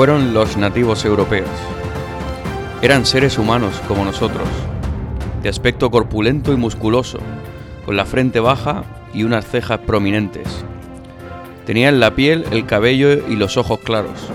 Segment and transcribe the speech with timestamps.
[0.00, 1.50] fueron los nativos europeos.
[2.80, 4.48] Eran seres humanos como nosotros,
[5.42, 7.18] de aspecto corpulento y musculoso,
[7.84, 10.64] con la frente baja y unas cejas prominentes.
[11.66, 14.30] Tenían la piel, el cabello y los ojos claros.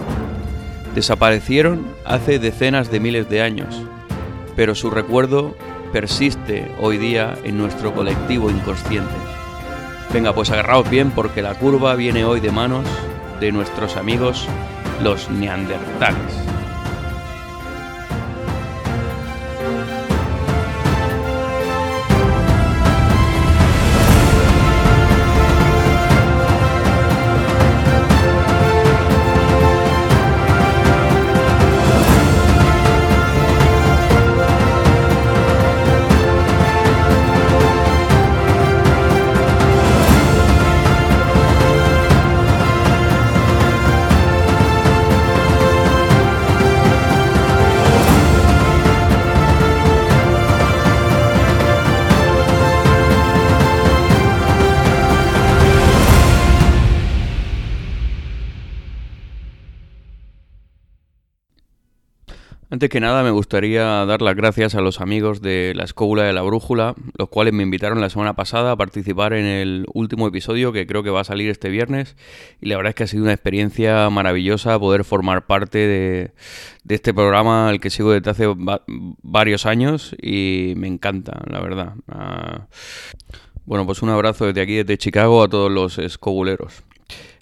[0.94, 3.81] Desaparecieron hace decenas de miles de años,
[4.55, 5.55] pero su recuerdo
[5.91, 9.16] persiste hoy día en nuestro colectivo inconsciente.
[10.13, 12.85] Venga, pues agarraos bien porque la curva viene hoy de manos
[13.39, 14.47] de nuestros amigos
[15.01, 16.54] los neandertales.
[62.85, 66.34] Antes que nada me gustaría dar las gracias a los amigos de la Escóbula de
[66.34, 70.72] la Brújula, los cuales me invitaron la semana pasada a participar en el último episodio
[70.72, 72.16] que creo que va a salir este viernes
[72.62, 76.31] y la verdad es que ha sido una experiencia maravillosa poder formar parte de,
[76.88, 78.45] este programa al que sigo desde hace
[79.24, 81.94] varios años y me encanta, la verdad.
[82.07, 82.68] Ah,
[83.66, 86.84] bueno, pues un abrazo desde aquí, desde Chicago, a todos los escobuleros.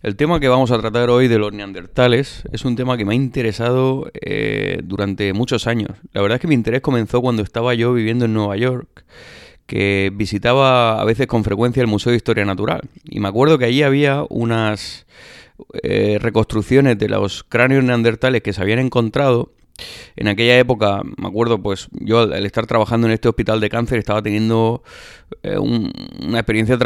[0.01, 3.13] El tema que vamos a tratar hoy de los neandertales es un tema que me
[3.13, 5.91] ha interesado eh, durante muchos años.
[6.11, 9.05] La verdad es que mi interés comenzó cuando estaba yo viviendo en Nueva York,
[9.65, 12.81] que visitaba a veces con frecuencia el Museo de Historia Natural.
[13.05, 15.05] Y me acuerdo que allí había unas
[15.83, 19.53] eh, reconstrucciones de los cráneos neandertales que se habían encontrado
[20.15, 23.99] en aquella época, me acuerdo, pues yo al estar trabajando en este hospital de cáncer
[23.99, 24.83] estaba teniendo
[25.41, 26.77] eh, una experiencia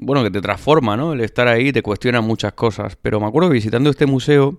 [0.00, 1.12] bueno, que te transforma, ¿no?
[1.12, 2.96] El estar ahí te cuestiona muchas cosas.
[3.00, 4.58] Pero me acuerdo visitando este museo,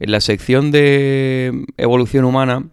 [0.00, 2.64] en la sección de evolución humana,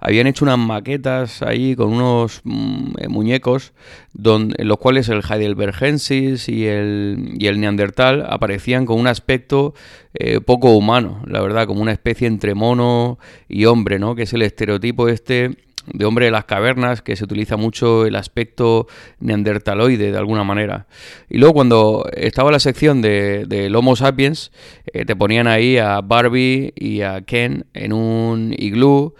[0.00, 3.72] habían hecho unas maquetas ahí con unos mm, eh, muñecos
[4.12, 9.74] donde, en los cuales el Heidelbergensis y el, y el Neandertal aparecían con un aspecto
[10.12, 13.18] eh, poco humano, la verdad, como una especie entre mono
[13.48, 14.14] y hombre, ¿no?
[14.14, 15.56] Que es el estereotipo este
[15.92, 18.86] de hombre de las cavernas, que se utiliza mucho el aspecto
[19.20, 20.86] neandertaloide de alguna manera.
[21.28, 24.52] Y luego cuando estaba la sección de, del Homo sapiens,
[24.92, 29.14] eh, te ponían ahí a Barbie y a Ken en un iglú.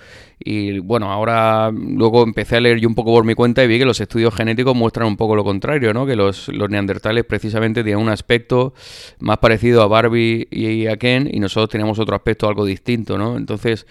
[0.46, 3.78] Y bueno, ahora luego empecé a leer yo un poco por mi cuenta y vi
[3.78, 6.04] que los estudios genéticos muestran un poco lo contrario, ¿no?
[6.04, 8.74] Que los, los neandertales precisamente tenían un aspecto
[9.20, 13.38] más parecido a Barbie y a Ken y nosotros teníamos otro aspecto algo distinto, ¿no?
[13.38, 13.86] Entonces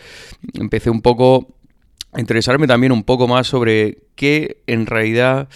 [0.53, 1.47] empecé un poco
[2.17, 5.47] interesarme también un poco más sobre qué en realidad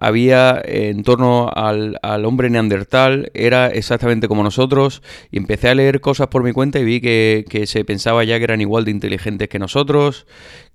[0.00, 6.28] había en torno al, hombre neandertal, era exactamente como nosotros, y empecé a leer cosas
[6.28, 9.48] por mi cuenta y vi que, que, se pensaba ya que eran igual de inteligentes
[9.48, 10.26] que nosotros,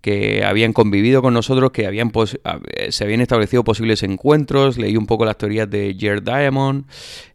[0.02, 2.12] que habían convivido con nosotros, que habían
[2.90, 6.86] se habían establecido posibles encuentros, leí un poco las teorías de Jared Diamond,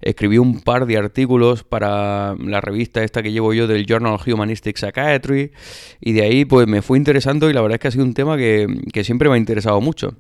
[0.00, 4.26] escribí un par de artículos para la revista esta que llevo yo del Journal of
[4.26, 5.52] Humanistic Psychiatry
[6.00, 8.14] y de ahí pues me fui interesando y la verdad es que ha sido un
[8.14, 8.67] tema que,
[9.05, 10.14] siempre me ha interesado mucho.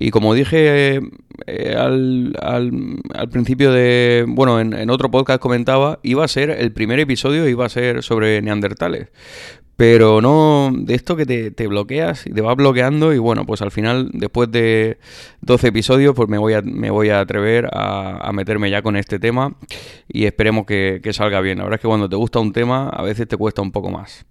[0.00, 1.00] Y como dije
[1.46, 6.72] eh, al, al, principio de, bueno, en, en otro podcast comentaba, iba a ser, el
[6.72, 9.08] primer episodio iba a ser sobre neandertales.
[9.78, 13.70] Pero no de esto que te, bloqueas y te vas bloqueando y bueno, pues al
[13.70, 14.98] final, después de
[15.42, 19.20] 12 episodios, pues me voy a, me voy a atrever a, meterme ya con este
[19.20, 19.54] tema
[20.08, 21.58] y esperemos que, salga bien.
[21.58, 23.88] La verdad es que cuando te gusta un tema, a veces te cuesta un poco
[23.92, 24.26] más.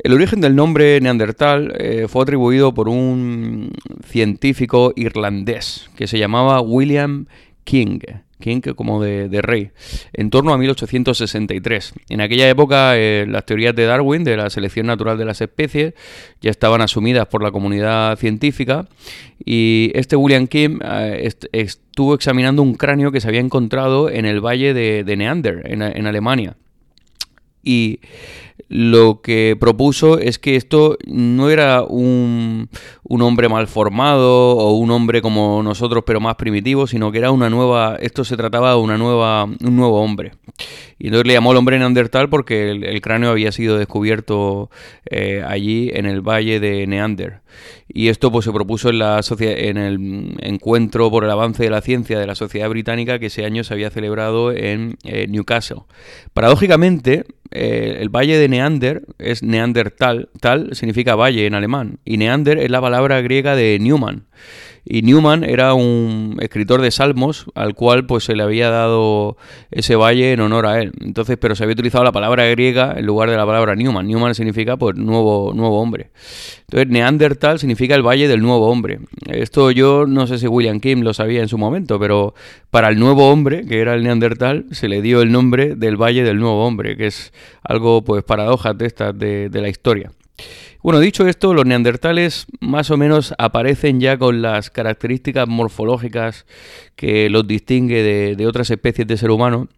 [0.00, 3.72] El origen del nombre Neandertal eh, fue atribuido por un
[4.04, 7.24] científico irlandés que se llamaba William
[7.64, 8.00] King.
[8.38, 9.70] King como de, rey,
[10.12, 11.94] en torno a 1863.
[12.08, 15.94] En aquella época eh, las teorías de Darwin, de la selección natural de las especies,
[16.40, 18.86] ya estaban asumidas por la comunidad científica
[19.44, 24.40] y este William King eh, estuvo examinando un cráneo que se había encontrado en el
[24.40, 26.56] valle de, Neander, en, en Alemania.
[27.62, 28.00] Y
[28.68, 32.68] lo que propuso es que esto no era un,
[33.02, 37.30] un, hombre mal formado o un hombre como nosotros pero más primitivo, sino que era
[37.30, 40.32] una nueva, esto se trataba de una nueva, un nuevo hombre.
[40.98, 44.68] Y entonces le llamó el hombre neandertal porque el, cráneo había sido descubierto
[45.08, 47.40] eh, allí en el valle de Neander.
[47.88, 51.80] Y esto pues se propuso en, la en el encuentro por el avance de la
[51.80, 55.82] ciencia de la Sociedad Británica que ese año se había celebrado en eh, Newcastle.
[56.34, 58.57] Paradójicamente, eh, el valle de Neander
[59.18, 64.24] es Neandertal, tal significa valle en alemán, y Neander es la palabra griega de Newman.
[64.84, 69.36] Y Newman era un escritor de salmos al cual pues se le había dado
[69.70, 70.92] ese valle en honor a él.
[71.00, 74.06] Entonces, pero se había utilizado la palabra griega en lugar de la palabra Newman.
[74.06, 76.10] Newman significa pues nuevo, nuevo hombre.
[76.60, 79.00] Entonces, Neandertal significa el valle del nuevo hombre.
[79.26, 82.34] Esto yo no sé si William Kim lo sabía en su momento, pero
[82.70, 86.22] para el nuevo hombre, que era el Neandertal, se le dio el nombre del valle
[86.22, 87.32] del nuevo hombre, que es
[87.62, 90.12] algo pues paradojas de estas de, de la historia.
[90.80, 96.46] Bueno, dicho esto, los neandertales más o menos aparecen ya con las características morfológicas
[96.94, 99.68] que los distingue de, de otras especies de ser humano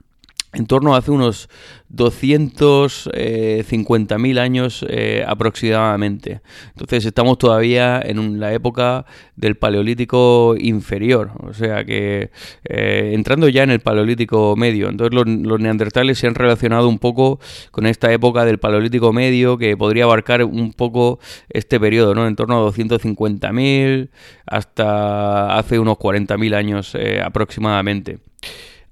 [0.53, 1.49] en torno a hace unos
[1.95, 6.41] 250.000 eh, años eh, aproximadamente.
[6.71, 9.07] Entonces estamos todavía en la época
[9.37, 12.31] del Paleolítico inferior, o sea que
[12.65, 14.89] eh, entrando ya en el Paleolítico medio.
[14.89, 17.39] Entonces los, los, neandertales se han relacionado un poco
[17.71, 22.27] con esta época del Paleolítico medio que podría abarcar un poco este periodo, ¿no?
[22.27, 24.11] En torno a 250.000
[24.47, 28.19] hasta hace unos 40.000 años aproximadamente.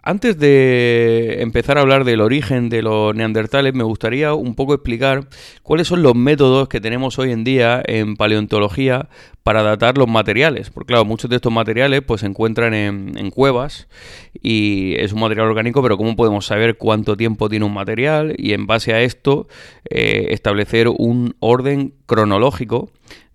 [0.09, 5.29] Antes de empezar a hablar del origen de los neandertales, me gustaría un poco explicar
[5.63, 9.11] cuáles son los métodos que tenemos hoy en día en paleontología
[9.43, 10.71] para datar los materiales.
[10.71, 13.87] Porque claro, muchos de estos materiales pues, se encuentran en, cuevas
[14.33, 18.35] y es un material orgánico, pero ¿cómo podemos saber cuánto tiempo tiene un material?
[18.39, 19.47] Y en base a esto
[19.91, 22.91] eh, establecer un orden cronológico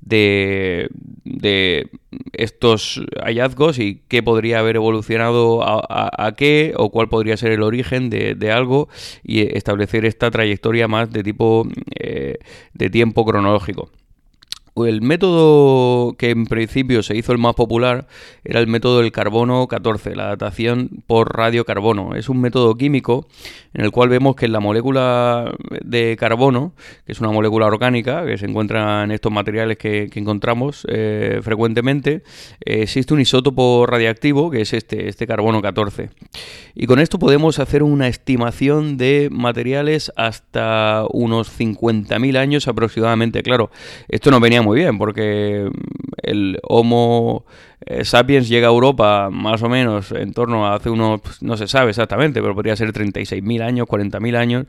[0.06, 0.90] de,
[2.34, 8.10] estos hallazgos y qué podría haber evolucionado a, qué o cuál podría ser el origen
[8.10, 8.90] de, algo
[9.24, 11.68] y establecer esta trayectoria más de tipo
[12.00, 12.38] eh,
[12.74, 13.90] de tiempo cronológico.
[14.76, 18.08] El método que en principio se hizo el más popular
[18.44, 22.16] era el método del carbono 14, la datación por radiocarbono.
[22.16, 23.28] Es un método químico
[23.76, 25.54] en el cual vemos que en la molécula
[25.84, 26.74] de carbono,
[27.06, 32.24] que es una molécula orgánica que se encuentra en estos materiales que, encontramos eh, frecuentemente,
[32.62, 36.10] existe un isótopo radiactivo que es este, este carbono 14.
[36.74, 43.44] Y con esto podemos hacer una estimación de materiales hasta unos 50.000 años aproximadamente.
[43.44, 43.70] Claro,
[44.08, 45.70] esto no venía muy bien, porque
[46.24, 47.46] el Homo
[47.86, 51.58] eh, sapiens llega a Europa más o menos en torno a hace unos, pues, no
[51.58, 54.66] se sabe exactamente, pero podría ser 36.000 años, 40.000 años.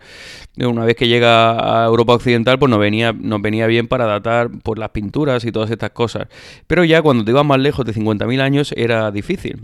[0.58, 4.50] Una vez que llega a Europa Occidental, pues nos venía, nos venía bien para datar
[4.62, 6.28] por las pinturas y todas estas cosas.
[6.66, 9.62] Pero ya cuando te ibas más lejos de 50.000 años era difícil.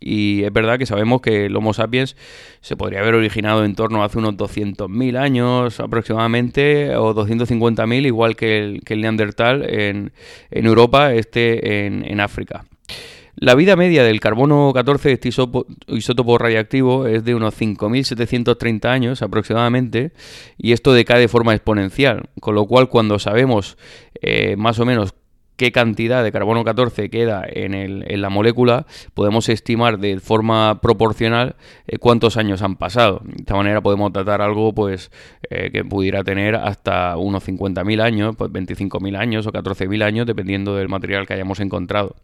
[0.00, 2.16] Y es verdad que sabemos que el Homo sapiens
[2.60, 8.36] se podría haber originado en torno a hace unos 200.000 años aproximadamente, o 250.000, igual
[8.36, 10.12] que el, que el Neandertal en,
[10.50, 12.64] Europa, este en, en África.
[13.36, 20.12] La vida media del carbono 14, este isótopo, radiactivo, es de unos 5.730 años aproximadamente,
[20.56, 23.76] y esto decae de forma exponencial, con lo cual cuando sabemos
[24.22, 25.14] eh, más o menos
[25.56, 30.80] qué cantidad de carbono 14 queda en, el, en la molécula, podemos estimar de forma
[30.80, 31.56] proporcional
[31.86, 33.20] eh, cuántos años han pasado.
[33.24, 35.10] De esta manera podemos datar algo pues
[35.50, 40.76] eh, que pudiera tener hasta unos 50.000 años, pues 25.000 años o 14.000 años, dependiendo
[40.76, 42.16] del material que hayamos encontrado.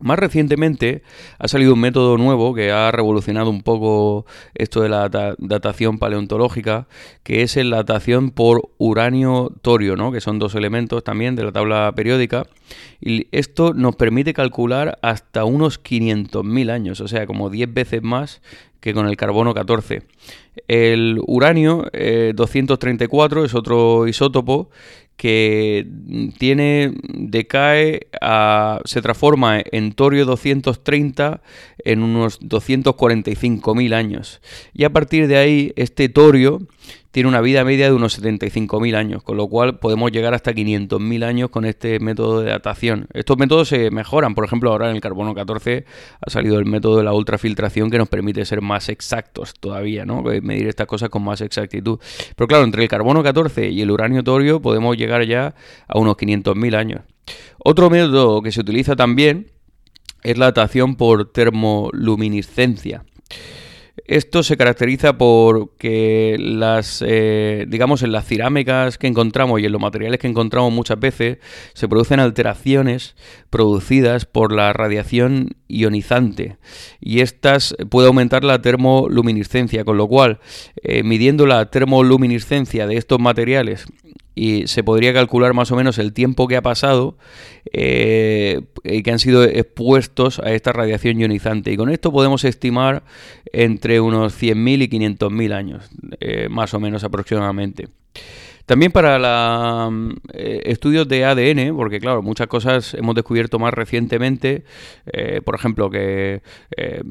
[0.00, 1.02] Más recientemente
[1.38, 6.88] ha salido un método nuevo que ha revolucionado un poco esto de la datación paleontológica,
[7.22, 10.10] que es la datación por uranio-torio, ¿no?
[10.10, 12.46] que son dos elementos también de la tabla periódica.
[13.00, 18.40] Y esto nos permite calcular hasta unos 500.000 años, o sea, como 10 veces más
[18.80, 20.02] que con el carbono 14.
[20.68, 21.90] El uranio
[22.34, 24.70] 234 eh, es otro isótopo
[25.20, 25.86] que
[26.38, 31.42] tiene decae a, se transforma en torio 230
[31.84, 34.40] en unos 245.000 años.
[34.72, 36.62] Y a partir de ahí este torio
[37.10, 41.24] tiene una vida media de unos 75.000 años, con lo cual podemos llegar hasta 500.000
[41.24, 43.08] años con este método de datación.
[43.12, 45.84] Estos métodos se mejoran, por ejemplo, ahora en el carbono 14
[46.20, 50.22] ha salido el método de la ultrafiltración que nos permite ser más exactos todavía, ¿no?
[50.22, 51.98] Medir estas cosas con más exactitud.
[52.36, 55.54] Pero claro, entre el carbono 14 y el uranio torio podemos llegar ya
[55.88, 57.02] a unos 500.000 años.
[57.58, 59.50] Otro método que se utiliza también
[60.22, 63.04] es la datación por termoluminiscencia.
[64.06, 69.72] Esto se caracteriza por que las, eh, digamos, en las cerámicas que encontramos y en
[69.72, 71.38] los materiales que encontramos muchas veces
[71.74, 73.14] se producen alteraciones
[73.50, 76.58] producidas por la radiación ionizante.
[77.00, 80.40] Y estas puede aumentar la termoluminiscencia, con lo cual,
[80.82, 83.86] eh, midiendo la termoluminiscencia de estos materiales
[84.34, 87.16] y se podría calcular más o menos el tiempo que ha pasado
[87.72, 91.72] eh, y que han sido expuestos a esta radiación ionizante.
[91.72, 93.02] Y con esto podemos estimar
[93.52, 97.88] entre unos 100.000 y 500.000 años, eh, más o menos aproximadamente.
[98.66, 103.74] También para los mm, eh, estudios de ADN, porque claro, muchas cosas hemos descubierto más
[103.74, 104.64] recientemente,
[105.12, 106.42] eh, por ejemplo, que
[106.76, 107.02] eh,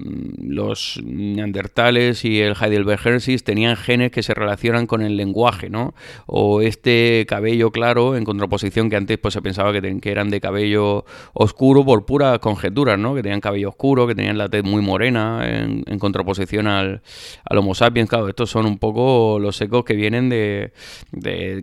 [0.41, 5.94] los neandertales y el heidelbergensis tenían genes que se relacionan con el lenguaje, ¿no?
[6.25, 11.06] O este cabello claro en contraposición que antes pues se pensaba que, eran de cabello
[11.34, 13.15] oscuro por puras conjeturas, ¿no?
[13.15, 17.01] Que tenían cabello oscuro, que tenían la tez muy morena en, contraposición al,
[17.50, 18.10] Homo sapiens.
[18.10, 20.72] Claro, estos son un poco los ecos que vienen de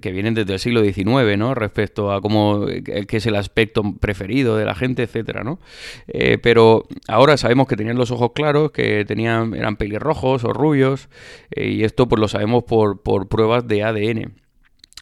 [0.00, 1.54] que, vienen desde el siglo XIX, ¿no?
[1.54, 5.58] Respecto a cómo, qué es el aspecto preferido de la gente, etcétera, ¿no?
[6.08, 11.08] Eh, pero ahora sabemos que tenían los ojos claros, que tenían, eran pelirrojos o rubios,
[11.50, 14.45] eh, y esto pues lo sabemos por, por pruebas de ADN.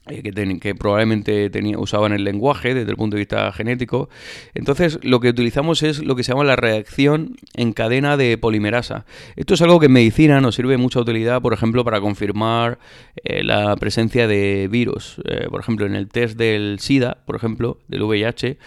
[0.07, 4.11] Eh, que, probablemente tenía, usaban el lenguaje desde el punto de vista genético.
[4.53, 9.07] Entonces, lo que utilizamos es lo que se llama la reacción en cadena de polimerasa.
[9.37, 12.79] Esto es algo que en medicina nos sirve mucha utilidad, por ejemplo, para confirmar
[13.25, 15.23] eh, la presencia de virus.
[15.25, 18.59] Eh, por ejemplo, en el test del SIDA, por ejemplo, del VIH,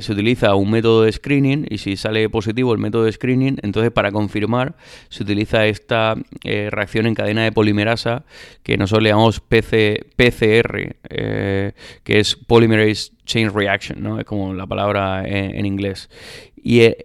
[0.00, 3.92] se utiliza un método de screening y si sale positivo el método de screening, entonces
[3.92, 4.74] para confirmar
[5.08, 8.24] se utiliza esta reacción en cadena de polimerasa
[8.62, 11.72] que nosotros le llamamos PC, PCR eh,
[12.04, 14.18] que es Polymerase Chain Reaction, ¿no?
[14.18, 16.08] Es como la palabra en, inglés.
[16.56, 16.96] Y eh,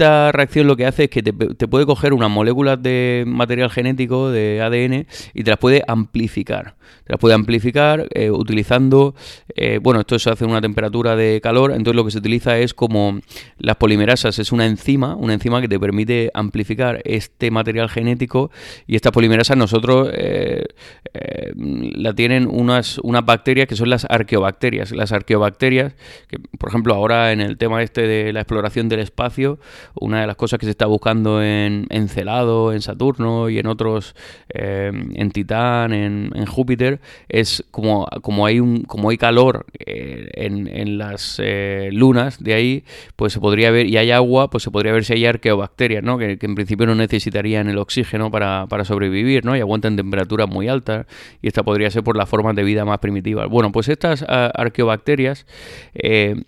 [0.00, 3.68] esta reacción lo que hace es que te, te, puede coger unas moléculas de material
[3.68, 6.74] genético, de ADN, y te las puede amplificar
[7.06, 9.14] las puede amplificar eh, utilizando,
[9.56, 12.58] eh, bueno, esto se hace a una temperatura de calor, entonces lo que se utiliza
[12.58, 13.20] es como
[13.58, 18.50] las polimerasas, es una enzima, una enzima que te permite amplificar este material genético
[18.86, 20.66] y estas polimerasas nosotros eh,
[21.12, 24.92] la tienen unas, unas bacterias que son las arqueobacterias.
[24.92, 25.94] Las arqueobacterias,
[26.28, 29.58] que por ejemplo ahora en el tema este de la exploración del espacio,
[29.94, 34.14] una de las cosas que se está buscando en Encelado, en Saturno y en otros,
[34.48, 40.98] en Titán, en, en Júpiter, es como, como, hay, un, como hay calor eh, en,
[40.98, 42.84] las eh, lunas de ahí,
[43.16, 46.18] pues se podría ver, y hay agua, pues se podría ver si hay arqueobacterias, ¿no?
[46.18, 49.56] Que, en principio no necesitarían el oxígeno para, sobrevivir, ¿no?
[49.56, 51.06] Y aguantan temperaturas muy altas,
[51.42, 53.48] y esta podría ser por las formas de vida más primitivas.
[53.48, 55.46] Bueno, pues estas arqueobacterias
[55.94, 56.44] eh, eh,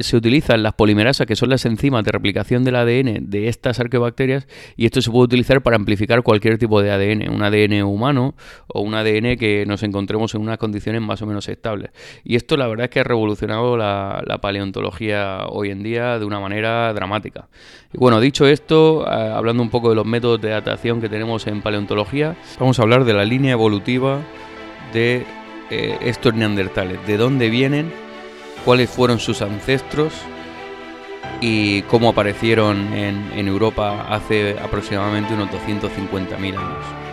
[0.00, 4.48] se utilizan las polimerasas, que son las enzimas de replicación del ADN de estas arqueobacterias,
[4.76, 8.34] y esto se puede utilizar para amplificar cualquier tipo de ADN, un ADN humano
[8.66, 11.90] o un ADN que nos encontremos en unas condiciones más o menos estables.
[12.24, 16.40] Y esto la verdad es que ha revolucionado la, paleontología hoy en día de una
[16.40, 17.48] manera dramática.
[17.92, 21.46] Y bueno, dicho esto, eh, hablando un poco de los métodos de datación que tenemos
[21.46, 24.20] en paleontología, vamos a hablar de la línea evolutiva
[24.92, 25.24] de
[25.70, 28.03] eh, estos neandertales, de dónde vienen
[28.64, 30.12] cuáles fueron sus ancestros
[31.40, 37.03] y cómo aparecieron en, Europa hace aproximadamente unos 250.000 años.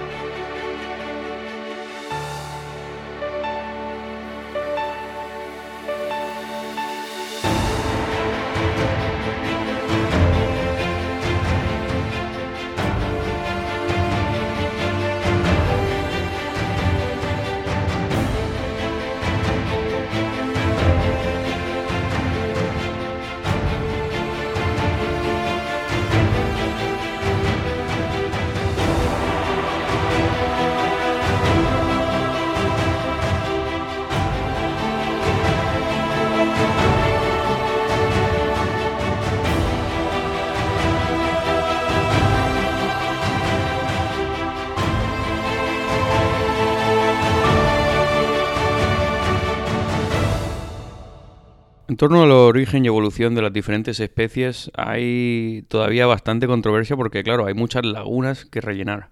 [52.02, 57.46] Torno al origen y evolución de las diferentes especies hay todavía bastante controversia porque, claro,
[57.46, 59.10] hay muchas lagunas que rellenar.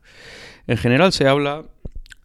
[0.66, 1.66] En general se habla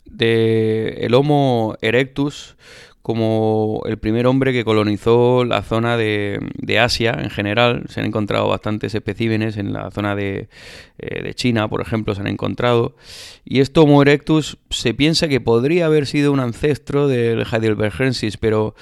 [0.07, 2.57] de el Homo erectus
[3.05, 6.41] como el primer hombre que colonizó la zona de,
[6.81, 7.85] Asia en general.
[7.91, 10.49] Se han encontrado bastantes especímenes en la zona de,
[10.97, 12.97] eh, de, China, por ejemplo, se han encontrado.
[13.45, 18.75] Y esto Homo erectus se piensa que podría haber sido un ancestro del Heidelbergensis, pero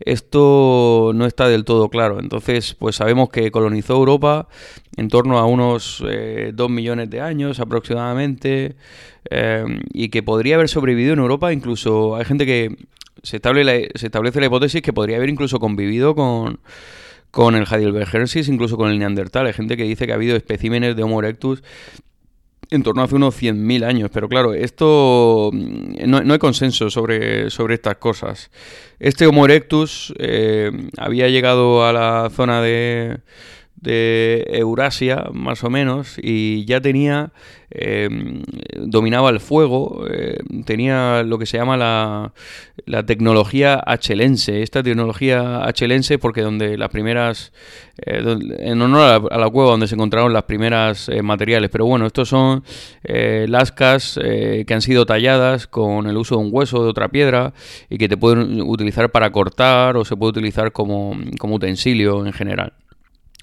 [0.00, 2.20] esto no está del todo claro.
[2.20, 4.46] Entonces, pues sabemos que colonizó Europa
[4.96, 8.76] en torno a unos eh, 2 millones de años aproximadamente.
[9.30, 12.76] Eh, y que podría haber sobrevivido en Europa, incluso hay gente que
[13.22, 16.60] se, establece la hipótesis que podría haber incluso convivido con,
[17.30, 19.46] con el Heidelbergensis, incluso con el Neandertal.
[19.46, 21.62] Hay gente que dice que ha habido especímenes de Homo erectus
[22.70, 24.10] en torno a hace unos 100.000 años.
[24.12, 28.50] Pero claro, esto mm, no, hay consenso sobre, sobre estas cosas.
[28.98, 33.20] Este Homo erectus eh, había llegado a la zona de
[33.80, 37.32] de Eurasia, más o menos, y ya tenía,
[37.70, 38.42] em,
[38.76, 42.32] dominaba el fuego, eh, tenía lo que se llama la,
[42.84, 44.62] la tecnología achelense.
[44.62, 47.52] Esta tecnología achelense, porque donde las primeras,
[48.04, 48.22] eh,
[48.58, 52.28] en honor a la, cueva donde se encontraron las primeras eh, materiales, pero bueno, estos
[52.28, 52.62] son
[53.02, 57.52] lascas que han sido talladas con el uso de un hueso, de otra piedra,
[57.88, 62.32] y que te pueden utilizar para cortar o se puede utilizar como, como utensilio en
[62.32, 62.72] general.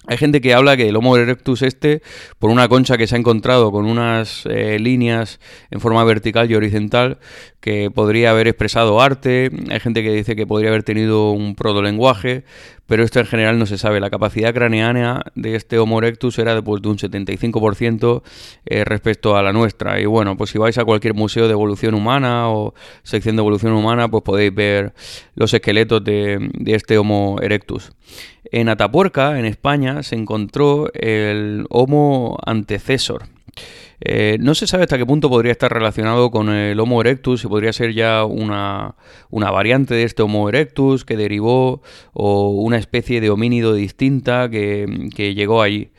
[0.08, 2.00] Hay gente que habla que el Homo erectus este,
[2.38, 5.38] por una concha que se ha encontrado con unas eh, líneas
[5.70, 7.18] en forma vertical y horizontal,
[7.60, 9.50] que podría haber expresado arte.
[9.70, 12.44] Hay gente que dice que podría haber tenido un protolenguaje,
[12.86, 14.00] pero esto en general no se sabe.
[14.00, 18.22] La capacidad craneana de este Homo erectus era de, pues, de un 75%
[18.66, 20.00] eh, respecto a la nuestra.
[20.00, 23.72] Y bueno, pues si vais a cualquier museo de evolución humana o sección de evolución
[23.72, 24.94] humana, pues podéis ver
[25.34, 27.92] los esqueletos de este Homo erectus.
[28.50, 33.24] En Atapuerca, en España, se encontró el Homo antecesor.
[34.00, 37.48] Eh, no se sabe hasta qué punto podría estar relacionado con el Homo erectus, si
[37.48, 38.94] podría ser ya una,
[39.30, 41.82] variante de este Homo erectus que derivó
[42.12, 45.90] o una especie de homínido distinta que, llegó allí.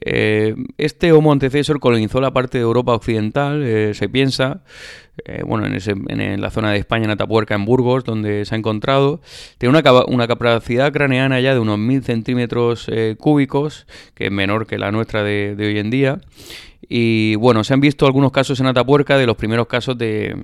[0.00, 4.64] Eh, este Homo antecesor colonizó la parte de Europa occidental, eh, se piensa,
[5.46, 9.20] bueno, en, la zona de España, en Atapuerca, en Burgos, donde se ha encontrado.
[9.58, 14.76] Tiene una, una capacidad craneana ya de unos 1000 centímetros cúbicos, que es menor que
[14.76, 16.20] la nuestra de, de hoy en día.
[16.88, 20.34] Y bueno, se han visto algunos casos en Atapuerca de los primeros casos de,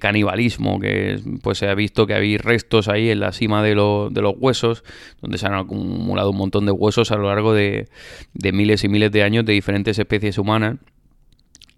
[0.00, 4.22] canibalismo, que pues se ha visto que había restos ahí en la cima de, de,
[4.22, 4.84] los huesos,
[5.20, 7.88] donde se han acumulado un montón de huesos a lo largo de,
[8.34, 10.78] de miles y miles de años de diferentes especies humanas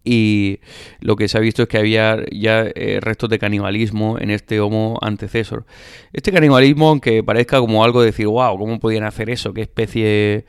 [0.04, 0.58] y
[1.00, 4.60] lo que se ha visto es que había ya eh, restos de canibalismo en este
[4.60, 5.64] Homo antecesor.
[6.12, 9.54] Este canibalismo, aunque parezca como algo de decir, wow, ¿cómo podían hacer eso?
[9.54, 10.44] ¿Qué especie,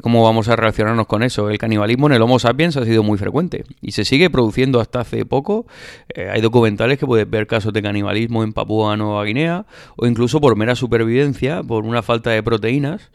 [0.00, 1.50] cómo vamos a relacionarnos con eso?
[1.50, 5.00] El canibalismo en el Homo sapiens ha sido muy frecuente y se sigue produciendo hasta
[5.00, 5.66] hace poco.
[6.14, 10.40] Eh, hay documentales que puedes ver casos de canibalismo en Papúa Nueva Guinea o incluso
[10.40, 13.10] por mera supervivencia, por una falta de proteínas.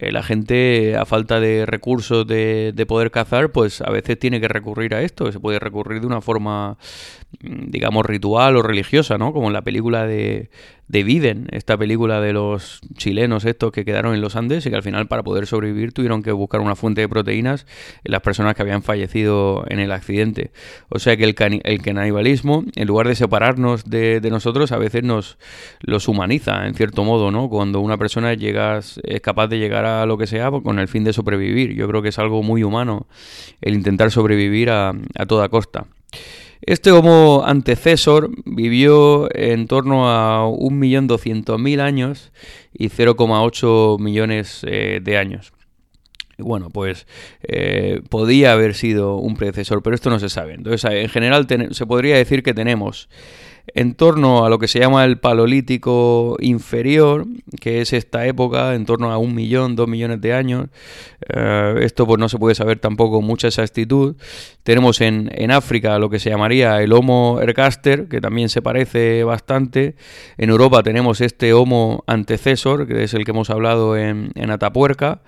[0.00, 4.48] la gente, a falta de recursos de, de poder cazar, pues a veces tiene que
[4.48, 6.76] recurrir a esto se puede recurrir de una forma,
[7.42, 9.32] mm, digamos, ritual o religiosa, ¿no?
[9.32, 10.50] Como en la película de,
[10.88, 14.76] de Biden, esta película de los chilenos estos que quedaron en los Andes y que
[14.76, 17.66] al final para poder sobrevivir tuvieron que buscar una fuente de proteínas
[18.04, 20.50] en las personas que habían fallecido en el accidente.
[20.88, 25.38] O sea que el, el canibalismo, en lugar de separarnos de, nosotros, a veces nos
[25.80, 27.48] los humaniza, en cierto modo, ¿no?
[27.48, 30.88] Cuando una persona llega, es capaz de llegar a lo que sea pues, con el
[30.88, 31.74] fin de sobrevivir.
[31.74, 33.06] Yo creo que es algo muy humano
[33.60, 35.86] el intentar sobrevivir a, a toda costa.
[36.64, 42.30] Este Homo antecesor vivió en torno a 1.200.000 años
[42.72, 45.52] y 0,8 millones eh, de años.
[46.38, 47.08] Bueno, pues
[47.42, 50.54] eh, podía haber sido un predecesor, pero esto no se sabe.
[50.54, 53.08] Entonces, en general se podría decir que tenemos
[53.74, 57.26] en torno a lo que se llama el Paleolítico inferior,
[57.60, 60.68] que es esta época, en torno a un millón, dos millones de años.
[61.28, 64.16] Eh, esto pues no se puede saber tampoco mucha exactitud.
[64.62, 69.96] Tenemos en, África lo que se llamaría el Homo ergaster, que también se parece bastante.
[70.38, 75.20] En Europa tenemos este Homo antecesor, que es el que hemos hablado en, en Atapuerca.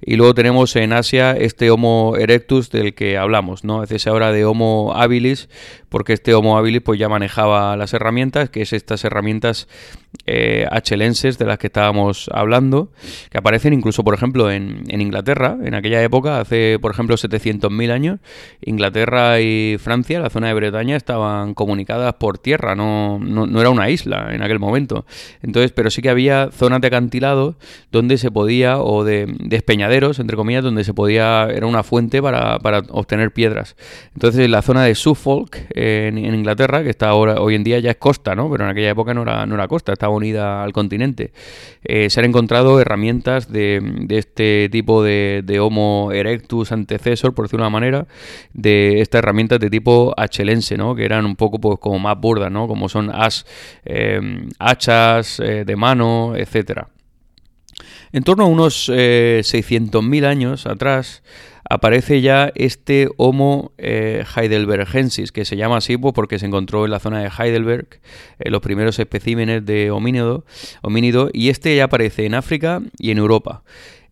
[0.00, 3.78] Y luego tenemos en Asia este Homo erectus del que hablamos, ¿no?
[3.78, 5.48] A veces se habla de Homo habilis,
[5.88, 9.68] porque este Homo habilis pues ya manejaba las herramientas, que es estas herramientas
[10.26, 10.66] eh,
[11.38, 12.90] de las que estábamos hablando,
[13.30, 18.20] que aparecen incluso, por ejemplo, en, Inglaterra, en aquella época, hace, por ejemplo, 700.000 años,
[18.62, 23.90] Inglaterra y Francia, la zona de Bretaña, estaban comunicadas por tierra, no, no, era una
[23.90, 25.06] isla en aquel momento.
[25.42, 27.56] Entonces, pero sí que había zonas de acantilados
[27.92, 32.58] donde se podía, o de, despeñaderos, entre comillas, donde se podía, era una fuente para,
[32.90, 33.76] obtener piedras.
[34.14, 37.96] Entonces, la zona de Suffolk, en, Inglaterra, que está ahora, hoy en día ya es
[37.96, 38.50] costa, ¿no?
[38.50, 41.32] Pero en aquella época no era, no era costa, estaba unida al continente.
[41.84, 47.68] Eh, se han encontrado herramientas de, este tipo de, Homo erectus antecesor, por decirlo de
[47.68, 48.06] una manera,
[48.52, 50.94] de estas herramientas de tipo hachelense, ¿no?
[50.94, 52.66] Que eran un poco pues, como más burdas, ¿no?
[52.66, 53.46] Como son as,
[53.84, 54.20] eh,
[54.58, 56.88] hachas eh, de mano, etcétera.
[58.12, 61.22] En torno a unos 600.000 años atrás,
[61.68, 66.90] aparece ya este Homo eh, heidelbergensis, que se llama así pues, porque se encontró en
[66.90, 68.00] la zona de Heidelberg
[68.38, 70.44] eh, los primeros especímenes de homínido,
[71.32, 73.62] y este ya aparece en África y en Europa.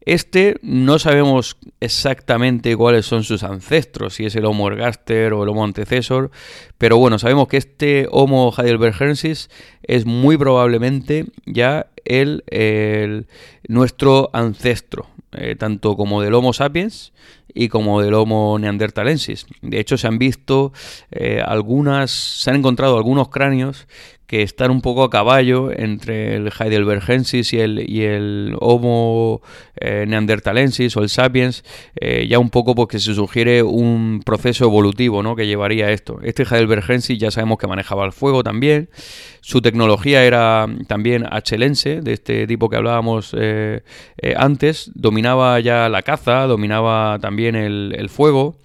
[0.07, 5.49] Este no sabemos exactamente cuáles son sus ancestros, si es el Homo ergaster o el
[5.49, 6.31] Homo antecesor,
[6.79, 9.51] pero bueno, sabemos que este Homo heidelbergensis
[9.83, 13.27] es muy probablemente ya el,
[13.67, 17.13] nuestro ancestro, eh, tanto como del Homo sapiens
[17.57, 19.47] y como del Homo neanderthalensis.
[19.63, 20.73] De hecho, se han visto
[21.11, 23.89] eh, algunas, se han encontrado algunos cráneos
[24.27, 29.41] que están un poco a caballo entre el heidelbergensis y el, y el Homo
[29.77, 31.65] eh, neanderthalensis o el sapiens,
[32.01, 35.37] eh, ya un poco porque se sugiere un proceso evolutivo ¿no?
[35.37, 36.19] que llevaría a esto.
[36.23, 38.89] Este heidelbergensis ya sabemos que manejaba el fuego también,
[39.41, 43.83] su tecnología era también achelense, de este tipo que hablábamos eh,
[44.37, 48.57] antes, dominaba ya la caza, dominaba también el fuego.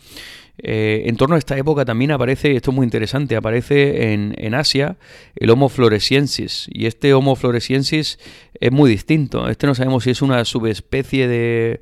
[0.64, 4.98] Eh, en torno a esta época también aparece, esto es muy interesante, aparece en, Asia
[5.36, 6.68] el Homo floresiensis.
[6.72, 8.20] Y este Homo floresiensis
[8.60, 9.50] es muy distinto.
[9.50, 11.82] Este no sabemos si es una subespecie de,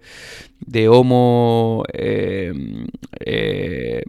[0.60, 2.54] de Homo eh,
[3.20, 4.04] eh,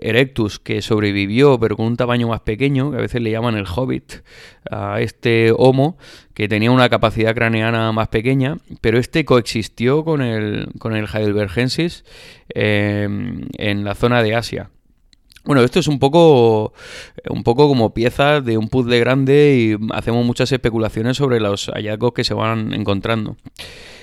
[0.00, 3.66] erectus que sobrevivió pero con un tamaño más pequeño, que a veces le llaman el
[3.66, 4.22] hobbit
[4.70, 5.98] a este Homo,
[6.36, 12.04] que tenía una capacidad craneana más pequeña, pero este coexistió con el, con el Heidelbergensis
[12.54, 13.08] eh,
[13.56, 14.68] en la zona de Asia.
[15.46, 16.74] Bueno, esto es un poco,
[17.30, 22.12] un poco como piezas de un puzzle grande y hacemos muchas especulaciones sobre los hallazgos
[22.12, 23.38] que se van encontrando.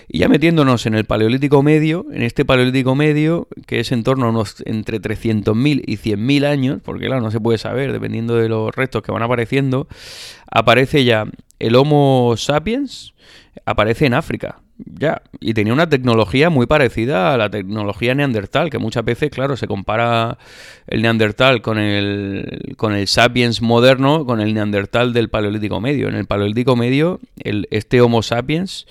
[0.07, 4.25] Y ya metiéndonos en el Paleolítico Medio, en este Paleolítico Medio, que es en torno
[4.25, 8.49] a unos entre 300.000 y 100.000 años, porque claro, no se puede saber, dependiendo de
[8.49, 9.87] los restos que van apareciendo,
[10.51, 11.25] aparece ya
[11.59, 13.13] el Homo sapiens,
[13.65, 14.59] aparece en África.
[14.85, 19.55] Ya, y tenía una tecnología muy parecida a la tecnología neandertal, que muchas veces, claro,
[19.55, 20.39] se compara
[20.87, 26.09] el neandertal con el, con el sapiens moderno, con el neandertal del paleolítico medio.
[26.09, 28.87] En el paleolítico medio, el, este Homo sapiens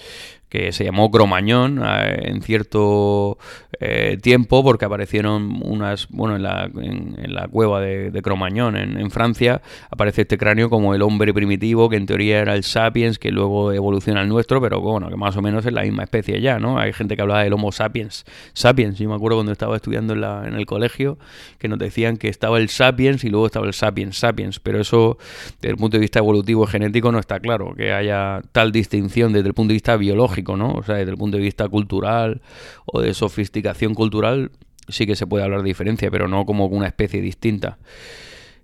[0.52, 3.38] que se llamó Cromañón eh, en cierto
[3.80, 9.62] eh, tiempo porque aparecieron unas, bueno, en la, en, la cueva de, Cromañón en, Francia
[9.90, 13.72] aparece este cráneo como el hombre primitivo que en teoría era el sapiens que luego
[13.72, 16.78] evoluciona al nuestro pero bueno, que más o menos es la misma especie ya, ¿no?
[16.78, 20.20] Hay gente que hablaba del Homo sapiens, sapiens, yo me acuerdo cuando estaba estudiando en,
[20.20, 21.16] la, en el colegio
[21.58, 25.16] que nos decían que estaba el sapiens y luego estaba el sapiens, sapiens, pero eso
[25.62, 29.48] desde el punto de vista evolutivo genético no está claro que haya tal distinción desde
[29.48, 30.72] el punto de vista biológico ¿no?
[30.72, 32.42] O sea, desde el punto de vista cultural
[32.86, 34.50] o de sofisticación cultural,
[34.88, 37.78] sí que se puede hablar de diferencia, pero no como una especie distinta.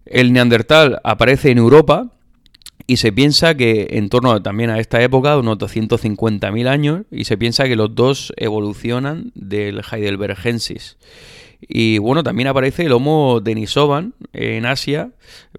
[0.05, 2.11] El neandertal aparece en Europa
[2.87, 7.37] y se piensa que en torno también a esta época, unos 250.000 años, y se
[7.37, 10.97] piensa que los dos evolucionan del Heidelbergensis.
[11.61, 15.11] Y bueno, también aparece el Homo denisovan en Asia,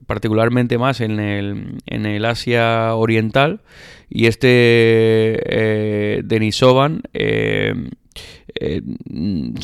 [0.07, 3.61] particularmente más en el, en el Asia Oriental.
[4.09, 7.73] Y este eh, Denisovan eh,
[8.61, 8.81] eh,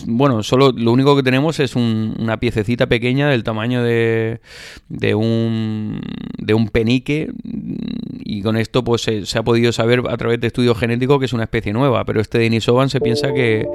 [0.07, 4.39] bueno, solo lo único que tenemos es una piececita pequeña del tamaño de,
[4.87, 5.99] de, un,
[6.37, 7.29] de un penique
[8.23, 11.33] y con esto pues se, ha podido saber a través de estudios genéticos que es
[11.33, 13.67] una especie nueva, pero este Denisovan se piensa que,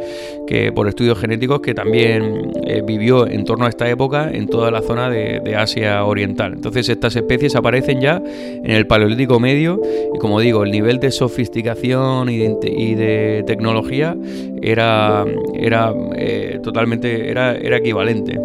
[0.46, 4.70] que por estudios genéticos que también eh, vivió en torno a esta época en toda
[4.70, 6.54] la zona de, Asia Oriental.
[6.54, 9.80] Entonces estas especies aparecen ya en el Paleolítico Medio
[10.14, 14.16] y como digo, el nivel de sofisticación y de tecnología
[14.62, 15.09] era
[15.54, 18.38] era, eh, totalmente, era, era equivalente.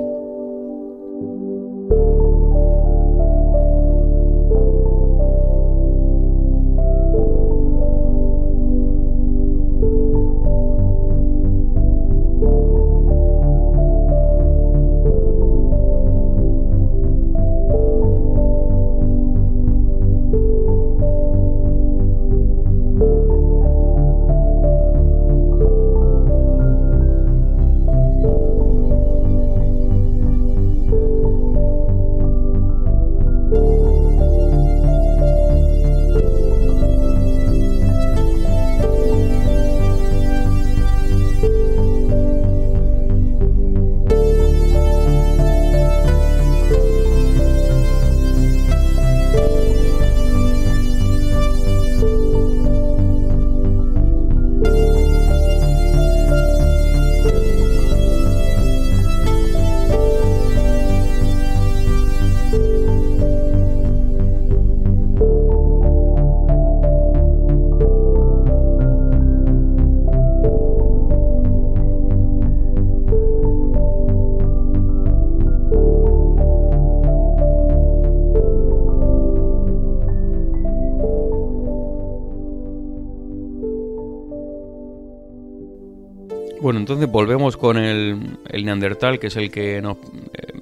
[87.05, 89.97] Volvemos con el, Neandertal, que es el que nos,
[90.33, 90.53] eh,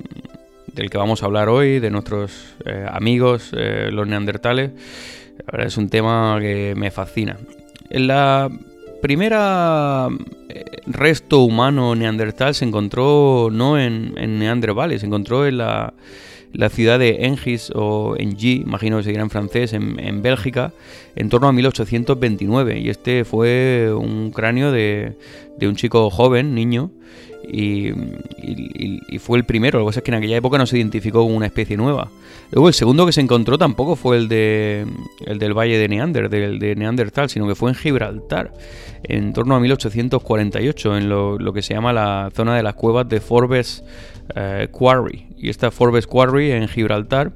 [0.74, 4.72] del que vamos a hablar hoy, de nuestros eh, amigos, eh, los neandertales.
[5.58, 7.38] es un tema que me fascina.
[7.90, 8.50] En la
[9.02, 10.08] primera
[10.86, 15.94] resto humano neandertal se encontró no en, en Neander Valley, se encontró en la
[16.54, 20.72] la ciudad de Engis o Engie, imagino que se en francés, en, Bélgica,
[21.16, 22.80] en torno a 1829.
[22.80, 25.18] Y este fue un cráneo de,
[25.58, 26.92] de un chico joven, niño,
[27.48, 27.92] y,
[29.20, 29.80] fue el primero.
[29.80, 32.10] Lo que pasa es que en aquella época no se identificó como una especie nueva.
[32.52, 34.86] Luego el segundo que se encontró tampoco fue el, de,
[35.26, 38.54] el del Valle de Neander, del de Neandertal, sino que fue en Gibraltar,
[39.04, 43.20] en torno a 1848, en lo que se llama la zona de las cuevas de
[43.22, 43.84] Forbes
[44.36, 45.28] eh, Quarry.
[45.38, 47.34] Y esta Forbes Quarry en Gibraltar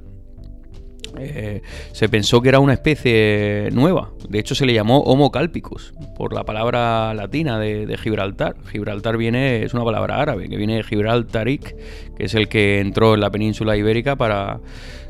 [1.20, 1.62] eh,
[1.94, 4.12] se pensó que era una especie nueva.
[4.30, 8.56] De hecho, se le llamó Homo calpicus por la palabra latina de, Gibraltar.
[8.72, 11.76] Gibraltar viene, es una palabra árabe, que viene de Gibraltaric,
[12.16, 14.60] que es el que entró en la península ibérica para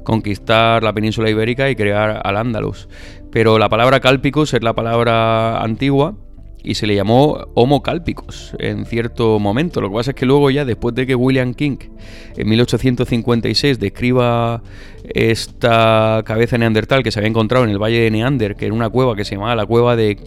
[0.04, 2.88] conquistar la península ibérica y crear al Andalus.
[3.32, 6.16] Pero la palabra calpicus es la palabra antigua
[6.64, 9.82] y se le llamó Homo calpicus en cierto momento.
[9.82, 11.78] Lo que pasa es que luego ya después de que William King
[12.36, 14.62] en 1856 describa
[15.08, 18.90] esta cabeza neandertal que se había encontrado en el valle de Neander, que era una
[18.90, 20.18] cueva que se llamaba la cueva de,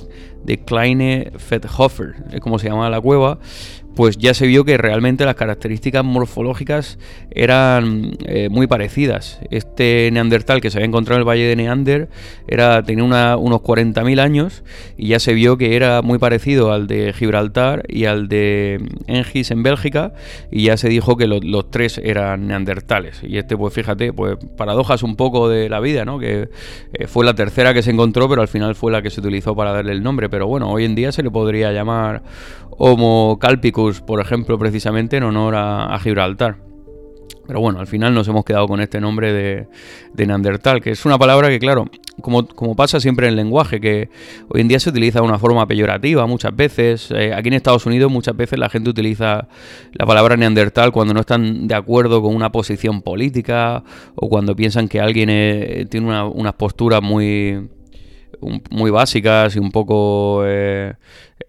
[0.45, 3.39] de Kleine Fetthofer, es como se llamaba la cueva,
[3.95, 6.99] pues ya se vio que realmente las características morfológicas
[7.31, 9.41] eran eh, muy parecidas.
[9.51, 12.09] Este neandertal que se había encontrado en el valle de Neander
[12.47, 14.63] era, tenía unos 40.000 años
[14.97, 19.51] y ya se vio que era muy parecido al de Gibraltar y al de Engis
[19.51, 20.13] en Bélgica
[20.51, 23.21] y ya se dijo que los tres eran neandertales.
[23.23, 26.19] Y este, pues fíjate, pues paradojas un poco de la vida, ¿no?
[26.19, 26.49] Que
[26.93, 29.55] eh, fue la tercera que se encontró, pero al final fue la que se utilizó
[29.55, 30.29] para darle el nombre.
[30.29, 32.23] Pero bueno, hoy en día se le podría llamar
[32.83, 36.57] Homo calpicus, por ejemplo, precisamente en honor a, Gibraltar.
[37.47, 41.19] Pero bueno, al final nos hemos quedado con este nombre de, Neandertal, que es una
[41.19, 41.91] palabra que, claro,
[42.23, 44.09] como, como, pasa siempre en el lenguaje, que
[44.49, 47.11] hoy en día se utiliza de una forma peyorativa muchas veces.
[47.11, 49.47] Eh, aquí en Estados Unidos muchas veces la gente utiliza
[49.93, 54.89] la palabra Neandertal cuando no están de acuerdo con una posición política o cuando piensan
[54.89, 57.69] que alguien eh, tiene una, unas posturas muy,
[58.71, 60.45] muy básicas y un poco...
[60.47, 60.95] Eh,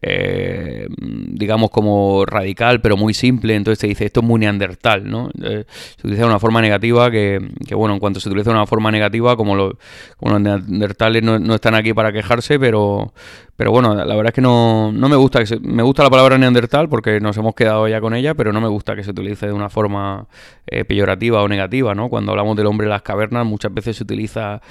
[0.02, 3.56] eh, digamos, como radical, pero muy simple.
[3.56, 5.30] Entonces se dice, esto es muy neandertal, ¿no?
[5.44, 7.40] Eh, se utiliza de una forma negativa que,
[7.74, 9.76] bueno, en cuanto se utiliza de una forma negativa, como, los
[10.22, 13.14] neandertales no, están aquí para quejarse, pero,
[13.56, 16.38] pero bueno, la verdad es que no, no me gusta que me gusta la palabra
[16.38, 19.48] neandertal porque nos hemos quedado ya con ella, pero no me gusta que se utilice
[19.48, 20.28] de una forma
[20.68, 22.10] eh, peyorativa o negativa, ¿no?
[22.10, 24.62] Cuando hablamos del hombre de las cavernas, muchas veces se utiliza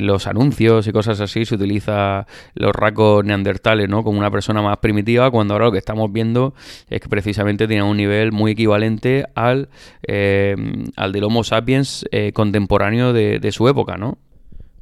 [0.00, 4.02] los anuncios y cosas así, se utiliza los rasgos neandertales, ¿no?
[4.02, 6.54] Como una persona más primitiva, cuando ahora lo que estamos viendo
[6.88, 9.68] es que precisamente tiene un nivel muy equivalente al,
[10.06, 10.56] eh,
[10.96, 14.18] al del Homo sapiens eh, contemporáneo de, su época, ¿no?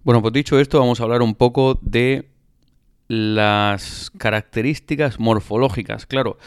[0.04, 2.28] Bueno, pues dicho esto, vamos a hablar un poco de
[3.08, 6.06] las características morfológicas.
[6.06, 6.38] Claro,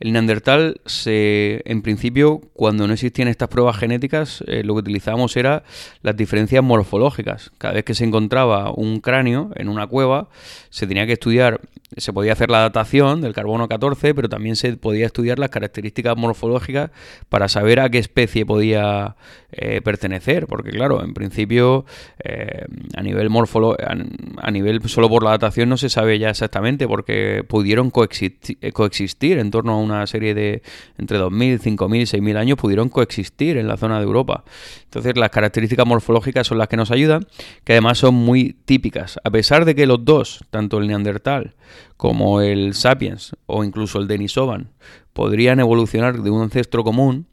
[0.00, 5.36] el neandertal, se, en principio, cuando no existían estas pruebas genéticas, eh, lo que utilizábamos
[5.36, 5.62] era
[6.02, 7.50] las diferencias morfológicas.
[7.56, 10.28] Cada vez que se encontraba un cráneo en una cueva,
[10.68, 11.60] se tenía que estudiar,
[11.96, 16.16] se podía hacer la datación del carbono 14, pero también se podía estudiar las características
[16.16, 16.90] morfológicas
[17.28, 19.16] para saber a qué especie podía
[19.52, 20.46] eh, pertenecer.
[20.46, 21.84] Porque, claro, en principio,
[22.24, 22.64] eh,
[22.96, 27.44] a nivel morfolo a, nivel solo por la datación no se sabe ya exactamente, porque
[27.46, 30.62] pudieron coexistir, coexistir en torno a un una serie de
[30.98, 34.44] entre 2.000, 5.000 y 6.000 años pudieron coexistir en la zona de Europa.
[34.84, 37.26] Entonces las características morfológicas son las que nos ayudan,
[37.64, 39.18] que además son muy típicas.
[39.24, 41.54] A pesar de que los dos, tanto el neandertal
[41.96, 44.70] como el sapiens o incluso el denisovan,
[45.12, 47.26] podrían evolucionar de un ancestro común,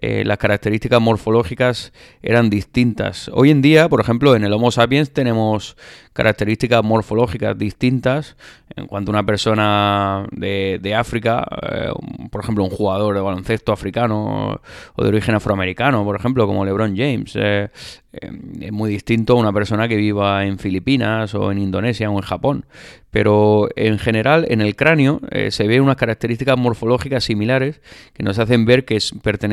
[0.00, 1.92] eh, las características morfológicas
[2.22, 3.30] eran distintas.
[3.32, 5.76] Hoy en día, por ejemplo, en el Homo sapiens tenemos
[6.12, 8.36] características morfológicas distintas
[8.76, 11.90] en cuanto a una persona de, África, eh,
[12.30, 14.60] por ejemplo, un jugador de baloncesto africano
[14.94, 17.34] o de origen afroamericano, por ejemplo, como LeBron James.
[17.36, 17.68] Eh,
[18.12, 22.22] es muy distinto a una persona que viva en Filipinas o en Indonesia o en
[22.22, 22.66] Japón.
[23.10, 27.80] Pero en general, en el cráneo se ve unas características morfológicas similares
[28.12, 29.47] que nos hacen ver que pertenecen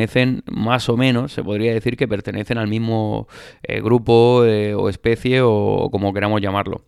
[0.45, 3.27] más o menos, se podría decir que pertenecen al mismo
[3.63, 6.84] eh, grupo eh, o especie o, como queramos llamarlo.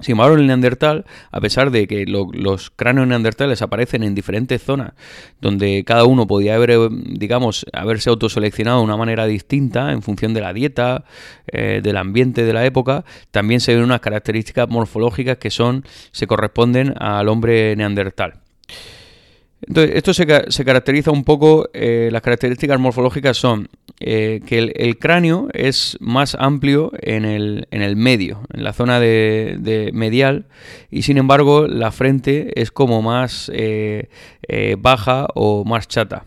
[0.00, 4.92] Sin embargo, el neandertal, a pesar de que los cráneos neandertales aparecen en diferentes zonas,
[5.40, 10.34] donde cada uno podía haber, eh, digamos, haberse autoseleccionado de una manera distinta en función
[10.34, 11.04] de la dieta,
[11.52, 16.94] del ambiente de la época, también se ven unas características morfológicas que son, se corresponden
[16.98, 18.34] al hombre neandertal.
[19.66, 23.68] Entonces, esto se, caracteriza un poco, eh, las características morfológicas son
[23.98, 29.00] eh, que el, cráneo es más amplio en el, en el medio, en la zona
[29.00, 30.46] de, medial,
[30.90, 34.08] y sin embargo la frente es como más eh,
[34.78, 36.24] baja o más chata.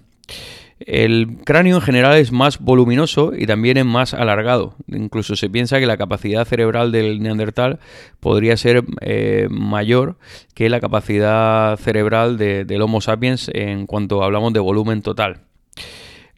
[0.85, 4.75] El cráneo en general es más voluminoso y también es más alargado.
[4.87, 7.79] Incluso se piensa que la capacidad cerebral del neandertal
[8.19, 10.17] podría ser eh, mayor
[10.53, 15.41] que la capacidad cerebral del Homo sapiens en cuanto hablamos de volumen total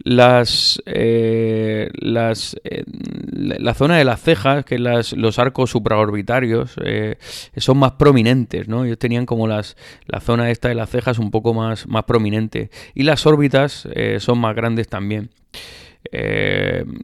[0.03, 2.83] las, eh, las eh,
[3.31, 7.17] la zona de las cejas, que las, los arcos supraorbitarios, eh,
[7.57, 8.85] son más prominentes, ¿no?
[8.85, 12.69] Ellos tenían como las, la zona esta de las cejas un poco más, más prominente.
[12.93, 13.87] Y las órbitas
[14.19, 15.29] son más grandes también.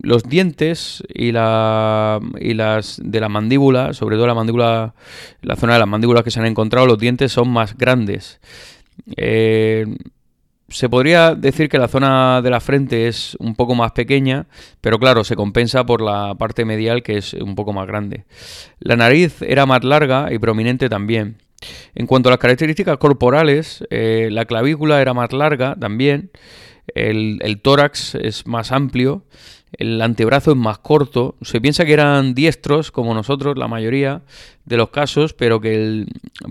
[0.02, 4.94] los dientes y, la, y las de la mandíbula, sobre todo la mandíbula,
[5.42, 8.40] la zona de las mandíbulas que se han encontrado, los dientes son más grandes
[10.70, 14.48] se podría decir que la zona de la frente es un poco más pequeña,
[14.82, 18.26] pero claro, se compensa por la parte medial que es un poco más grande.
[18.80, 21.38] La nariz era más larga y prominente también.
[21.94, 26.32] En cuanto a las características corporales, eh, la clavícula era más larga también,
[26.96, 29.24] el, el tórax es más amplio
[29.74, 31.36] el antebrazo es más corto.
[31.42, 34.22] Se piensa que eran diestros, como nosotros, la mayoría
[34.66, 36.06] de los casos, pero que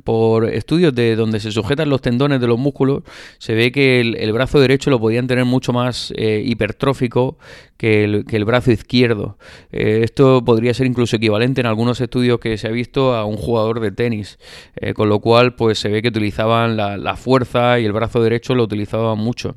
[0.05, 3.03] por estudios de donde se sujetan los tendones de los músculos,
[3.39, 7.39] se ve que el, brazo derecho lo podían tener mucho más eh, hipertrófico
[7.77, 9.39] que el, brazo izquierdo.
[9.71, 13.37] Eh, esto podría ser incluso equivalente en algunos estudios que se ha visto a un
[13.37, 14.39] jugador de tenis,
[14.77, 18.23] eh, con lo cual pues se ve que utilizaban la, la fuerza y el brazo
[18.23, 19.57] derecho lo utilizaban mucho.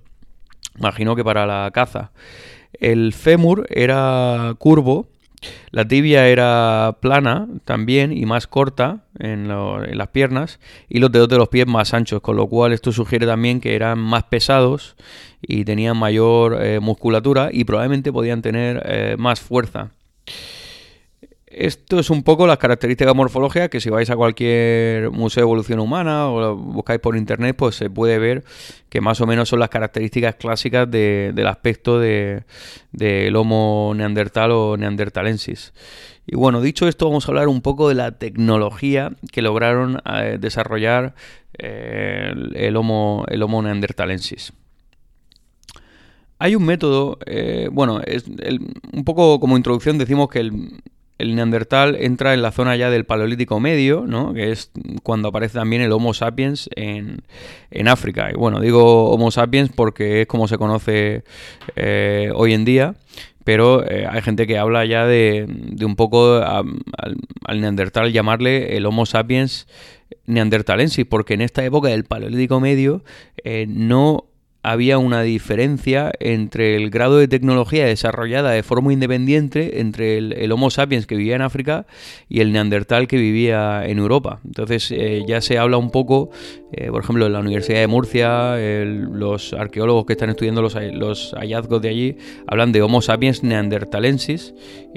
[0.77, 2.11] Imagino que para la caza.
[2.73, 5.07] El fémur era curvo,
[5.71, 11.37] la tibia era plana también y más corta en, las piernas y los dedos de
[11.37, 14.95] los pies más anchos, con lo cual esto sugiere también que eran más pesados
[15.41, 19.91] y tenían mayor eh, musculatura y probablemente podían tener eh, más fuerza.
[21.53, 25.79] Esto es un poco las características morfológicas que si vais a cualquier museo de evolución
[25.79, 28.45] humana o lo buscáis por internet, pues se puede ver
[28.87, 35.73] que más o menos son las características clásicas del aspecto del Homo neandertal o neandertalensis.
[36.25, 40.37] Y bueno, dicho esto, vamos a hablar un poco de la tecnología que lograron eh,
[40.39, 41.15] desarrollar
[41.57, 44.53] eh, el, homo, el Homo neandertalensis.
[46.39, 50.81] Hay un método, eh, bueno, es un poco como introducción decimos que el,
[51.21, 54.33] el neandertal entra en la zona ya del paleolítico medio, ¿no?
[54.33, 54.71] que es
[55.03, 57.21] cuando aparece también el Homo sapiens en,
[57.87, 58.29] África.
[58.31, 61.23] Y bueno, digo Homo sapiens porque es como se conoce
[61.75, 62.95] eh, hoy en día,
[63.43, 65.47] pero eh, hay gente que habla ya de,
[65.83, 69.67] un poco al, neandertal llamarle el Homo sapiens
[70.25, 73.03] neandertalensis, porque en esta época del paleolítico medio
[73.43, 74.25] eh, no
[74.63, 80.69] había una diferencia entre el grado de tecnología desarrollada de forma independiente entre el, Homo
[80.69, 81.85] sapiens que vivía en África
[82.29, 84.39] y el neandertal que vivía en Europa.
[84.45, 86.29] Entonces eh, ya se habla un poco,
[86.71, 88.55] eh, por ejemplo, en la Universidad de Murcia,
[88.85, 94.53] los arqueólogos que están estudiando los, hallazgos de allí hablan de Homo sapiens neandertalensis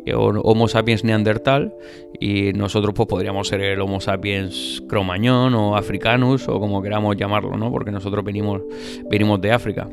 [0.07, 1.75] eh, o Homo sapiens neandertal
[2.21, 7.57] y nosotros pues podríamos ser el Homo sapiens cromañón o africanus o como queramos llamarlo,
[7.57, 7.71] ¿no?
[7.73, 8.63] Porque nosotros venimos,
[9.11, 9.89] venimos de África.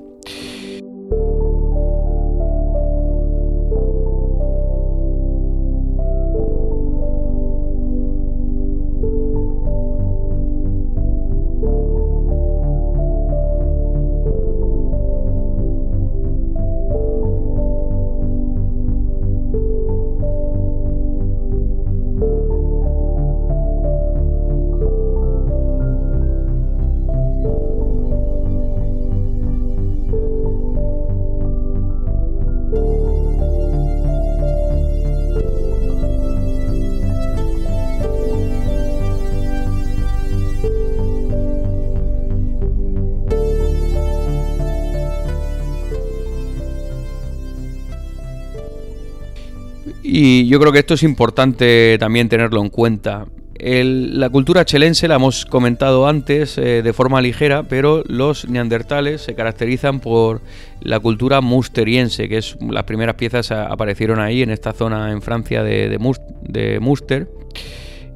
[50.51, 53.25] Yo creo que esto es importante también tenerlo en cuenta.
[53.57, 59.33] la cultura chelense la hemos comentado antes eh, de forma ligera, pero los neandertales se
[59.33, 60.41] caracterizan por
[60.81, 65.63] la cultura musteriense, que es las primeras piezas aparecieron ahí en esta zona en Francia
[65.63, 67.29] de, de, Muster.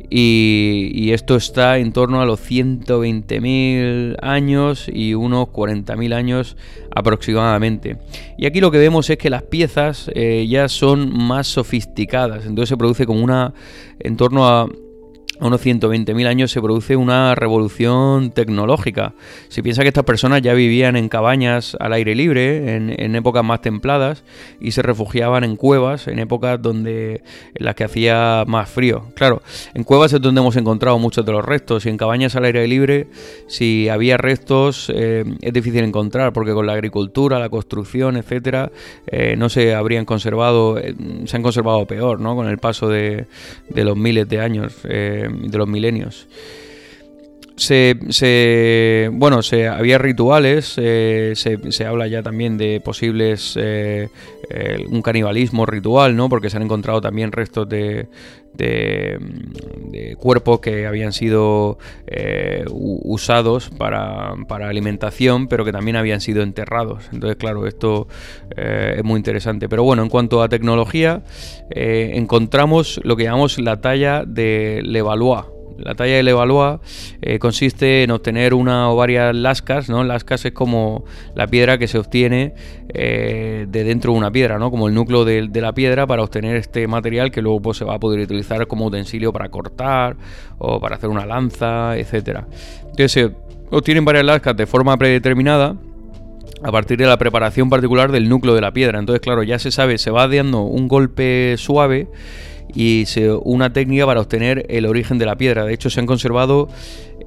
[0.09, 6.57] Y, esto está en torno a los 120.000 años y unos 40.000 años
[6.93, 7.97] aproximadamente.
[8.37, 12.69] Y aquí lo que vemos es que las piezas eh, ya son más sofisticadas, entonces
[12.69, 13.53] se produce como una
[13.99, 14.67] en torno a
[15.39, 19.13] a unos 120.000 años se produce una revolución tecnológica.
[19.49, 23.61] Si piensa que estas personas ya vivían en cabañas al aire libre, en, épocas más
[23.61, 24.23] templadas,
[24.59, 27.23] y se refugiaban en cuevas, en épocas donde
[27.53, 29.07] en las que hacía más frío.
[29.15, 29.41] Claro,
[29.73, 32.67] en cuevas es donde hemos encontrado muchos de los restos, y en cabañas al aire
[32.67, 33.07] libre,
[33.47, 38.71] si había restos, eh, es difícil encontrar, porque con la agricultura, la construcción, etcétera,
[39.07, 42.35] eh, no se habrían conservado, eh, se han conservado peor, ¿no?
[42.35, 43.27] Con el paso de,
[43.75, 44.73] los miles de años
[45.29, 46.27] de los milenios.
[47.57, 53.57] Se, bueno, se, había rituales, se, se, habla ya también de posibles,
[54.49, 56.29] eh, un canibalismo ritual, ¿no?
[56.29, 58.07] Porque se han encontrado también restos de,
[58.53, 61.77] de, cuerpos que habían sido
[62.07, 67.05] eh, usados para, para, alimentación, pero que también habían sido enterrados.
[67.11, 68.07] Entonces, claro, esto
[68.55, 69.69] eh, es muy interesante.
[69.69, 71.23] Pero bueno, en cuanto a tecnología,
[71.69, 76.79] encontramos lo que llamamos la talla de Levallois la talla del Levallois
[77.21, 80.03] eh, consiste en obtener una o varias lascas, ¿no?
[80.03, 81.03] Lascas es como
[81.35, 82.53] la piedra que se obtiene
[82.89, 84.71] eh, de dentro de una piedra, ¿no?
[84.71, 87.95] Como el núcleo de, la piedra para obtener este material que luego pues, se va
[87.95, 90.17] a poder utilizar como utensilio para cortar
[90.57, 92.47] o para hacer una lanza, etcétera.
[92.81, 93.31] Entonces se
[93.69, 95.75] obtienen varias lascas de forma predeterminada
[96.63, 98.99] a partir de la preparación particular del núcleo de la piedra.
[98.99, 102.07] Entonces, claro, ya se sabe, se va dando un golpe suave
[102.75, 103.05] y
[103.43, 105.65] una técnica para obtener el origen de la piedra.
[105.65, 106.69] De hecho, se han conservado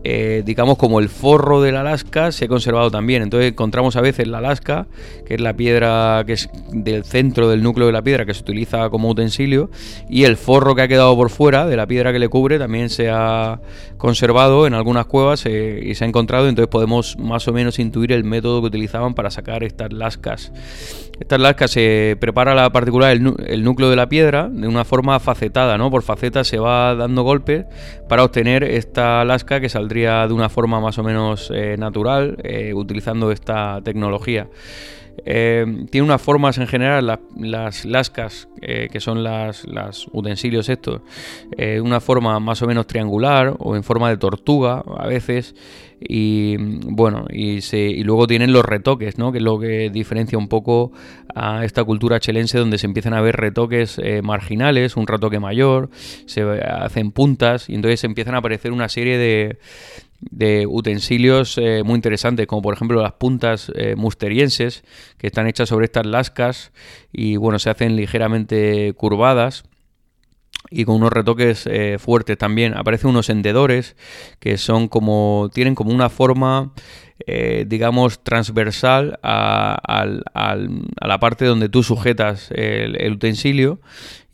[0.04, 3.22] eh, digamos como el forro de la lasca se ha conservado también.
[3.22, 4.86] Entonces encontramos a veces la lasca,
[5.26, 8.42] que es la piedra que es del centro del núcleo de la piedra que se
[8.42, 9.70] utiliza como utensilio,
[10.08, 12.90] y el forro que ha quedado por fuera de la piedra que le cubre también
[12.90, 13.60] se ha
[13.96, 16.48] conservado en algunas cuevas eh, y se ha encontrado.
[16.48, 20.52] Entonces podemos más o menos intuir el método que utilizaban para sacar estas lascas.
[21.20, 25.76] Estas lascas se prepara la particular el, núcleo de la piedra de una forma facetada,
[25.76, 25.90] ¿no?
[25.90, 27.66] Por facetas se va dando golpes
[28.08, 32.72] para obtener esta lasca que saldría de una forma más o menos eh, natural eh,
[32.72, 34.48] utilizando esta tecnología.
[35.24, 39.64] Eh, tiene unas formas en general, las lascas, que son las,
[40.12, 41.00] utensilios estos,
[41.82, 45.54] una forma más o menos triangular o en forma de tortuga a veces.
[46.00, 47.60] Y bueno, y,
[48.04, 49.32] luego tienen los retoques, ¿no?
[49.32, 50.92] que es lo que diferencia un poco
[51.34, 55.90] a esta cultura chelense donde se empiezan a ver retoques marginales, un retoque mayor,
[56.26, 59.58] se hacen puntas y entonces empiezan a aparecer una serie de,
[60.20, 64.84] de utensilios eh, muy interesantes, como por ejemplo las puntas eh, musterienses,
[65.16, 66.72] que están hechas sobre estas lascas
[67.12, 69.64] y bueno, se hacen ligeramente curvadas
[70.70, 72.76] y con unos retoques eh, fuertes también.
[72.76, 73.96] Aparecen unos hendedores
[74.40, 76.72] que son como, tienen como una forma,
[77.66, 80.06] digamos, transversal a,
[81.00, 83.80] la parte donde tú sujetas el utensilio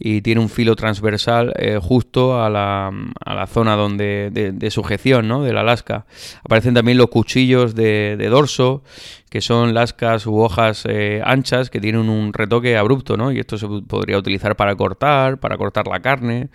[0.06, 2.92] y tiene un filo transversal eh, justo a la,
[3.24, 5.42] a la, zona donde, de, sujeción ¿no?
[5.42, 6.04] de la lasca.
[6.44, 8.82] Aparecen también los cuchillos de, dorso,
[9.30, 13.32] que son lascas u hojas eh, anchas que tienen un retoque abrupto, ¿no?
[13.32, 16.50] y esto se podría utilizar para cortar, para cortar la carne,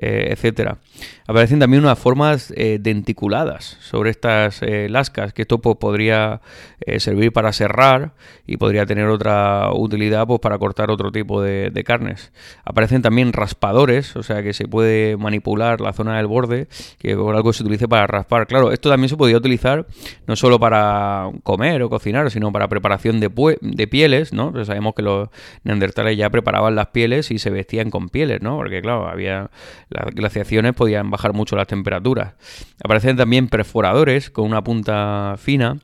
[0.00, 0.78] eh, etcétera.
[1.26, 6.42] Aparecen también unas formas denticuladas sobre estas lascas, que esto pues, podría
[6.98, 8.12] servir para serrar
[8.46, 12.30] y podría tener otra utilidad pues, para cortar otro tipo de, de carnes.
[12.64, 16.68] Aparecen también raspadores, o sea que se puede manipular la zona del borde,
[16.98, 18.46] que por algo se utilice para raspar.
[18.46, 19.86] Claro, esto también se podía utilizar
[20.26, 23.30] no solo para comer o cocinar, sino para preparación de,
[23.60, 24.52] de pieles, ¿no?
[24.52, 25.30] Pues sabemos que los
[25.62, 28.56] neandertales ya preparaban las pieles y se vestían con pieles, ¿no?
[28.56, 29.50] Porque claro, había
[29.88, 32.34] las glaciaciones podían bajar mucho las temperaturas.
[32.82, 35.78] Aparecen también perforadores con una punta fina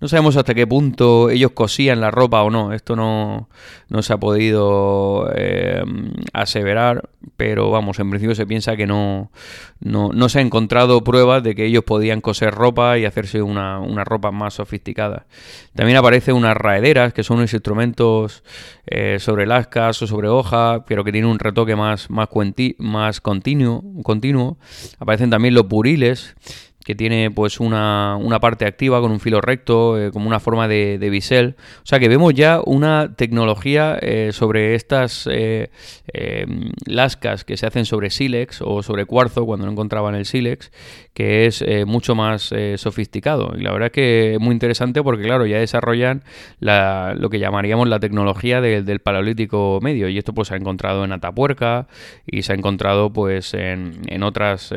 [0.00, 3.48] no sabemos hasta qué punto ellos cosían la ropa o no, esto no,
[3.88, 5.82] no se ha podido eh,
[6.32, 9.30] aseverar, pero vamos, en principio se piensa que no,
[9.80, 14.30] no, se ha encontrado pruebas de que ellos podían coser ropa y hacerse una, ropa
[14.30, 15.26] más sofisticada.
[15.74, 18.42] También aparecen unas raederas, que son unos instrumentos
[18.86, 22.28] eh, sobre lascas o sobre hojas, pero que tienen un retoque más, más,
[22.78, 24.58] más continuo, continuo.
[24.98, 26.34] Aparecen también los buriles,
[26.84, 30.98] que tiene pues una, parte activa con un filo recto, eh, como una forma de,
[31.10, 31.56] bisel.
[31.82, 35.70] O sea que vemos ya una tecnología eh, sobre estas eh,
[36.86, 40.70] lascas que se hacen sobre sílex o sobre cuarzo cuando no encontraban el sílex,
[41.14, 43.52] que es mucho más sofisticado.
[43.56, 46.22] Y la verdad es que es muy interesante porque claro, ya desarrollan
[46.60, 50.08] lo que llamaríamos la tecnología del paleolítico medio.
[50.08, 51.88] Y esto pues se ha encontrado en Atapuerca
[52.26, 54.72] y se ha encontrado pues en, en otras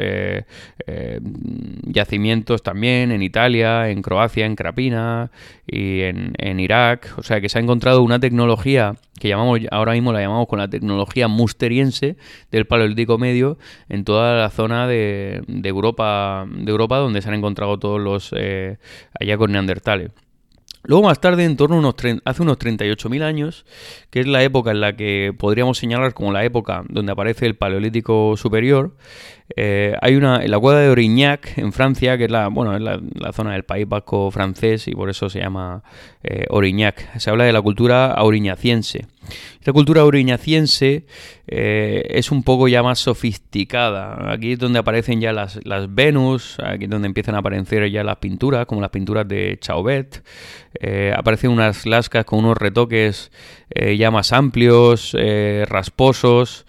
[1.83, 5.31] yacimientos también en Italia, en Croacia, en Krapina
[5.67, 7.13] y en, en Irak.
[7.17, 10.59] O sea que se ha encontrado una tecnología que llamamos ahora mismo la llamamos con
[10.59, 12.17] la tecnología musteriense
[12.51, 13.57] del Paleolítico Medio
[13.87, 18.77] en toda la zona de, Europa de Europa donde se han encontrado todos los eh,
[19.19, 20.11] hallazgos neandertales.
[20.85, 21.95] Luego más tarde, en torno a unos
[22.25, 23.65] hace unos 38.000 años,
[24.09, 27.55] que es la época en la que podríamos señalar como la época donde aparece el
[27.55, 28.93] Paleolítico Superior,
[29.55, 33.33] eh, hay una, la cueva de Orignac, en Francia, que es la, bueno, es la,
[33.33, 35.83] zona del País Vasco francés y por eso se llama
[36.23, 37.19] eh, Orignac.
[37.19, 39.05] Se habla de la cultura auriñaciense.
[39.59, 41.05] Esta cultura auriñaciense
[41.47, 44.31] eh, es un poco ya más sofisticada.
[44.31, 48.03] Aquí es donde aparecen ya las, las, Venus, aquí es donde empiezan a aparecer ya
[48.03, 50.23] las pinturas, como las pinturas de Chauvet.
[51.15, 53.31] aparecen unas lascas con unos retoques
[53.97, 55.15] ya más amplios,
[55.67, 56.65] rasposos.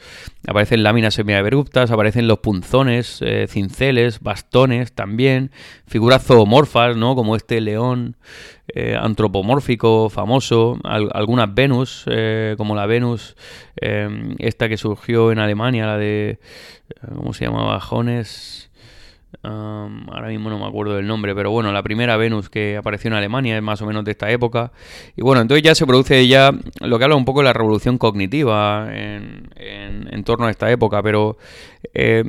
[0.47, 5.51] Aparecen láminas semiabruptas, aparecen los punzones, eh, cinceles, bastones también,
[5.87, 7.15] figuras zoomorfas, ¿no?
[7.15, 8.17] Como este león
[8.69, 13.37] eh, antropomórfico famoso, algunas Venus, eh, como la Venus,
[13.77, 16.39] esta que surgió en Alemania, la de,
[17.15, 17.81] ¿cómo se llamaba?
[17.81, 18.71] Jones
[19.43, 23.15] ahora mismo no me acuerdo del nombre, pero bueno, la primera Venus que apareció en
[23.15, 24.73] Alemania es más o menos de esta época.
[25.17, 27.99] Y bueno, entonces ya se produce ya lo que habla un poco de la revolución
[27.99, 31.37] cognitiva en, en, torno a esta época, pero
[31.93, 32.25] eh,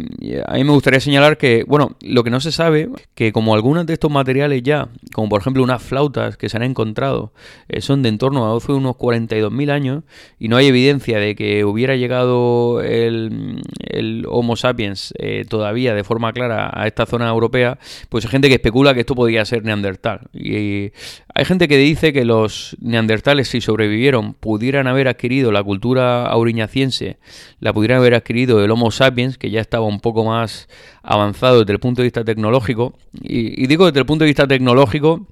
[0.45, 3.85] a mí me gustaría señalar que, bueno, lo que no se sabe, que como algunos
[3.85, 7.31] de estos materiales ya, como por ejemplo unas flautas que se han encontrado,
[7.69, 10.03] eh, son de en torno a hace unos 42.000 años
[10.39, 16.03] y no hay evidencia de que hubiera llegado el, el Homo sapiens eh, todavía de
[16.03, 17.77] forma clara a esta zona europea,
[18.09, 20.21] pues hay gente que especula que esto podría ser neandertal.
[20.33, 20.91] Y
[21.33, 27.17] hay gente que dice que los neandertales, si sobrevivieron, pudieran haber adquirido la cultura auriñaciense,
[27.59, 30.67] la pudieran haber adquirido el Homo sapiens, que ya estaba un poco más
[31.03, 32.97] avanzado desde el punto de vista tecnológico.
[33.21, 35.27] Y, digo desde el punto de vista tecnológico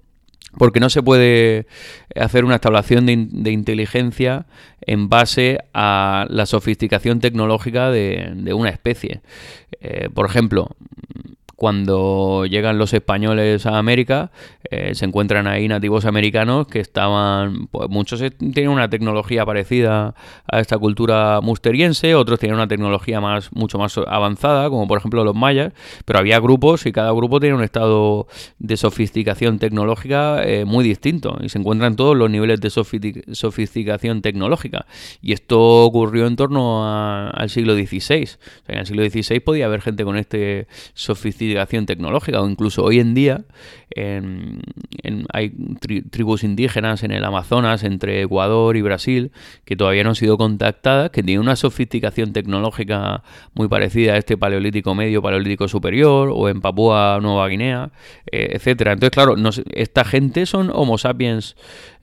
[0.55, 1.65] porque no se puede
[2.15, 4.45] hacer una establecición de, inteligencia
[4.81, 9.21] en base a la sofisticación tecnológica de, una especie.
[9.81, 10.69] Eh, por ejemplo,
[11.63, 14.31] cuando llegan los españoles a América,
[14.69, 20.13] eh, se encuentran ahí nativos americanos que estaban, pues muchos tienen una tecnología parecida
[20.45, 25.23] a esta cultura musteriense, otros tienen una tecnología más, mucho más avanzada, como por ejemplo
[25.23, 25.71] los mayas,
[26.03, 28.27] pero había grupos y cada grupo tiene un estado
[28.59, 34.85] de sofisticación tecnológica eh, muy distinto y se encuentran todos los niveles de sofisticación tecnológica.
[35.21, 38.27] Y esto ocurrió en torno al siglo XVI.
[38.67, 41.52] en el siglo XVI podía haber gente con este sofisticación
[41.85, 43.45] tecnológica o incluso hoy en día
[45.31, 45.49] hay
[46.09, 49.31] tribus indígenas en el Amazonas entre Ecuador y Brasil
[49.65, 53.23] que todavía no han sido contactadas, que tienen una sofisticación tecnológica
[53.53, 57.91] muy parecida a este paleolítico medio, paleolítico superior o en Papúa Nueva Guinea,
[58.31, 58.93] eh, etcétera.
[58.93, 59.35] Entonces, claro,
[59.73, 61.55] esta gente son Homo sapiens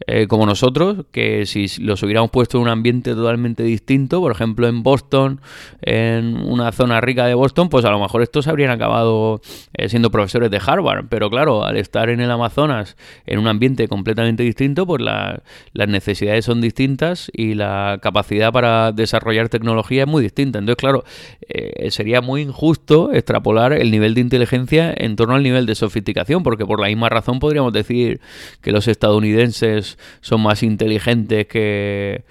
[0.06, 4.66] eh, como nosotros, que si los hubiéramos puesto en un ambiente totalmente distinto, por ejemplo
[4.66, 5.40] en Boston,
[5.82, 9.40] en una zona rica de Boston, pues a lo mejor estos habrían acabado
[9.74, 13.88] eh, siendo profesores de Harvard, pero claro, al estar en el Amazonas, en un ambiente
[13.88, 20.22] completamente distinto, pues las necesidades son distintas y la capacidad para desarrollar tecnología es muy
[20.22, 20.58] distinta.
[20.58, 21.04] Entonces, claro,
[21.48, 26.42] eh, sería muy injusto extrapolar el nivel de inteligencia en torno al nivel de sofisticación,
[26.42, 28.20] porque por la misma razón podríamos decir
[28.60, 32.24] que los estadounidenses son más inteligentes que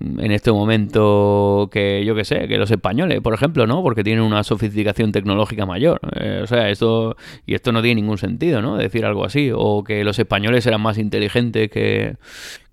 [0.00, 3.82] mm, en este momento que yo que sé, que los españoles, por ejemplo, ¿no?
[3.82, 6.00] Porque tienen una sofisticación tecnológica mayor.
[6.16, 8.76] Eh, o sea, esto, y esto no tiene ningún sentido, ¿no?
[9.02, 9.50] Algo así.
[9.54, 12.16] O que los españoles eran más inteligentes que,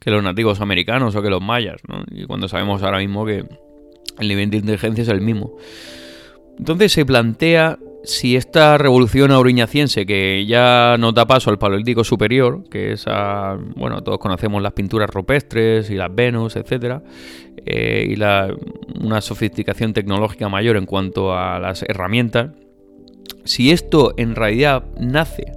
[0.06, 2.04] los nativos americanos o que los mayas, ¿no?
[2.12, 3.46] Y cuando sabemos ahora mismo que
[4.20, 5.56] el nivel de inteligencia es el mismo.
[6.60, 12.64] Entonces se plantea si esta revolución auriñaciense, que ya no da paso al paleolítico superior,
[12.70, 17.04] que es a, bueno, todos conocemos las pinturas rupestres y las Venus, etcétera,
[17.66, 18.54] eh, y la,
[19.00, 22.52] una sofisticación tecnológica mayor en cuanto a las herramientas,
[23.44, 25.52] si esto en realidad nace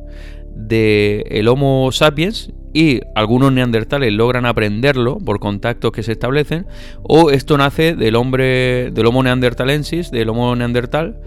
[0.69, 6.67] del el Homo sapiens y algunos neandertales logran aprenderlo por contactos que se establecen,
[7.03, 11.21] o esto nace del hombre, del Homo neandertalensis, del Homo neandertal,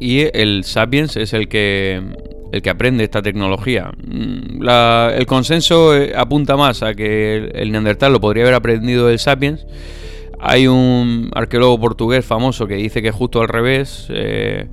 [0.00, 2.02] y el sapiens es el que
[2.52, 3.92] el que aprende esta tecnología.
[4.06, 4.68] Mm,
[5.16, 9.66] el consenso eh, apunta más a que el, neandertal lo podría haber aprendido del sapiens.
[10.38, 14.06] Hay un arqueólogo portugués famoso que dice que justo al revés.
[14.10, 14.68] Eh,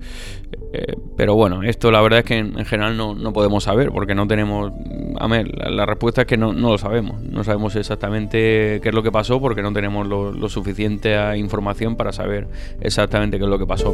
[0.75, 4.27] eh, pero bueno, esto la verdad es que en, general no, podemos saber porque no
[4.27, 4.71] tenemos...
[5.19, 7.21] A ver, la, respuesta es que no, lo sabemos.
[7.21, 12.11] No sabemos exactamente qué es lo que pasó porque no tenemos lo, suficiente información para
[12.11, 12.47] saber
[12.81, 13.93] exactamente qué es lo que pasó.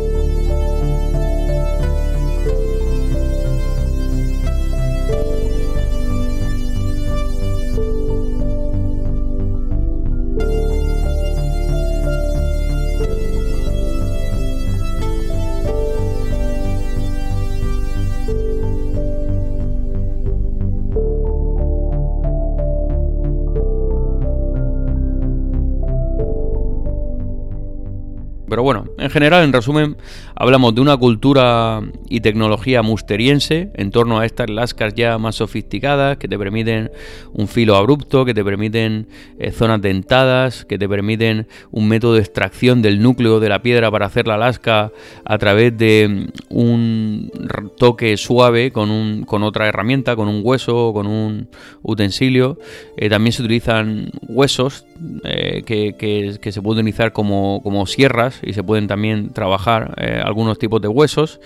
[28.50, 29.98] Pero bueno, en general, en resumen,
[30.36, 36.18] hablamos de una cultura y tecnología musteriense en torno a estas lascas ya más sofisticadas
[36.18, 36.92] que te permiten
[37.34, 42.22] un filo abrupto, que te permiten eh, zonas dentadas, que te permiten un método de
[42.22, 44.92] extracción del núcleo de la piedra para hacer la lasca
[45.26, 47.32] a través de mm, un
[47.78, 51.50] toque suave con, un, con otra herramienta, con un hueso con un
[51.84, 52.58] utensilio.
[52.98, 54.86] Eh, también se utilizan huesos
[55.24, 60.22] eh, que, que, se pueden utilizar como, como sierras y se pueden también trabajar eh,
[60.24, 61.40] algunos tipos de huesos.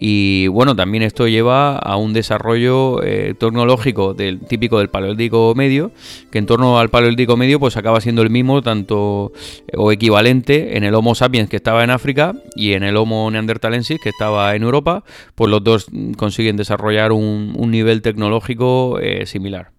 [0.00, 5.90] Y bueno, también esto lleva a un desarrollo eh, tecnológico típico del paleolítico medio,
[6.30, 9.32] que en torno al paleolítico medio pues acaba siendo el mismo tanto
[9.76, 13.98] o equivalente en el Homo sapiens que estaba en África y en el Homo neanderthalensis
[14.00, 15.02] que estaba en Europa,
[15.34, 15.86] pues los dos
[16.16, 19.72] consiguen desarrollar un, nivel tecnológico eh, similar.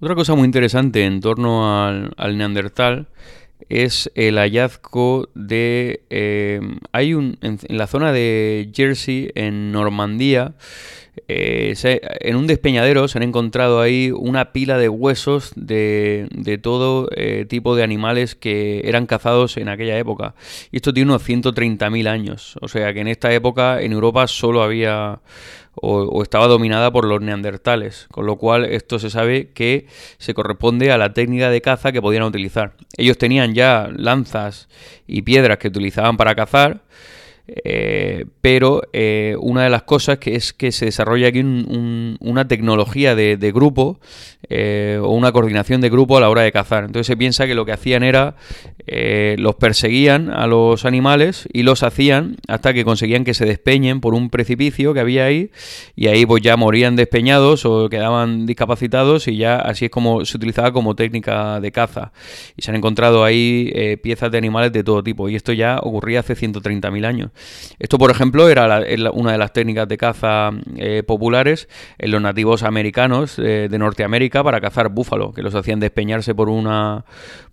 [0.00, 3.08] Otra cosa muy interesante en torno al neandertal
[3.70, 6.02] es el hallazgo de...
[6.10, 6.60] Eh,
[6.92, 7.38] hay un...
[7.40, 10.54] En, la zona de Jersey, en Normandía,
[11.28, 11.74] eh,
[12.20, 17.46] en un despeñadero se han encontrado ahí una pila de huesos de, de todo eh,
[17.48, 20.34] tipo de animales que eran cazados en aquella época.
[20.72, 22.58] Y esto tiene unos 130.000 años.
[22.60, 25.20] O sea que en esta época en Europa solo había
[25.80, 29.86] o, estaba dominada por los neandertales, con lo cual esto se sabe que
[30.18, 32.74] se corresponde a la técnica de caza que podían utilizar.
[32.96, 34.68] Ellos tenían ya lanzas
[35.06, 36.82] y piedras que utilizaban para cazar,
[37.64, 43.14] eh, pero eh, una de las cosas que es que se desarrolla aquí una tecnología
[43.14, 43.98] de, grupo
[44.48, 46.84] eh, o una coordinación de grupo a la hora de cazar.
[46.84, 48.36] Entonces se piensa que lo que hacían era
[49.36, 54.14] los perseguían a los animales y los hacían hasta que conseguían que se despeñen por
[54.14, 55.52] un precipicio que había ahí
[55.94, 60.36] y ahí pues ya morían despeñados o quedaban discapacitados y ya así es como se
[60.36, 62.12] utilizaba como técnica de caza.
[62.56, 66.20] Y se han encontrado ahí piezas de animales de todo tipo y esto ya ocurría
[66.20, 67.30] hace 130.000 años.
[67.78, 68.82] Esto, por ejemplo, era
[69.12, 71.68] una de las técnicas de caza eh, populares
[71.98, 76.48] en los nativos americanos eh, de Norteamérica para cazar búfalo, que los hacían despeñarse por
[76.48, 77.04] una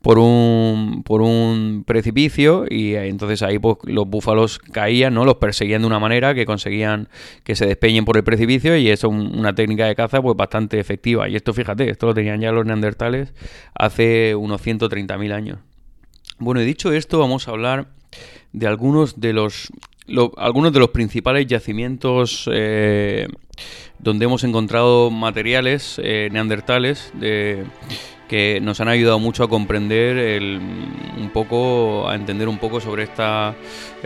[0.01, 5.25] por un por un precipicio y eh, entonces ahí pues, los búfalos caían, ¿no?
[5.25, 7.09] Los perseguían de una manera que conseguían
[7.43, 11.29] que se despeñen por el precipicio y es una técnica de caza pues bastante efectiva.
[11.29, 13.33] Y esto, fíjate, esto lo tenían ya los neandertales
[13.73, 15.59] hace unos 130.000 años.
[16.39, 17.96] Bueno, y dicho esto, vamos a hablar
[18.53, 19.71] de algunos de los
[20.37, 23.27] algunos de los principales yacimientos eh,
[23.99, 27.65] donde hemos encontrado materiales eh, neandertales de,
[28.27, 33.55] que nos han ayudado mucho a comprender un poco, a entender un poco sobre esta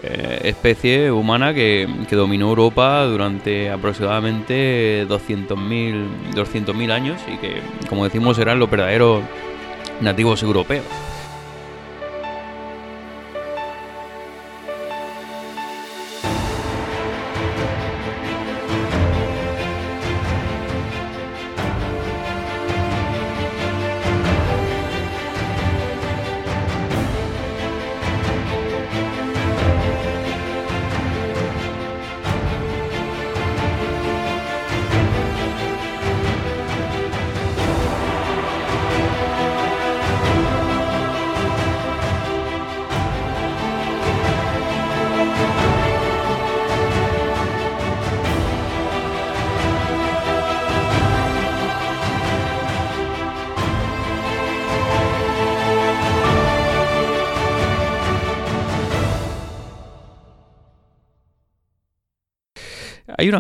[0.01, 8.05] eh, especie humana que, que, dominó Europa durante aproximadamente 200.000 200 años y que, como
[8.05, 9.23] decimos, eran los verdaderos
[10.01, 11.10] nativos europeos.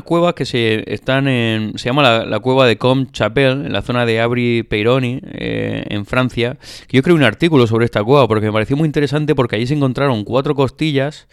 [0.01, 1.77] Unas cuevas que se están en.
[1.77, 6.05] Se llama la, cueva de Com Chapelle, en la zona de Abri Peironi, eh, en
[6.05, 6.57] Francia.
[6.89, 9.75] Yo creo un artículo sobre esta cueva porque me pareció muy interesante porque allí se
[9.75, 11.27] encontraron cuatro costillas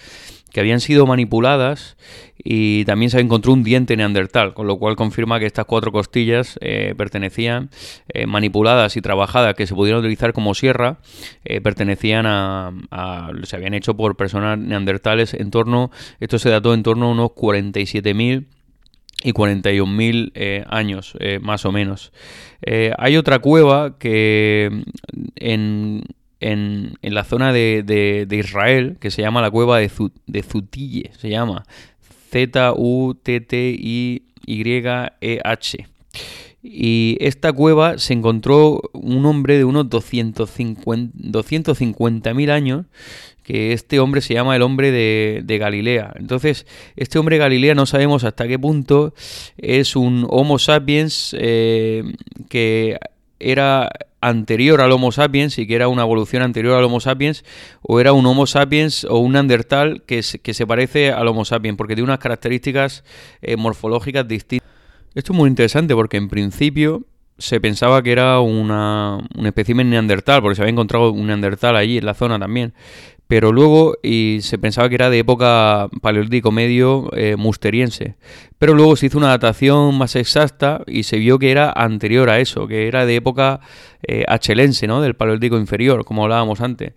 [0.52, 1.96] que habían sido manipuladas
[2.38, 6.58] y también se encontró un diente neandertal, con lo cual confirma que estas cuatro costillas
[6.62, 7.70] eh, pertenecían,
[8.08, 10.98] eh, manipuladas y trabajadas, que se pudieron utilizar como sierra,
[11.62, 12.72] pertenecían a,
[13.42, 17.30] se habían hecho por personas neandertales en torno, esto se dató en torno a unos
[17.30, 18.57] 47.000
[19.22, 22.12] y 41.000 años, más o menos.
[22.98, 24.84] hay otra cueva que
[25.36, 26.04] en,
[26.40, 29.90] en, la zona de, Israel que se llama la cueva de,
[30.26, 31.64] de Zutille, se llama
[32.30, 33.18] Z-U-T-T-I-Y-E-H.
[36.60, 42.86] Y esta cueva se encontró un hombre de unos 250.000 años,
[43.48, 46.12] que este hombre se llama el hombre de, Galilea.
[46.16, 49.14] Entonces, este hombre de Galilea no sabemos hasta qué punto
[49.56, 52.02] es un Homo sapiens eh,
[52.50, 52.98] que
[53.40, 53.88] era
[54.20, 57.42] anterior al Homo sapiens y que era una evolución anterior al Homo sapiens
[57.80, 61.78] o era un Homo sapiens o un Neandertal que, que se parece al Homo sapiens
[61.78, 63.02] porque tiene unas características
[63.40, 64.68] eh, morfológicas distintas.
[65.14, 67.06] Esto es muy interesante porque en principio
[67.38, 71.96] se pensaba que era una, un espécimen neandertal, porque se había encontrado un neandertal allí
[71.96, 72.74] en la zona también.
[73.28, 78.16] Pero luego y se pensaba que era de época paleolítico medio eh, musteriense.
[78.58, 82.40] Pero luego se hizo una datación más exacta y se vio que era anterior a
[82.40, 83.60] eso, que era de época
[84.02, 85.02] eh, achelense, ¿no?
[85.02, 86.94] Del paleolítico inferior, como hablábamos antes.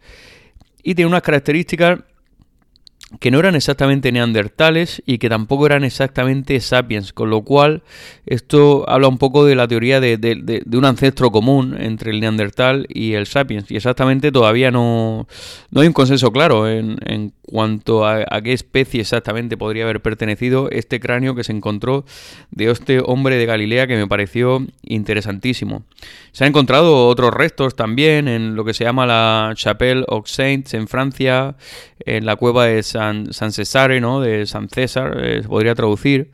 [0.81, 1.99] Y tiene unas características
[3.19, 7.83] que no eran exactamente neandertales y que tampoco eran exactamente sapiens, con lo cual
[8.25, 13.13] esto habla un poco de la teoría de, un ancestro común entre el neandertal y
[13.13, 15.27] el sapiens, y exactamente todavía no,
[15.71, 20.69] no hay un consenso claro en, en cuanto a, qué especie exactamente podría haber pertenecido
[20.71, 22.05] este cráneo que se encontró
[22.49, 25.83] de este hombre de Galilea que me pareció interesantísimo.
[26.31, 30.73] Se han encontrado otros restos también en lo que se llama la Chapelle aux Saints
[30.73, 31.55] en Francia,
[32.05, 33.00] en la cueva de San,
[33.31, 34.21] San Cesare, ¿no?
[34.21, 36.31] de San César, eh, se podría traducir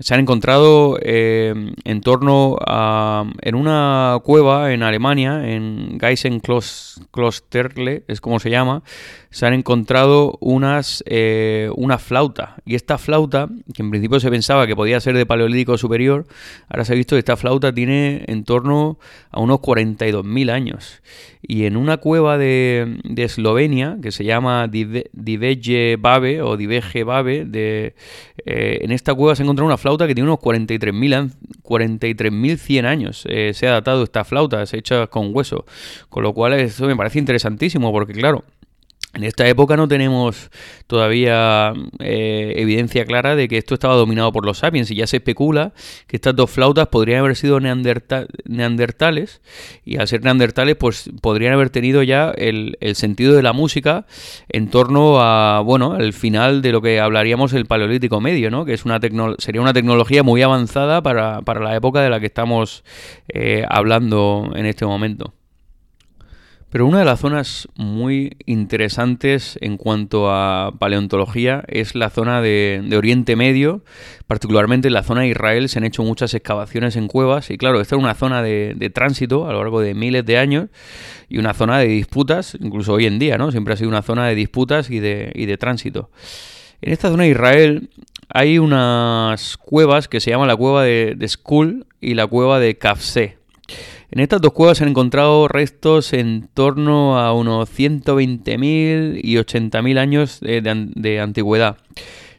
[0.00, 1.54] se han encontrado eh,
[1.84, 3.24] en torno a.
[3.42, 8.82] en una cueva en Alemania, en Geisenklosterle, es como se llama,
[9.30, 12.56] se han encontrado unas, eh, una flauta.
[12.64, 16.26] Y esta flauta, que en principio se pensaba que podía ser de paleolítico superior,
[16.68, 18.98] ahora se ha visto que esta flauta tiene en torno
[19.30, 21.00] a unos 42.000 años.
[21.42, 27.94] Y en una cueva de, Eslovenia, que se llama Diveje Babe o Diveje Babe, de,
[28.44, 31.30] eh, en esta cueva se encontrado una flauta que tiene unos 43.100
[31.70, 33.24] 43 años.
[33.28, 35.66] Eh, se ha datado esta flauta, se hecha con hueso.
[36.08, 38.42] Con lo cual eso me parece interesantísimo, porque claro,
[39.12, 40.50] en esta época no tenemos
[40.86, 45.16] todavía eh, evidencia clara de que esto estaba dominado por los sapiens y ya se
[45.16, 45.72] especula
[46.06, 49.40] que estas dos flautas podrían haber sido neandertales
[49.84, 54.06] y al ser neandertales pues podrían haber tenido ya el, sentido de la música
[54.48, 58.64] en torno a, bueno, al final de lo que hablaríamos el paleolítico medio, ¿no?
[58.64, 59.00] Que es una
[59.38, 62.84] sería una tecnología muy avanzada para, la época de la que estamos
[63.28, 65.34] eh, hablando en este momento.
[66.70, 72.88] Pero una de las zonas muy interesantes en cuanto a paleontología es la zona de,
[72.96, 73.82] Oriente Medio,
[74.28, 77.80] particularmente en la zona de Israel se han hecho muchas excavaciones en cuevas y claro,
[77.80, 80.68] esta es una zona de, tránsito a lo largo de miles de años
[81.28, 83.50] y una zona de disputas, incluso hoy en día, ¿no?
[83.50, 86.10] Siempre ha sido una zona de disputas y de, tránsito.
[86.82, 87.90] En esta zona de Israel
[88.28, 92.78] hay unas cuevas que se llaman la cueva de, de Skull y la cueva de
[92.78, 93.40] Kafse.
[94.12, 99.98] En estas dos cuevas se han encontrado restos en torno a unos 120.000 y 80.000
[99.98, 101.76] años de, antigüedad.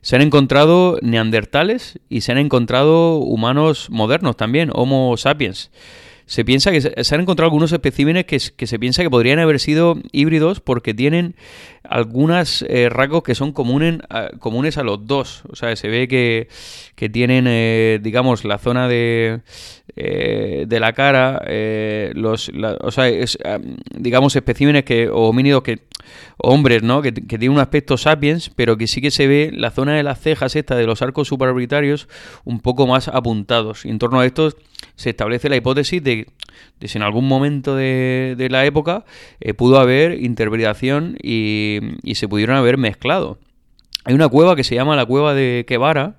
[0.01, 5.71] Se han encontrado neandertales y se han encontrado humanos modernos también, Homo sapiens.
[6.31, 9.97] Se piensa que se, han encontrado algunos especímenes que, se piensa que podrían haber sido
[10.13, 11.35] híbridos porque tienen
[11.83, 15.43] algunos eh, rasgos que son comunes a los dos.
[15.49, 19.41] O sea, se ve que, tienen, eh, digamos, la zona de,
[19.95, 23.37] eh, de la cara, eh, los, o sea, es,
[23.95, 25.79] digamos, especímenes que, o homínidos que,
[26.37, 27.01] hombres, ¿no?
[27.01, 30.19] Que, tienen un aspecto sapiens, pero que sí que se ve la zona de las
[30.19, 32.07] cejas esta de los arcos supraorbitarios
[32.43, 33.85] un poco más apuntados.
[33.85, 34.49] Y en torno a esto
[34.95, 36.27] se establece la hipótesis de,
[36.79, 39.05] de si en algún momento de, de la época
[39.39, 43.37] eh, pudo haber interpretación y, y se pudieron haber mezclado.
[44.03, 46.15] Hay una cueva que se llama la cueva de Quevara,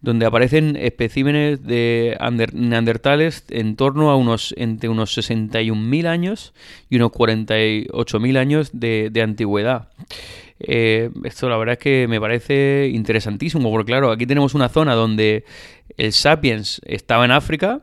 [0.00, 2.16] donde aparecen especímenes de
[2.54, 6.54] neandertales en torno a unos entre unos 61.000 años
[6.88, 9.88] y unos 48.000 años de, antigüedad.
[10.60, 14.94] Eh, esto la verdad es que me parece interesantísimo, porque claro, aquí tenemos una zona
[14.94, 15.44] donde
[15.98, 17.80] el sapiens estaba en África,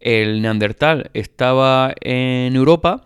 [0.00, 3.04] el neandertal estaba en Europa,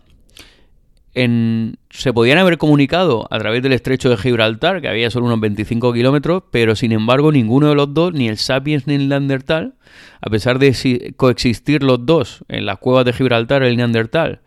[1.14, 5.40] en se podían haber comunicado a través del estrecho de Gibraltar, que había solo unos
[5.40, 9.74] 25 kilómetros, pero sin embargo ninguno de los dos, ni el Sapiens ni el Neandertal,
[10.20, 14.40] a pesar de coexistir los dos en las cuevas de Gibraltar, el Neandertal,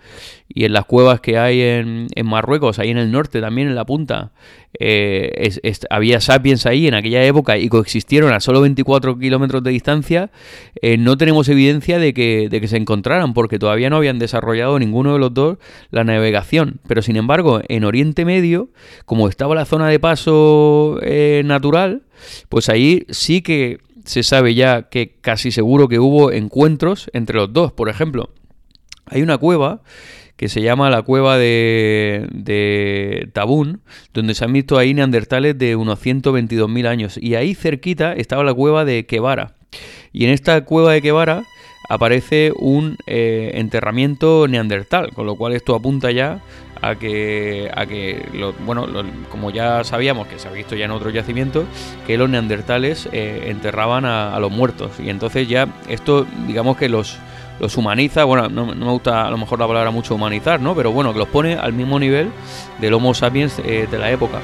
[0.57, 3.85] y en las cuevas que hay en, Marruecos, ahí en el norte, también en la
[3.85, 4.31] punta,
[4.79, 5.51] eh,
[5.91, 10.31] había sapiens ahí en aquella época y coexistieron a solo 24 kilómetros de distancia,
[10.81, 14.79] eh, no tenemos evidencia de que, de que se encontraran, porque todavía no habían desarrollado
[14.79, 15.59] ninguno de los dos
[15.91, 18.71] la navegación, pero sin embargo, en Oriente Medio,
[19.05, 22.01] como estaba la zona de paso eh, natural,
[22.49, 27.53] pues ahí sí que se sabe ya que casi seguro que hubo encuentros entre los
[27.53, 27.73] dos.
[27.73, 28.31] Por ejemplo,
[29.05, 29.81] hay una cueva
[30.37, 33.81] que se llama la cueva de, de Tabún,
[34.13, 37.17] donde se han visto ahí neandertales de unos 122.000 años.
[37.21, 39.55] Y ahí cerquita estaba la cueva de Quevara.
[40.13, 41.43] Y en esta cueva de Quevara
[41.89, 46.41] aparece un eh, enterramiento neandertal, con lo cual esto apunta ya
[46.81, 48.23] a que, a que
[48.65, 48.87] bueno,
[49.31, 51.65] como ya sabíamos, que se ha visto ya en otros yacimientos,
[52.05, 54.91] que los neandertales eh, enterraban a, los muertos.
[54.99, 57.17] Y entonces ya esto, digamos que los,
[57.59, 60.75] los humaniza, bueno, no, me gusta a lo mejor la palabra mucho humanizar, ¿no?
[60.75, 62.31] Pero bueno, que los pone al mismo nivel
[62.79, 64.39] del Homo sapiens eh, de la época.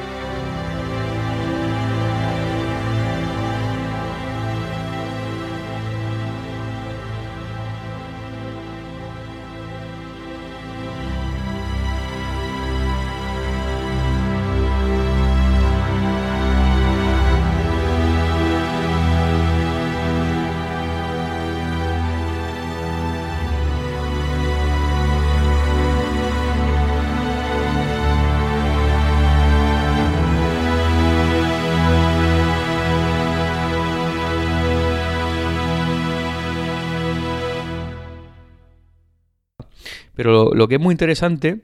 [40.16, 41.61] Pero lo, que es muy interesante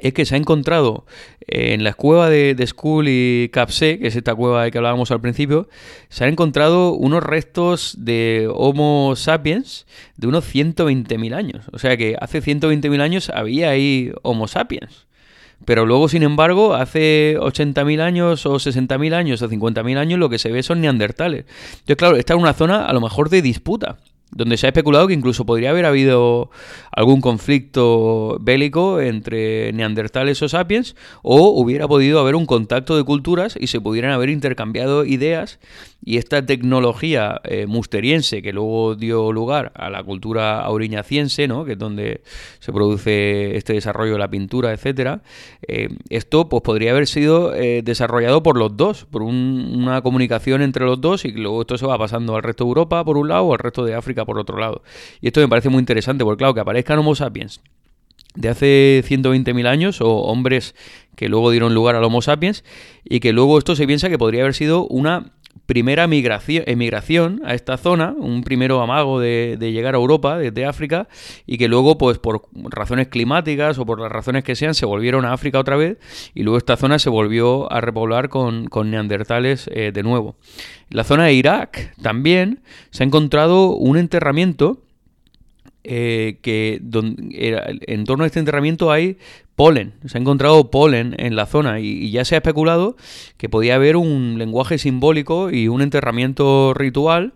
[0.00, 1.06] es que se ha encontrado
[1.46, 4.78] eh, en la cueva de, de Skull y Capse, que es esta cueva de que
[4.78, 5.68] hablábamos al principio,
[6.08, 9.86] se han encontrado unos restos de Homo sapiens
[10.16, 11.66] de unos 120.000 años.
[11.72, 15.06] O sea que hace 120.000 años había ahí Homo sapiens.
[15.64, 20.38] Pero luego, sin embargo, hace 80.000 años o 60.000 años o 50.000 años lo que
[20.38, 21.44] se ve son neandertales.
[21.72, 23.98] Entonces, claro, esta es una zona a lo mejor de disputa
[24.32, 26.50] donde se ha especulado que incluso podría haber habido
[26.90, 33.56] algún conflicto bélico entre neandertales o sapiens, o hubiera podido haber un contacto de culturas
[33.58, 35.58] y se pudieran haber intercambiado ideas
[36.04, 41.64] y esta tecnología eh, musteriense que luego dio lugar a la cultura auriñaciense, ¿no?
[41.64, 42.22] que es donde
[42.58, 45.22] se produce este desarrollo de la pintura, etcétera,
[45.66, 50.84] eh, esto pues podría haber sido eh, desarrollado por los dos, por una comunicación entre
[50.84, 53.44] los dos y luego esto se va pasando al resto de Europa por un lado
[53.44, 54.82] o al resto de África por otro lado.
[55.20, 57.60] Y esto me parece muy interesante porque claro, que aparezcan Homo sapiens
[58.34, 60.74] de hace 120.000 años o hombres
[61.16, 62.64] que luego dieron lugar al Homo sapiens
[63.04, 65.32] y que luego esto se piensa que podría haber sido una
[65.66, 71.08] primera migración, emigración a esta zona, un primero amago de, llegar a Europa desde África
[71.46, 75.24] y que luego, pues por razones climáticas o por las razones que sean, se volvieron
[75.24, 75.98] a África otra vez
[76.34, 80.36] y luego esta zona se volvió a repoblar con, neandertales eh, de nuevo.
[80.90, 84.81] En la zona de Irak también se ha encontrado un enterramiento
[85.84, 86.80] eh, que
[87.86, 89.18] en torno a este enterramiento hay
[89.56, 92.96] polen, se ha encontrado polen en la zona y, ya se ha especulado
[93.36, 97.34] que podía haber un lenguaje simbólico y un enterramiento ritual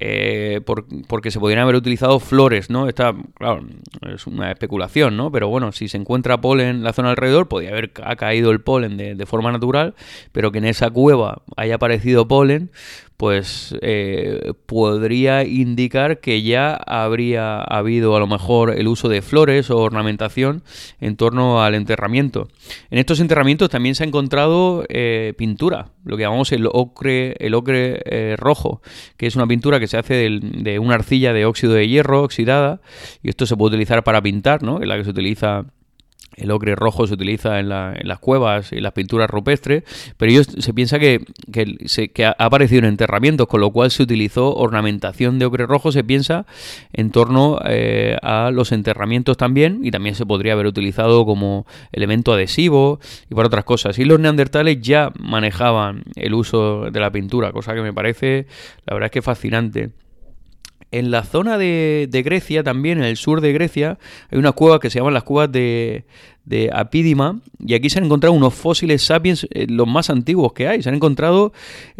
[0.00, 0.60] eh,
[1.06, 2.88] porque se podrían haber utilizado flores, ¿no?
[2.88, 3.64] Esta, claro,
[4.12, 5.30] es una especulación, ¿no?
[5.30, 8.96] Pero bueno, si se encuentra polen en la zona alrededor, podría haber caído el polen
[8.96, 9.94] de forma natural,
[10.32, 12.70] pero que en esa cueva haya aparecido polen,
[13.22, 19.70] pues eh, podría indicar que ya habría habido a lo mejor el uso de flores
[19.70, 20.64] o ornamentación
[21.00, 22.48] en torno al enterramiento.
[22.90, 27.54] En estos enterramientos también se ha encontrado eh, pintura, lo que llamamos el ocre, el
[27.54, 28.82] ocre eh, rojo,
[29.16, 32.80] que es una pintura que se hace de, una arcilla de óxido de hierro oxidada,
[33.22, 34.80] y esto se puede utilizar para pintar, ¿no?
[34.80, 35.66] Es la que se utiliza
[36.36, 39.84] el ocre rojo se utiliza en, las cuevas y las pinturas rupestres,
[40.16, 44.54] pero ellos se piensa que, que, ha aparecido en enterramientos, con lo cual se utilizó
[44.54, 46.46] ornamentación de ocre rojo, se piensa,
[46.92, 52.32] en torno eh, a los enterramientos también, y también se podría haber utilizado como elemento
[52.32, 53.98] adhesivo y para otras cosas.
[53.98, 58.46] Y los neandertales ya manejaban el uso de la pintura, cosa que me parece,
[58.86, 59.90] la verdad es que fascinante.
[60.92, 63.98] En la zona de, Grecia, también en el sur de Grecia,
[64.30, 66.04] hay unas cuevas que se llaman las cuevas de,
[66.72, 70.82] Apídima, y aquí se han encontrado unos fósiles sapiens, eh, los más antiguos que hay.
[70.82, 71.52] Se han encontrado,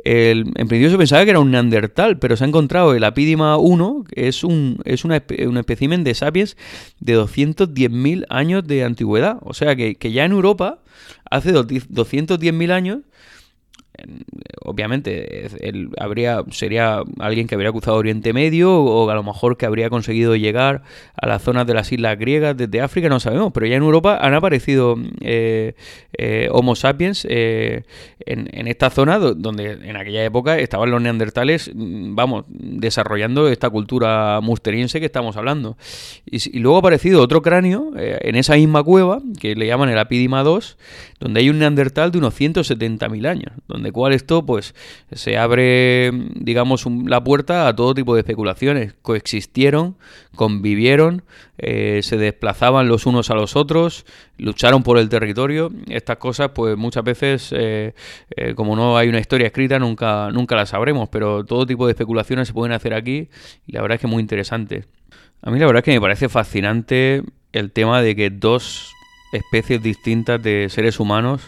[0.04, 4.04] en principio se pensaba que era un neandertal, pero se ha encontrado el Apídima 1,
[4.12, 6.56] que es un, es una, un espécimen de sapiens
[7.00, 9.38] de 210.000 años de antigüedad.
[9.40, 10.80] O sea que, que ya en Europa,
[11.30, 12.98] hace 210.000 años,
[14.64, 19.66] obviamente él habría sería alguien que habría cruzado Oriente Medio o a lo mejor que
[19.66, 20.82] habría conseguido llegar
[21.20, 24.18] a las zonas de las islas griegas desde África no sabemos pero ya en Europa
[24.20, 25.74] han aparecido eh,
[26.16, 27.82] eh, Homo sapiens eh,
[28.24, 34.40] en, esta zona donde en aquella época estaban los neandertales mm, vamos desarrollando esta cultura
[34.40, 35.76] musteriense que estamos hablando.
[36.24, 40.42] Y, luego ha aparecido otro cráneo en esa misma cueva que le llaman el Apidima
[40.42, 40.60] II
[41.20, 44.74] donde hay un neandertal de unos 170.000 años donde de cual esto pues
[45.10, 48.92] se abre, digamos, la puerta a todo tipo de especulaciones.
[49.00, 49.96] Coexistieron,
[50.34, 51.22] convivieron,
[51.56, 54.04] eh, se desplazaban los unos a los otros,
[54.36, 55.72] lucharon por el territorio.
[55.88, 57.94] Estas cosas, pues muchas veces, eh,
[58.36, 61.92] eh, como no hay una historia escrita, nunca, nunca las sabremos, pero todo tipo de
[61.92, 63.30] especulaciones se pueden hacer aquí
[63.66, 64.84] y la verdad es que muy interesante.
[65.40, 67.22] A mí la verdad es que me parece fascinante
[67.54, 68.92] el tema de que dos
[69.32, 71.40] especies distintas de seres humanos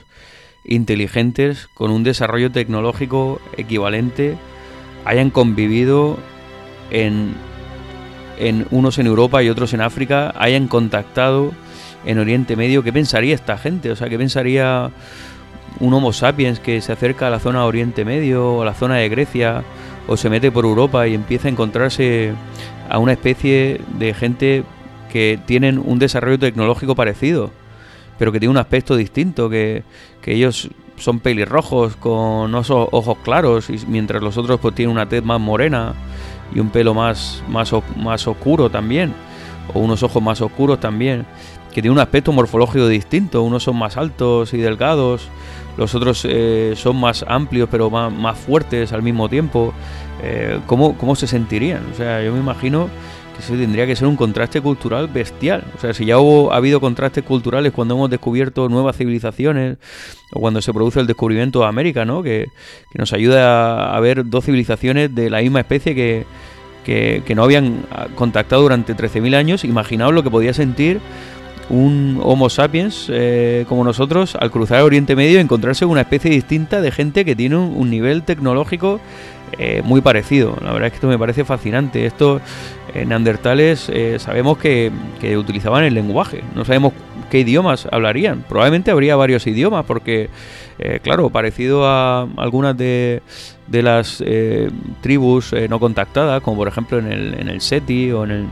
[0.65, 4.37] inteligentes con un desarrollo tecnológico equivalente
[5.05, 6.19] hayan convivido
[6.91, 7.35] en,
[8.39, 11.53] en unos en Europa y otros en África, hayan contactado
[12.05, 12.83] en Oriente Medio.
[12.83, 13.91] ¿Qué pensaría esta gente?
[13.91, 14.91] O sea, ¿qué pensaría
[15.81, 18.75] un Homo sapiens que se acerca a la zona de Oriente Medio o a la
[18.75, 19.65] zona de Grecia
[20.07, 22.33] o se mete por Europa y empieza a encontrarse
[22.89, 24.65] a una especie de gente
[25.11, 27.51] que tienen un desarrollo tecnológico parecido,
[28.19, 29.83] pero que tiene un aspecto distinto, que,
[30.25, 35.41] ellos son pelirrojos con ojos claros, y mientras los otros pues tienen una tez más
[35.41, 35.95] morena
[36.55, 39.13] y un pelo más, más, más oscuro también,
[39.75, 41.27] o unos ojos más oscuros también,
[41.73, 45.29] que tiene un aspecto morfológico distinto, unos son más altos y delgados,
[45.77, 49.75] los otros eh, son más amplios pero más, más, fuertes al mismo tiempo.
[50.23, 51.85] Eh, ¿cómo, ¿Cómo se sentirían?
[51.93, 52.89] O sea, yo me imagino
[53.35, 55.65] que eso tendría que ser un contraste cultural bestial.
[55.77, 59.77] O sea, si ya hubo, ha habido contrastes culturales cuando hemos descubierto nuevas civilizaciones
[60.33, 62.23] o cuando se produce el descubrimiento de América, ¿no?
[62.23, 62.47] Que,
[62.95, 66.25] nos ayuda a, ver dos civilizaciones de la misma especie que,
[66.85, 69.65] que, no habían contactado durante 13.000 años.
[69.65, 71.01] Imaginaos lo que podía sentir
[71.71, 76.03] un Homo sapiens eh, como nosotros al cruzar el Oriente Medio y encontrarse con una
[76.03, 79.01] especie distinta de gente que tiene un, nivel tecnológico
[79.59, 80.57] eh, muy parecido.
[80.63, 82.07] La verdad es que esto me parece fascinante.
[82.95, 84.91] Estos eh, neandertales sabemos que,
[85.37, 86.43] utilizaban el lenguaje.
[86.55, 86.93] No sabemos
[87.31, 88.45] qué idiomas hablarían.
[88.49, 90.31] Probablemente habría varios idiomas porque,
[91.03, 93.23] claro, parecido a algunas de,
[93.67, 94.23] de las
[95.01, 98.47] tribus no contactadas, como por ejemplo en el, en el SETI o en el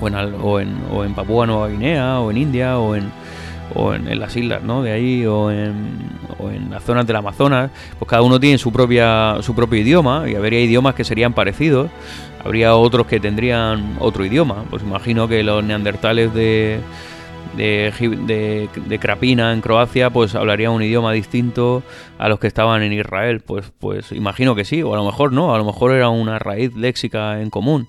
[0.00, 3.10] o en, o en, o en Papúa Nueva Guinea, o en India, o en,
[3.74, 4.82] o en, las islas, ¿no?
[4.82, 5.98] De ahí, o en,
[6.38, 10.24] o en las zonas del Amazonas, pues cada uno tiene su propia su propio idioma
[10.28, 11.90] y habría idiomas que serían parecidos,
[12.44, 14.64] habría otros que tendrían otro idioma.
[14.70, 16.80] Pues imagino que los neandertales de
[17.56, 21.82] de, de, Krapina en Croacia, pues hablarían un idioma distinto
[22.18, 23.40] a los que estaban en Israel.
[23.40, 26.38] Pues, pues imagino que sí, o a lo mejor no, a lo mejor era una
[26.38, 27.88] raíz léxica en común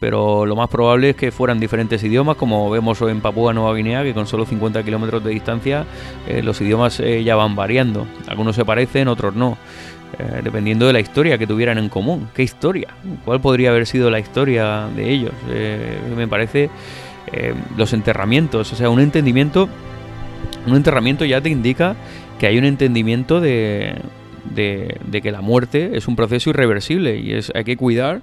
[0.00, 4.02] pero lo más probable es que fueran diferentes idiomas, como vemos en Papúa Nueva Guinea,
[4.02, 5.84] que con solo 50 kilómetros de distancia
[6.26, 8.06] eh, los idiomas eh, ya van variando.
[8.28, 9.58] Algunos se parecen, otros no,
[10.18, 12.28] eh, dependiendo de la historia que tuvieran en común.
[12.34, 12.88] ¿Qué historia?
[13.24, 15.32] ¿Cuál podría haber sido la historia de ellos?
[16.16, 16.70] me parece
[17.76, 19.68] los enterramientos, o sea, un entendimiento,
[20.66, 21.96] un enterramiento ya te indica
[22.38, 23.96] que hay un entendimiento de,
[24.54, 28.20] de, que la muerte es un proceso irreversible y es hay que cuidar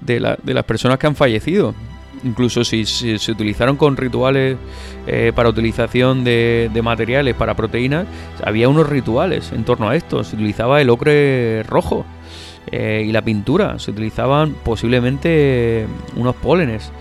[0.00, 1.74] de, las personas que han fallecido.
[2.22, 4.58] Incluso si, se utilizaron con rituales
[5.06, 8.06] eh, para utilización de, materiales para proteínas,
[8.44, 10.22] había unos rituales en torno a esto.
[10.22, 12.04] Se utilizaba el ocre rojo
[12.70, 13.78] eh, y la pintura.
[13.78, 15.86] Se utilizaban posiblemente
[16.16, 16.92] unos pólenes.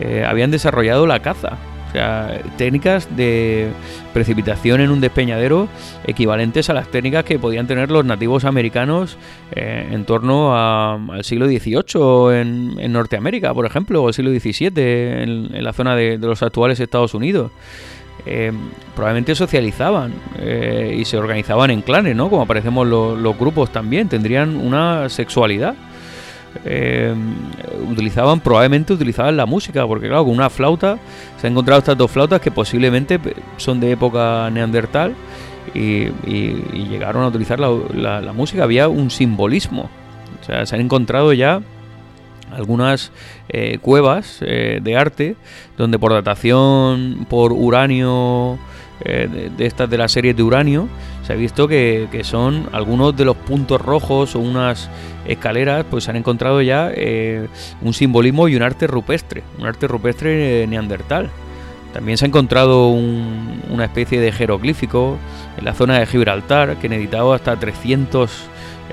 [0.00, 1.58] Eh, habían desarrollado la caza.
[1.88, 3.68] O sea, técnicas de
[4.12, 5.68] precipitación en un despeñadero
[6.06, 9.18] equivalentes a las técnicas que podían tener los nativos americanos
[9.50, 15.64] eh, en torno al siglo XVIII en, Norteamérica, por ejemplo, o el siglo XVII en,
[15.64, 17.50] la zona de, los actuales Estados Unidos.
[18.24, 18.52] Eh,
[18.94, 20.12] probablemente socializaban
[20.94, 22.30] y se organizaban en clanes, ¿no?
[22.30, 25.74] Como aparecemos los grupos también, tendrían una sexualidad
[26.64, 27.14] eh,
[27.88, 30.98] utilizaban, probablemente utilizaban la música, porque claro, con una flauta
[31.38, 33.20] se han encontrado estas dos flautas que posiblemente
[33.56, 35.14] son de época neandertal
[35.74, 36.08] y,
[36.88, 38.64] llegaron a utilizar la, música.
[38.64, 39.88] Había un simbolismo,
[40.40, 41.62] o sea, se han encontrado ya
[42.52, 43.12] algunas
[43.48, 45.36] eh, cuevas eh, de arte
[45.78, 48.58] donde por datación por uranio
[49.04, 50.88] de, de, estas de la serie de uranio
[51.30, 54.90] se ha visto que, son algunos de los puntos rojos o unas
[55.32, 57.48] escaleras, pues han encontrado ya eh,
[57.82, 61.30] un simbolismo y un arte rupestre, un arte rupestre neandertal.
[61.92, 65.16] También se ha encontrado una especie de jeroglífico
[65.56, 68.30] en la zona de Gibraltar que necesitaba hasta 300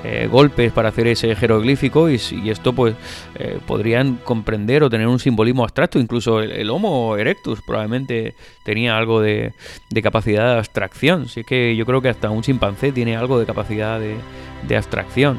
[0.04, 2.94] eh, golpes para hacer ese jeroglífico y, esto pues
[3.34, 5.98] eh, podrían comprender o tener un simbolismo abstracto.
[5.98, 8.34] Incluso el, Homo erectus probablemente
[8.64, 9.54] tenía algo de,
[10.02, 11.22] capacidad de abstracción.
[11.22, 15.38] Así que yo creo que hasta un chimpancé tiene algo de capacidad de, abstracción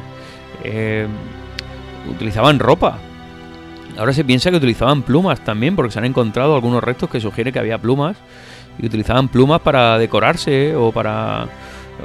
[0.64, 1.08] eh,
[2.10, 2.98] utilizaban ropa
[3.98, 7.54] ahora se piensa que utilizaban plumas también porque se han encontrado algunos restos que sugieren
[7.54, 8.18] que había plumas
[8.78, 11.48] y utilizaban plumas para decorarse o para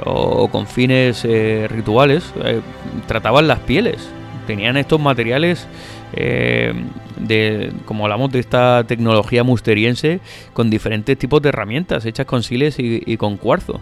[0.03, 2.61] o con fines eh, rituales, eh,
[3.07, 4.09] trataban las pieles.
[4.47, 5.67] Tenían estos materiales
[6.13, 6.73] eh,
[7.17, 10.19] de, como hablamos de esta tecnología musteriense,
[10.53, 13.79] con diferentes tipos de herramientas hechas con siles y, con cuarzo.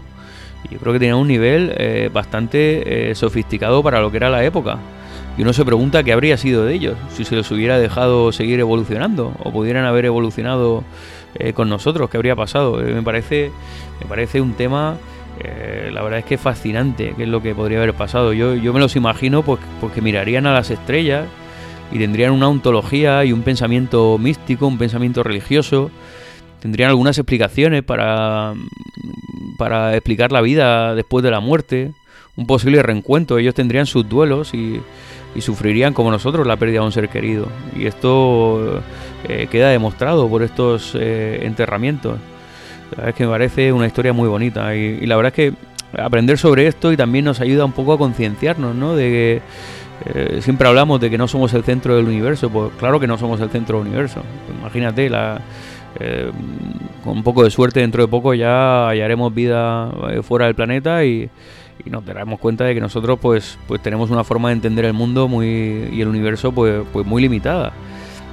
[0.70, 4.78] Yo creo que tenían un nivel bastante sofisticado para lo que era la época.
[5.36, 8.60] Y uno se pregunta qué habría sido de ellos, si se los hubiera dejado seguir
[8.60, 10.84] evolucionando o pudieran haber evolucionado
[11.54, 12.76] con nosotros, qué habría pasado.
[12.76, 13.50] me, parece,
[14.00, 14.96] me parece un tema
[15.40, 18.32] eh, la verdad es que fascinante qué es lo que podría haber pasado.
[18.32, 21.26] Yo, yo me los imagino pues, pues, mirarían a las estrellas
[21.90, 25.90] y tendrían una ontología y un pensamiento místico, un pensamiento religioso.
[26.64, 28.54] Tendrían algunas explicaciones para,
[29.58, 31.92] para explicar la vida después de la muerte,
[32.36, 33.36] un posible reencuentro.
[33.36, 34.80] Ellos tendrían sus duelos y,
[35.40, 37.48] sufrirían como nosotros la pérdida de un ser querido.
[37.76, 38.82] Y esto
[39.28, 42.18] eh, queda demostrado por estos eh, enterramientos.
[43.06, 46.66] Es que me parece una historia muy bonita y, la verdad es que aprender sobre
[46.66, 48.96] esto y también nos ayuda un poco a concienciarnos, ¿no?
[48.96, 49.42] De que
[50.06, 53.18] eh, siempre hablamos de que no somos el centro del universo, pues claro que no
[53.18, 54.22] somos el centro del universo.
[54.58, 55.42] imagínate, la,
[56.00, 56.30] eh,
[57.02, 61.04] con un poco de suerte dentro de poco ya hallaremos vida eh, fuera del planeta
[61.04, 61.30] y,
[61.86, 65.28] nos daremos cuenta de que nosotros pues, pues tenemos una forma de entender el mundo
[65.28, 67.74] muy y el universo pues, pues muy limitada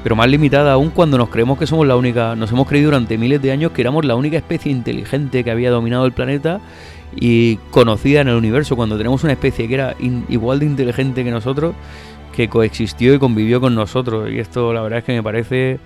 [0.04, 3.18] pero más limitada aún cuando nos creemos que somos la única, nos hemos creído durante
[3.18, 6.60] miles de años que éramos la única especie inteligente que había dominado el planeta
[7.16, 11.32] y conocida en el universo, cuando tenemos una especie que era igual de inteligente que
[11.32, 11.76] nosotros,
[12.36, 14.32] que coexistió y convivió con nosotros.
[14.32, 15.80] Y esto la verdad es que me parece,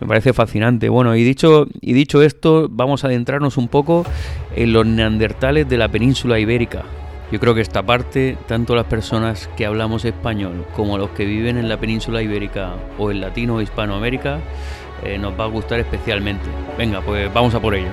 [0.00, 0.88] me parece fascinante.
[0.88, 4.04] Bueno, y dicho, y dicho esto, vamos a adentrarnos un poco
[4.54, 6.82] en los neandertales de la península ibérica.
[7.30, 11.56] Yo creo que esta parte, tanto las personas que hablamos español como los que viven
[11.56, 14.40] en la península ibérica o en latino o hispanoamérica,
[15.02, 16.44] eh, nos va a gustar especialmente.
[16.76, 17.88] Venga, pues vamos a por ello.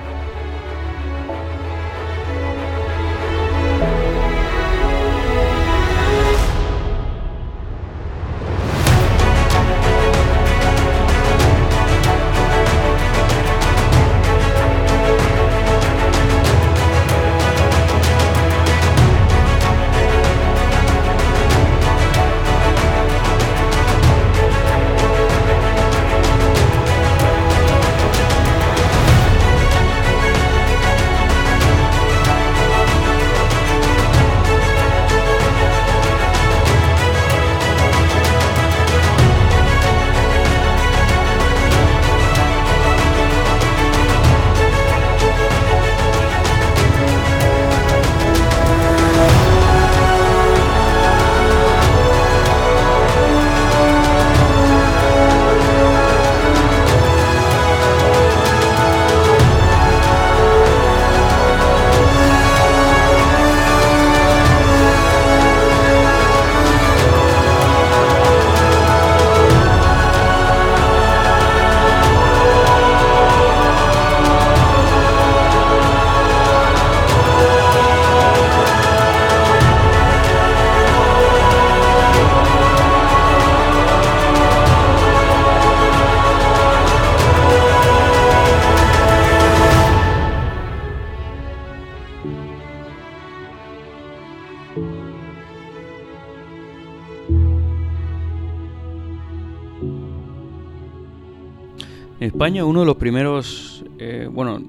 [102.58, 104.60] Uno de los primeros, eh, bueno,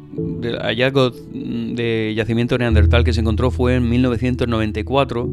[0.61, 5.29] hallazgos de yacimiento neandertal que se encontró fue en 1994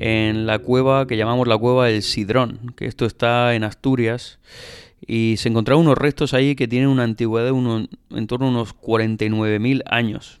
[0.00, 4.40] en la cueva que llamamos la cueva del Sidrón, que esto está en Asturias,
[5.06, 7.88] y se encontraron unos restos ahí que tienen una antigüedad de
[8.18, 10.39] en torno a unos 49.000 años.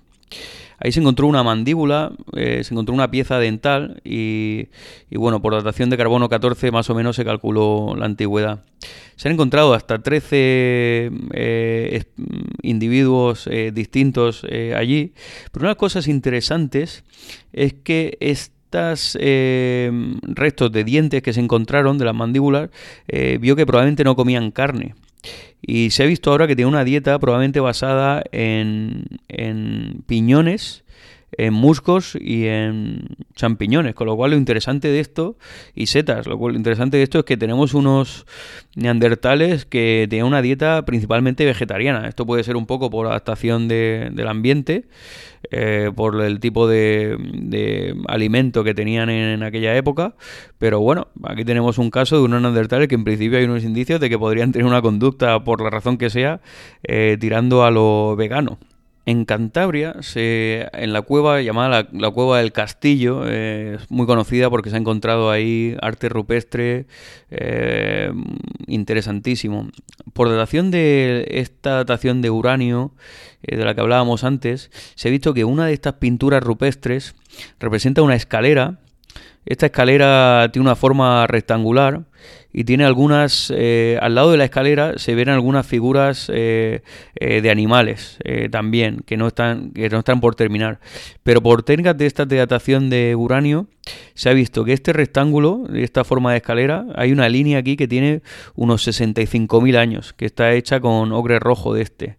[0.82, 4.68] Ahí se encontró una mandíbula, eh, se encontró una pieza dental y,
[5.10, 8.64] bueno, por datación de carbono 14 más o menos se calculó la antigüedad.
[9.16, 12.02] Se han encontrado hasta 13 eh,
[12.62, 14.42] individuos eh, distintos
[14.74, 15.12] allí,
[15.52, 17.04] pero una de las cosas interesantes
[17.52, 22.70] es que estos restos de dientes que se encontraron de las mandíbulas
[23.40, 24.94] vio que probablemente no comían carne.
[25.62, 30.84] Y se ha visto ahora que tiene una dieta probablemente basada en, en piñones
[31.36, 35.36] en muscos y en champiñones, con lo cual lo interesante de esto,
[35.74, 38.26] y setas, lo cual lo interesante de esto es que tenemos unos
[38.74, 42.08] neandertales que tenían una dieta principalmente vegetariana.
[42.08, 44.86] Esto puede ser un poco por adaptación del ambiente,
[45.50, 50.14] eh, por el tipo de, alimento que tenían en, aquella época,
[50.58, 54.00] pero bueno, aquí tenemos un caso de unos neandertales que en principio hay unos indicios
[54.00, 56.40] de que podrían tener una conducta, por la razón que sea,
[56.82, 58.58] eh, tirando a lo vegano.
[59.10, 64.48] En Cantabria, se, en la cueva llamada la, Cueva del Castillo, eh, es muy conocida
[64.48, 66.86] porque se ha encontrado ahí arte rupestre
[67.30, 68.12] eh,
[68.68, 69.68] interesantísimo.
[70.12, 72.92] Por datación de esta datación de uranio,
[73.42, 77.16] eh, de la que hablábamos antes, se ha visto que una de estas pinturas rupestres
[77.58, 78.78] representa una escalera.
[79.44, 82.02] Esta escalera tiene una forma rectangular
[82.52, 86.82] y tiene algunas, eh, al lado de la escalera se ven algunas figuras eh,
[87.14, 88.18] eh, de animales
[88.50, 90.80] también, que no, están, que no están por terminar.
[91.22, 93.66] Pero por técnicas de esta datación de uranio,
[94.14, 97.88] se ha visto que este rectángulo, esta forma de escalera, hay una línea aquí que
[97.88, 98.22] tiene
[98.54, 102.16] unos 65.000 años, que está hecha con ocre rojo de este.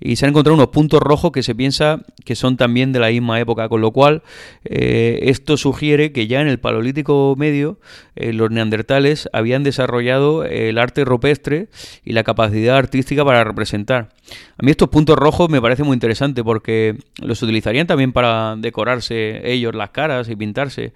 [0.00, 3.08] Y se han encontrado unos puntos rojos que se piensa que son también de la
[3.08, 4.22] misma época, con lo cual
[4.64, 7.78] esto sugiere que ya en el Paleolítico Medio
[8.16, 11.68] los neandertales habían desarrollado el arte rupestre
[12.04, 14.08] y la capacidad artística para representar.
[14.56, 19.42] A mí estos puntos rojos me parece muy interesante porque los utilizarían también para decorarse
[19.52, 20.94] ellos las caras y pintarse.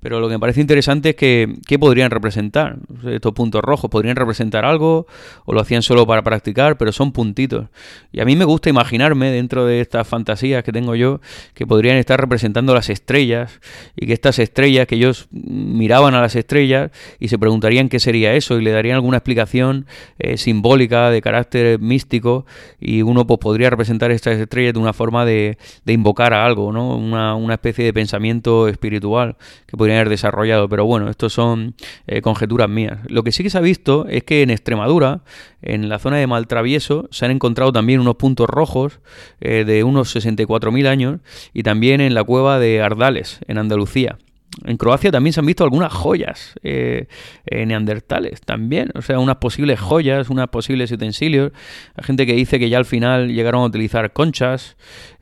[0.00, 2.76] Pero lo que me parece interesante es que ¿qué podrían representar?
[3.06, 5.06] Estos puntos rojos podrían representar algo
[5.44, 7.66] o lo hacían solo para practicar, pero son puntitos.
[8.12, 11.20] Y a mí me gusta imaginarme dentro de estas fantasías que tengo yo
[11.54, 13.60] que podrían estar representando las estrellas
[13.96, 18.34] y que estas estrellas, que ellos miraban a las estrellas y se preguntarían qué sería
[18.34, 19.86] eso y le darían alguna explicación
[20.18, 22.46] eh, simbólica de carácter místico
[22.80, 26.96] y uno pues, podría representar estas estrellas de una forma de, invocar a algo, ¿no?
[26.96, 29.36] Una, una especie de pensamiento espiritual
[29.66, 31.74] que podría desarrollado, pero bueno, estos son
[32.06, 32.98] eh, conjeturas mías.
[33.08, 35.22] Lo que sí que se ha visto es que en Extremadura,
[35.62, 39.00] en la zona de Maltravieso, se han encontrado también unos puntos rojos
[39.40, 41.20] eh, de unos 64.000 años
[41.52, 44.18] y también en la cueva de Ardales, en Andalucía.
[44.64, 47.08] En Croacia también se han visto algunas joyas eh,
[47.44, 51.52] eh, neandertales también, o sea, unas posibles joyas, unas posibles utensilios.
[51.94, 54.76] Hay gente que dice que ya al final llegaron a utilizar conchas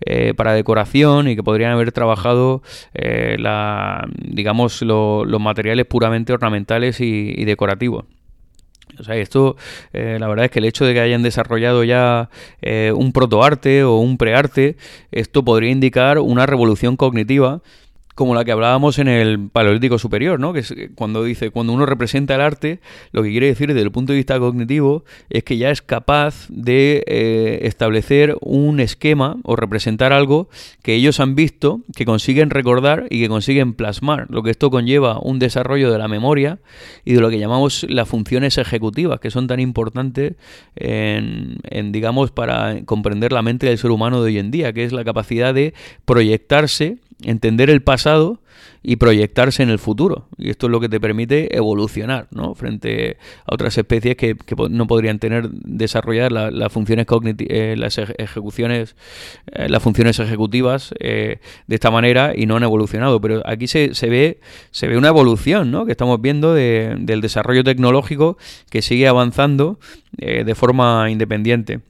[0.06, 2.62] eh, para decoración y que podrían haber trabajado,
[2.94, 8.04] la, digamos, los materiales puramente ornamentales y, decorativos.
[8.98, 9.56] O sea, esto,
[9.92, 12.30] la verdad es que el hecho de que hayan desarrollado ya
[12.94, 14.76] un protoarte o un prearte,
[15.10, 17.62] esto podría indicar una revolución cognitiva
[18.14, 20.52] como la que hablábamos en el Paleolítico Superior, ¿no?
[20.52, 22.80] Que es cuando dice, cuando uno representa el arte,
[23.12, 26.46] lo que quiere decir desde el punto de vista cognitivo es que ya es capaz
[26.48, 30.48] de eh, establecer un esquema o representar algo
[30.82, 34.26] que ellos han visto, que consiguen recordar y que consiguen plasmar.
[34.30, 36.58] Lo que esto conlleva un desarrollo de la memoria
[37.04, 40.34] y de lo que llamamos las funciones ejecutivas, que son tan importantes
[40.76, 44.84] en, en digamos, para comprender la mente del ser humano de hoy en día, que
[44.84, 45.74] es la capacidad de
[46.04, 48.03] proyectarse entender el pasado
[48.82, 50.28] y proyectarse en el futuro.
[50.36, 53.16] Y esto es lo que te permite evolucionar frente
[53.46, 54.36] a otras especies que,
[54.70, 57.06] no podrían tener desarrolladas las funciones
[57.38, 58.94] eh, las ejecuciones,
[59.52, 63.20] eh, las funciones ejecutivas eh, de esta manera y no han evolucionado.
[63.20, 64.40] Pero aquí se, ve,
[64.70, 68.36] se ve una evolución que estamos viendo del desarrollo tecnológico
[68.70, 69.78] que sigue avanzando
[70.18, 71.80] de forma independiente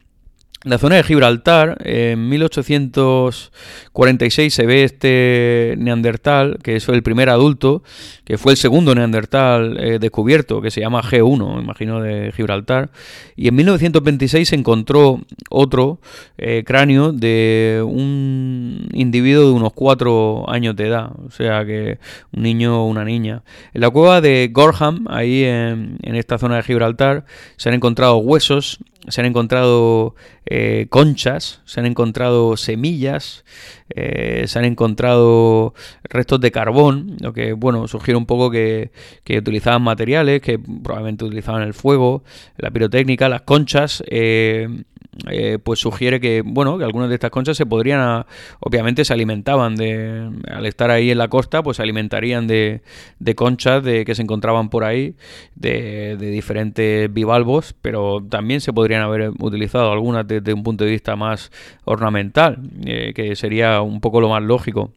[0.65, 7.83] la zona de Gibraltar, en 1846 se ve este neandertal, que es el primer adulto,
[8.25, 12.89] que fue el segundo neandertal eh, descubierto, que se llama G1, imagino, de Gibraltar.
[13.37, 15.21] Y en 1926 se encontró
[15.51, 16.01] otro
[16.39, 21.99] eh, cráneo de un individuo de unos cuatro años de edad, o sea que
[22.33, 23.43] un niño o una niña.
[23.75, 27.27] En la cueva de Gorham, ahí en, en esta zona de Gibraltar,
[27.59, 28.79] se han encontrado huesos
[29.09, 30.15] se han encontrado
[30.47, 33.45] eh, conchas, se han encontrado semillas,
[33.91, 35.75] eh, se han encontrado
[36.05, 38.93] restos de carbón, lo que bueno sugiere un poco que,
[39.25, 42.25] que utilizaban materiales que probablemente utilizaban el fuego,
[42.57, 44.03] la pirotécnica, las conchas.
[44.07, 44.85] Eh,
[45.31, 48.27] eh, pues sugiere que, bueno, que algunas de estas conchas se podrían, ah,
[48.61, 52.83] obviamente se alimentaban de, al estar ahí en la costa, pues se alimentarían de,
[53.19, 55.15] de conchas de, que se encontraban por ahí,
[55.55, 60.91] de, de diferentes bivalvos, pero también se podrían haber utilizado algunas desde un punto de
[60.91, 61.51] vista más
[61.85, 64.91] ornamental, eh, que sería un poco lo más lógico.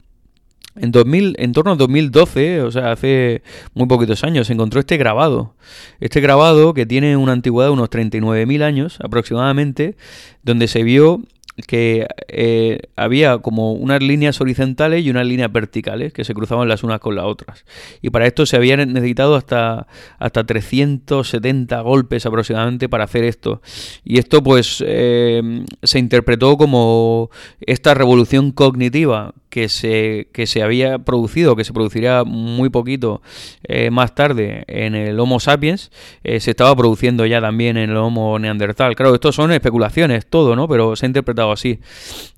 [0.80, 3.42] En, 2000, en torno a 2012, o sea, hace
[3.74, 5.56] muy poquitos años, se encontró este grabado.
[6.00, 9.96] Este grabado que tiene una antigüedad de unos 39.000 años aproximadamente,
[10.44, 11.22] donde se vio
[11.66, 16.84] que eh, había como unas líneas horizontales y unas líneas verticales que se cruzaban las
[16.84, 17.66] unas con las otras.
[18.02, 19.88] Y para esto se habían necesitado hasta,
[20.20, 23.62] hasta 370 golpes aproximadamente para hacer esto.
[24.04, 27.32] Y esto pues eh, se interpretó como
[27.62, 33.24] esta revolución cognitiva que se, que se había producido, que se produciría muy poquito
[33.64, 35.90] eh, más tarde en el Homo sapiens,
[36.24, 38.96] eh, se estaba produciendo ya también en el Homo neandertal.
[38.96, 40.68] Claro, esto son especulaciones, todo, ¿no?
[40.68, 41.80] Pero se ha interpretado así.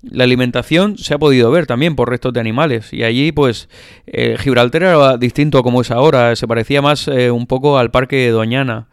[0.00, 2.90] La alimentación se ha podido ver también por restos de animales.
[2.90, 3.68] Y allí, pues,
[4.38, 6.34] Gibraltar era distinto como es ahora.
[6.36, 8.88] Se parecía más un poco al parque de Doñana.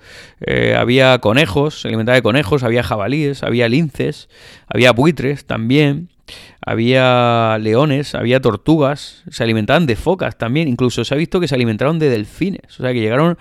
[0.78, 4.28] había conejos, se alimentaba de conejos, había jabalíes, había linces,
[4.68, 6.10] había buitres también
[6.62, 11.56] había leones, había tortugas, se alimentaban de focas también, incluso se ha visto que se
[11.56, 13.38] alimentaron de delfines, o sea que llegaron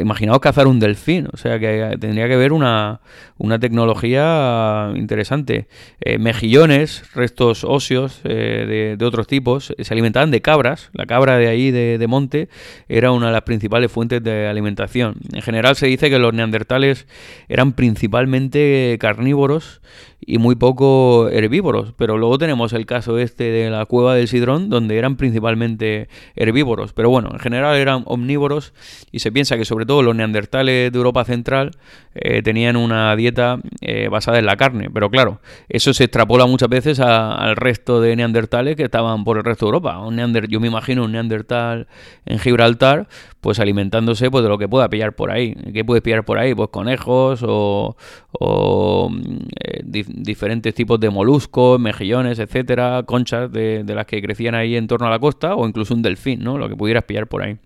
[0.00, 3.00] imaginaos cazar un delfín, o sea que tendría que haber una,
[3.38, 5.68] una tecnología interesante.
[6.00, 11.48] Eh, mejillones, restos óseos eh, de, otros tipos, se alimentaban de cabras, la cabra de
[11.48, 12.48] ahí de, de monte
[12.88, 15.16] era una de las principales fuentes de alimentación.
[15.32, 17.06] En general se dice que los neandertales
[17.48, 19.80] eran principalmente carnívoros
[20.26, 24.70] y muy poco herbívoros, pero luego tenemos el caso este de la cueva del Sidrón,
[24.70, 28.72] donde eran principalmente herbívoros, pero bueno, en general eran omnívoros
[29.12, 31.72] y se piensa que sobre todo los neandertales de Europa Central
[32.14, 36.68] eh, tenían una dieta eh, basada en la carne, pero claro, eso se extrapola muchas
[36.68, 39.98] veces al resto de neandertales que estaban por el resto de Europa.
[40.00, 41.88] Un neander, yo me imagino un neandertal
[42.26, 43.08] en Gibraltar,
[43.40, 45.54] pues alimentándose pues de lo que pueda pillar por ahí.
[45.72, 46.54] ¿Qué puedes pillar por ahí?
[46.54, 47.96] Pues conejos o,
[48.40, 54.86] eh, diferentes tipos de moluscos, mejillones, etcétera, conchas de, de las que crecían ahí en
[54.86, 56.58] torno a la costa o incluso un delfín, ¿no?
[56.58, 57.58] Lo que pudieras pillar por ahí.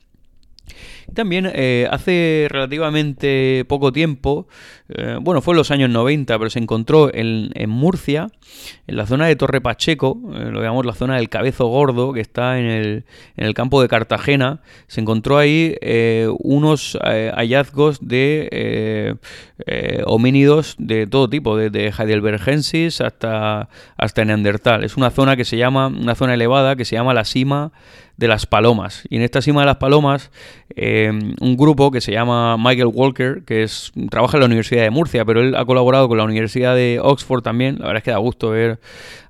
[1.14, 4.46] También eh, hace relativamente poco tiempo,
[4.88, 8.28] eh, bueno, fue en los años 90, pero se encontró en, Murcia,
[8.86, 12.20] en la zona de Torre Pacheco, eh, lo llamamos la zona del Cabezo Gordo, que
[12.20, 13.04] está en el,
[13.36, 15.76] en el campo de Cartagena, se encontró ahí
[16.40, 19.16] unos hallazgos de
[20.06, 24.84] homínidos de todo tipo, desde Heidelbergensis hasta, hasta Neandertal.
[24.84, 27.72] Es una zona que se llama, una zona elevada que se llama la cima
[28.18, 29.04] de las Palomas.
[29.08, 30.30] Y en esta cima de las Palomas,
[30.74, 34.90] eh, un grupo que se llama Michael Walker, que es trabaja en la Universidad de
[34.90, 37.76] Murcia, pero él ha colaborado con la Universidad de Oxford también.
[37.78, 38.80] La verdad es que da gusto ver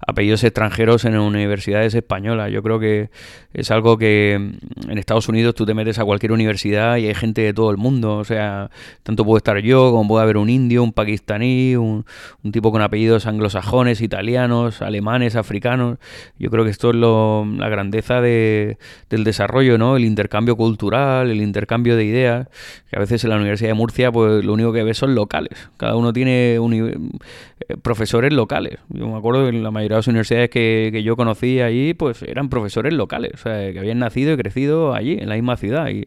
[0.06, 2.50] apellidos extranjeros en universidades españolas.
[2.50, 3.10] Yo creo que
[3.52, 7.42] es algo que en Estados Unidos tú te metes a cualquier universidad y hay gente
[7.42, 8.16] de todo el mundo.
[8.16, 8.70] O sea,
[9.02, 12.06] tanto puedo estar yo como puede haber un indio, un pakistaní, un,
[12.42, 15.98] un tipo con apellidos anglosajones, italianos, alemanes, africanos.
[16.38, 18.77] Yo creo que esto es lo, la grandeza de,
[19.10, 19.96] del desarrollo, ¿no?
[19.96, 22.48] El intercambio cultural, el intercambio de ideas,
[22.90, 25.68] que a veces en la Universidad de Murcia, pues lo único que ves son locales.
[25.76, 28.78] Cada uno tiene eh, profesores locales.
[28.88, 32.22] Yo me acuerdo que en la mayoría de las universidades que, yo conocí allí, pues
[32.22, 35.88] eran profesores locales, o sea, que habían nacido y crecido allí, en la misma ciudad.
[35.88, 36.06] Y,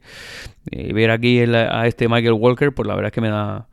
[0.93, 3.68] ver aquí a este Michael Walker, pues la verdad es que me da,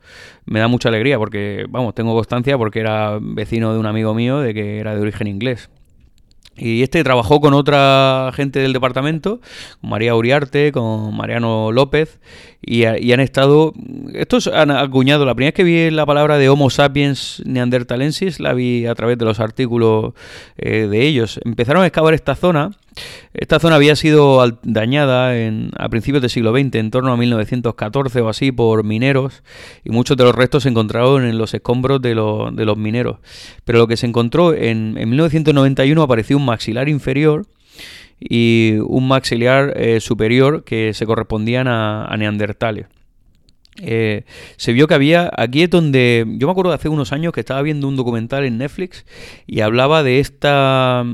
[0.45, 4.39] me da mucha alegría, porque, vamos, tengo constancia porque era vecino de un amigo mío
[4.39, 5.69] de que era de origen inglés.
[6.59, 9.39] Y este trabajó con otra gente del departamento,
[9.81, 12.19] con María Uriarte, con Mariano López,
[12.61, 13.73] y, han estado...
[14.13, 18.53] Estos han acuñado, la primera vez que vi la palabra de Homo sapiens neandertalensis, la
[18.53, 20.13] vi a través de los artículos
[20.57, 21.39] eh, de ellos.
[21.45, 22.71] Empezaron a excavar esta zona
[23.33, 28.21] esta zona había sido dañada en, a principios del siglo XX, en torno a 1914
[28.21, 29.43] o así, por mineros,
[29.83, 33.17] y muchos de los restos se encontraron en los escombros de, los mineros.
[33.65, 37.45] Pero lo que se encontró en, 1991 apareció un maxilar inferior
[38.19, 42.87] y un maxilar eh, superior que se correspondían a, neandertales.
[43.81, 44.23] Eh,
[44.57, 47.39] se vio que había, aquí es donde, yo me acuerdo de hace unos años que
[47.39, 49.05] estaba viendo un documental en Netflix
[49.47, 51.05] y hablaba de esta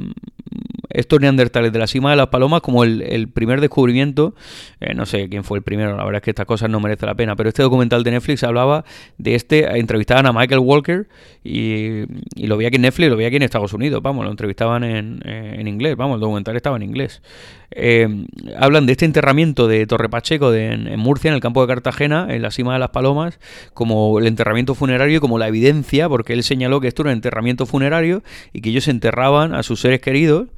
[0.90, 4.36] estos neandertales de la cima de las palomas como el, primer descubrimiento,
[4.80, 7.08] eh, no sé quién fue el primero, la verdad es que estas cosas no merecen
[7.08, 8.86] la pena, pero este documental de Netflix hablaba
[9.18, 11.08] de este, entrevistaban a Michael Walker
[11.44, 12.04] y,
[12.46, 15.22] lo vi aquí en Netflix, lo vi aquí en Estados Unidos, vamos, lo entrevistaban en,
[15.26, 17.22] en inglés, vamos, el documental estaba en inglés.
[17.72, 18.08] Eh,
[18.58, 22.42] hablan de este enterramiento de Torre Pacheco en, Murcia, en el campo de Cartagena, en
[22.42, 23.40] la cima de las Palomas,
[23.74, 27.16] como el enterramiento funerario y como la evidencia, porque él señaló que esto era un
[27.16, 30.50] enterramiento funerario y que ellos enterraban a sus seres queridos eh,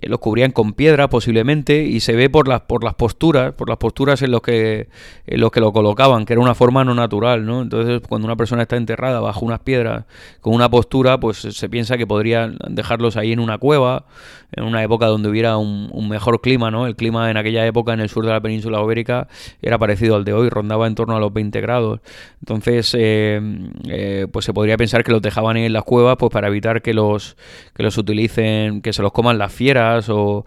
[0.00, 3.78] los cubrían con piedra posiblemente y se ve por las por las posturas por las
[3.78, 4.88] posturas en los que
[5.26, 8.36] en los que lo colocaban que era una forma no natural no entonces cuando una
[8.36, 10.04] persona está enterrada bajo unas piedras
[10.40, 14.06] con una postura pues se piensa que podrían dejarlos ahí en una cueva
[14.52, 18.00] en una época donde hubiera un, mejor clima no el clima en aquella época en
[18.00, 19.28] el sur de la península ibérica
[19.60, 22.00] era parecido al de hoy rondaba en torno a los 20 grados.
[22.40, 23.40] Entonces eh,
[23.88, 26.94] eh, pues se podría pensar que los dejaban en las cuevas pues para evitar que
[26.94, 27.36] los
[27.74, 29.71] que los utilicen que se los coman las fieras
[30.08, 30.44] o,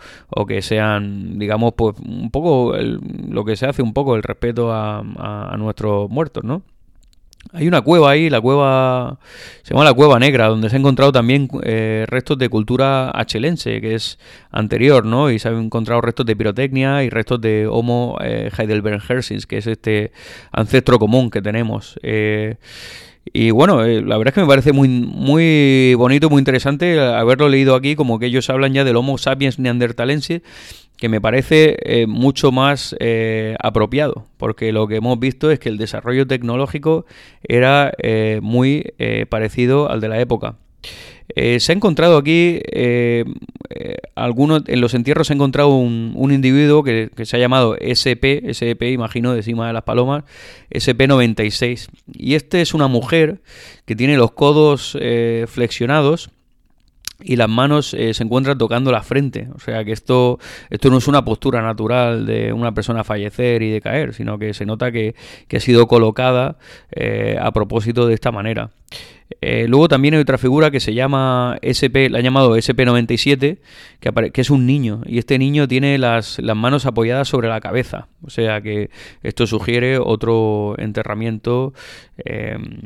[0.47, 5.55] que sean, digamos, pues un poco lo que se hace un poco el respeto a,
[5.57, 6.63] nuestros muertos, ¿no?
[7.53, 9.19] Hay una cueva ahí, la cueva
[9.61, 13.79] se llama la Cueva Negra, donde se han encontrado también eh, restos de cultura achelense,
[13.81, 14.17] que es
[14.51, 15.29] anterior, ¿no?
[15.29, 19.67] Y se han encontrado restos de pirotecnia y restos de Homo eh, heidelbergensis, que es
[19.67, 20.11] este
[20.51, 21.99] ancestro común que tenemos.
[22.01, 22.55] Eh,
[23.33, 27.75] y bueno, la verdad es que me parece muy, muy bonito, muy interesante haberlo leído
[27.75, 30.41] aquí, como que ellos hablan ya del Homo sapiens neandertalense
[30.97, 35.69] que me parece eh, mucho más eh, apropiado, porque lo que hemos visto es que
[35.69, 37.05] el desarrollo tecnológico
[37.43, 38.93] era eh, muy
[39.29, 40.55] parecido al de la época.
[41.35, 42.61] Se ha encontrado aquí,
[44.15, 48.91] algunos, en los entierros se ha encontrado un, individuo que, se ha llamado SP, SP,
[48.91, 50.23] imagino, de cima de las palomas,
[50.71, 51.89] SP96.
[52.13, 53.41] Y este es una mujer
[53.85, 54.97] que tiene los codos
[55.47, 56.29] flexionados
[57.23, 59.47] y las manos eh, se encuentran tocando la frente.
[59.55, 60.39] O sea que esto,
[60.69, 64.53] esto no es una postura natural de una persona fallecer y de caer, sino que
[64.53, 65.15] se nota que,
[65.53, 66.57] ha sido colocada
[66.91, 68.71] eh, a propósito de esta manera.
[69.41, 73.57] Eh, luego también hay otra figura que se llama SP, la han llamado SP97,
[73.99, 75.01] que, que, es un niño.
[75.05, 78.07] Y este niño tiene las, las, manos apoyadas sobre la cabeza.
[78.21, 78.89] O sea que
[79.23, 81.73] esto sugiere otro enterramiento
[82.17, 82.79] em,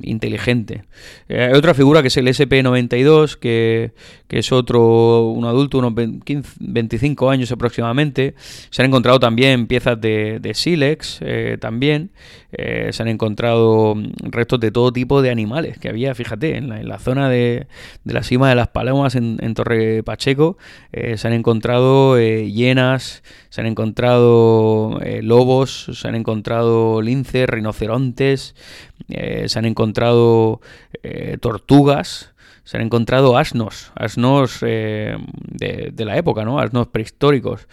[0.00, 0.84] inteligente.
[1.28, 3.92] Eh, hay otra figura que es el SP92, que,
[4.26, 8.34] que es otro, un adulto, unos 25 años aproximadamente.
[8.70, 12.10] Se han encontrado también piezas de, de sílex, eh, también.
[12.50, 17.28] se han encontrado restos de todo tipo de animales que había, fíjate, en la, zona
[17.28, 17.66] de,
[18.04, 20.56] la cima de las Palomas en, Torre Pacheco,
[20.92, 27.48] eh, se han encontrado eh, hienas, se han encontrado eh, lobos, se han encontrado linces,
[27.48, 28.54] rinocerontes,
[29.08, 29.77] se han encontrado
[31.40, 32.34] tortugas
[32.68, 36.58] se han encontrado asnos, asnos eh, de, la época, ¿no?
[36.58, 37.66] Asnos prehistóricos.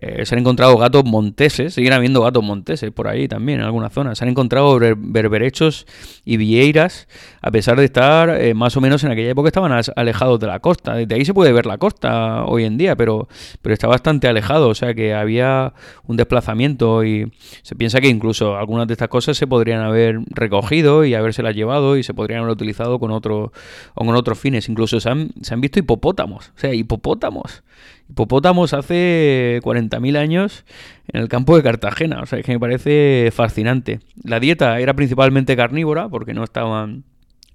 [0.00, 3.88] Eh, se han encontrado gatos monteses, siguen habiendo gatos monteses por ahí también en alguna
[3.88, 4.16] zona.
[4.16, 5.86] Se han encontrado berberechos
[6.24, 7.06] y vieiras,
[7.40, 10.58] a pesar de estar eh, más o menos en aquella época estaban alejados de la
[10.58, 10.94] costa.
[10.94, 13.28] Desde ahí se puede ver la costa hoy en día, pero,
[13.62, 15.72] pero está bastante alejado, o sea que había
[16.08, 17.30] un desplazamiento y
[17.62, 21.96] se piensa que incluso algunas de estas cosas se podrían haber recogido y habérselas llevado
[21.96, 23.52] y se podrían haber utilizado con otro,
[23.94, 24.68] con otro fines.
[24.68, 26.52] Incluso se han, se han visto hipopótamos.
[26.56, 27.62] O sea, hipopótamos.
[28.08, 30.64] Hipopótamos hace 40.000 años
[31.08, 32.20] en el campo de Cartagena.
[32.20, 34.00] O sea, que me parece fascinante.
[34.22, 37.04] La dieta era principalmente carnívora porque no estaban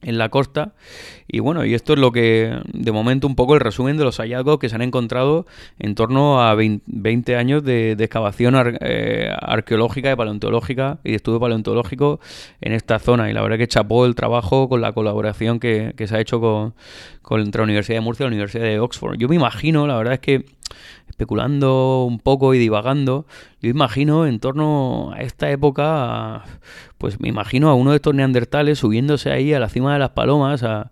[0.02, 0.74] en la costa.
[1.28, 4.18] Y bueno, y esto es lo que, de momento, un poco el resumen de los
[4.18, 5.46] hallazgos que se han encontrado
[5.80, 12.20] en torno a 20 años de, excavación eh, arqueológica y paleontológica y de estudio paleontológico
[12.62, 13.30] en esta zona.
[13.30, 16.74] Y la verdad que chapó el trabajo con la colaboración que, se ha hecho con,
[17.22, 19.18] con, entre la Universidad de Murcia y la Universidad de Oxford.
[19.18, 20.46] Yo me imagino, la verdad es que
[21.08, 23.26] especulando un poco y divagando,
[23.68, 26.46] yo imagino en torno a esta época,
[26.98, 30.12] pues me imagino a uno de estos neandertales subiéndose ahí a la cima de las
[30.12, 30.90] palomas a,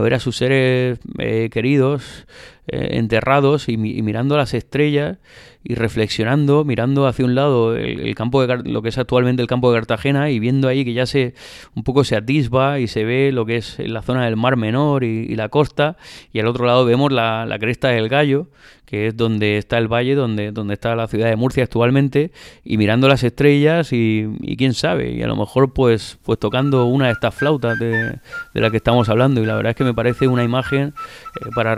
[0.00, 2.26] ver a sus seres eh, queridos
[2.66, 5.18] eh, enterrados y, mirando las estrellas
[5.62, 9.70] y reflexionando, mirando hacia un lado el, campo de lo que es actualmente el campo
[9.70, 11.34] de Cartagena y viendo ahí que ya se
[11.76, 15.04] un poco se atisba y se ve lo que es la zona del Mar Menor
[15.04, 15.96] y, la costa
[16.32, 18.48] y al otro lado vemos la, la cresta del Gallo
[18.86, 22.15] que es donde está el valle, donde, donde está la ciudad de Murcia actualmente,
[22.64, 24.26] y mirando las estrellas y,
[24.56, 28.18] quién sabe, y a lo mejor pues, pues tocando una de estas flautas de,
[28.54, 30.94] de la que estamos hablando, y la verdad es que me parece una imagen
[31.40, 31.76] eh, para,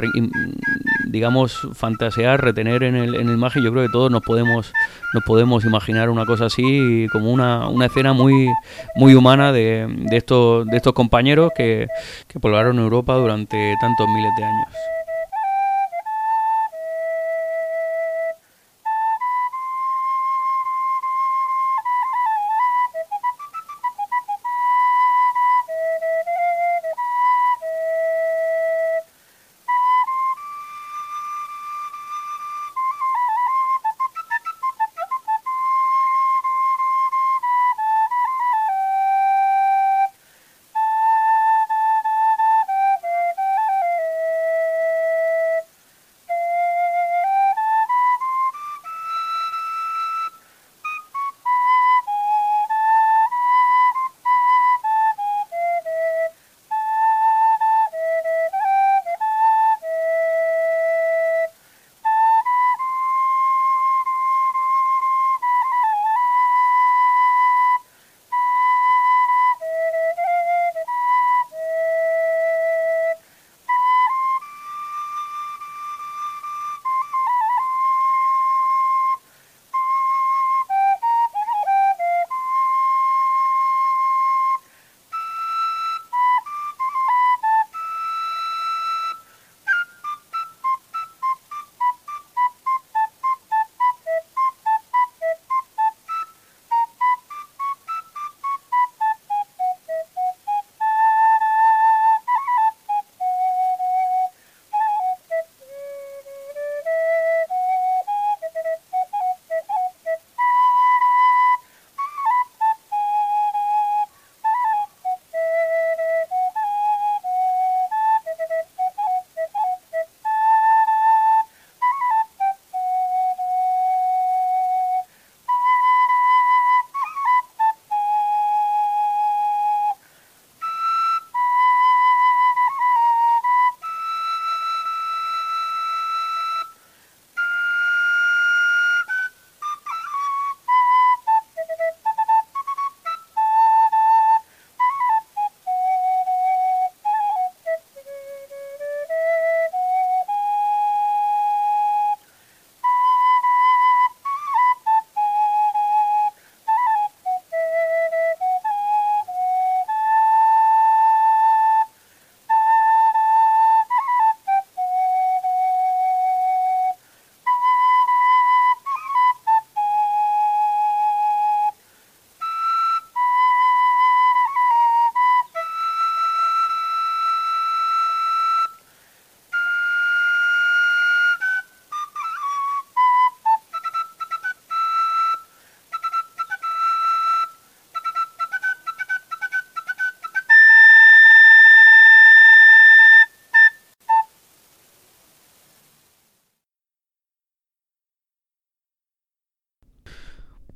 [1.06, 4.72] digamos, fantasear, retener en el, en el imagen, yo creo que todos nos podemos,
[5.14, 8.48] nos podemos imaginar una cosa así, como una, una escena muy,
[8.96, 11.88] muy humana de, de, estos, de estos compañeros que,
[12.26, 14.97] que poblaron Europa durante tantos miles de años.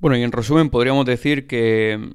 [0.03, 2.11] Bueno, y en resumen podríamos decir que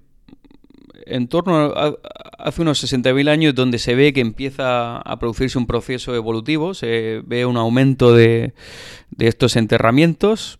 [1.06, 1.96] en torno a,
[2.38, 7.22] hace unos 60.000 años donde se ve que empieza a producirse un proceso evolutivo, se
[7.26, 8.54] ve un aumento de,
[9.12, 10.58] de estos enterramientos,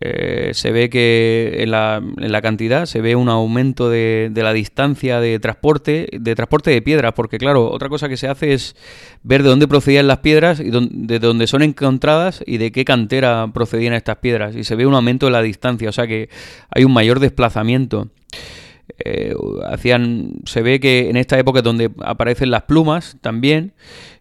[0.00, 4.42] eh, se ve que en la, en la, cantidad se ve un aumento de, de,
[4.42, 8.52] la distancia de transporte, de transporte de piedras, porque claro, otra cosa que se hace
[8.52, 8.76] es
[9.22, 13.50] ver de dónde procedían las piedras y de dónde son encontradas y de qué cantera
[13.52, 14.56] procedían estas piedras.
[14.56, 16.28] Y se ve un aumento de la distancia, o sea que
[16.70, 18.08] hay un mayor desplazamiento.
[18.98, 19.34] Eh,
[19.66, 23.72] hacían se ve que en esta época es donde aparecen las plumas también.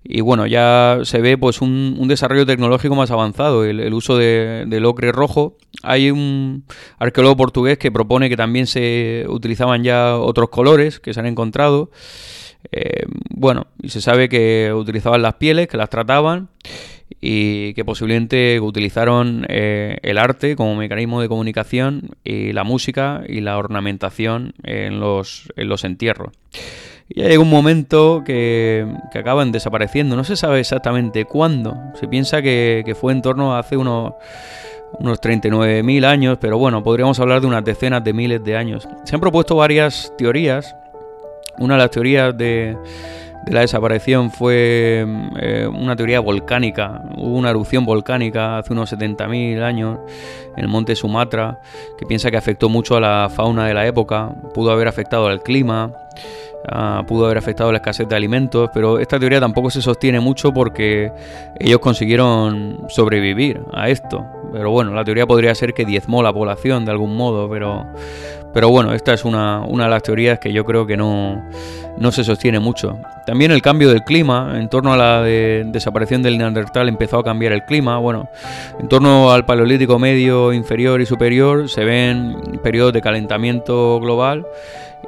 [0.04, 4.86] Y bueno ya se ve pues un, desarrollo tecnológico más avanzado el, uso de, del
[4.86, 5.58] ocre rojo.
[5.84, 6.66] Hay un
[6.98, 11.92] arqueólogo portugués que propone que también se utilizaban ya otros colores que se han encontrado.
[12.72, 16.48] Eh, bueno y se sabe que utilizaban las pieles que las trataban
[17.22, 23.42] y que posiblemente utilizaron eh, el arte como mecanismo de comunicación y la música y
[23.42, 26.34] la ornamentación en los, en los entierros.
[27.10, 32.42] Y llega un momento que, que, acaban desapareciendo, no se sabe exactamente cuándo, se piensa
[32.42, 34.14] que, que fue en torno a hace unos,
[35.00, 38.88] unos 39.000 años, pero bueno, podríamos hablar de unas decenas de miles de años.
[39.04, 40.76] Se han propuesto varias teorías,
[41.60, 42.78] una de las teorías de
[43.46, 45.06] de la desaparición fue
[45.40, 47.02] eh, una teoría volcánica.
[47.18, 50.00] Hubo una erupción volcánica hace unos 70.000 años
[50.56, 51.60] en el monte Sumatra
[51.98, 55.42] que piensa que afectó mucho a la fauna de la época, pudo haber afectado al
[55.42, 55.92] clima,
[56.70, 60.20] ah, pudo haber afectado a la escasez de alimentos, pero esta teoría tampoco se sostiene
[60.20, 61.12] mucho porque
[61.60, 64.26] ellos consiguieron sobrevivir a esto.
[64.54, 67.88] Pero bueno, la teoría podría ser que diezmó la población de algún modo, pero,
[68.54, 71.44] pero bueno, esta es una, una de las teorías que yo creo que no
[71.98, 73.00] no se sostiene mucho.
[73.26, 77.54] También el cambio del clima, en torno a la desaparición del Neandertal empezó a cambiar
[77.54, 77.98] el clima.
[78.00, 78.30] Bueno,
[78.80, 84.46] en torno al Paleolítico medio, inferior y superior se ven periodos de calentamiento global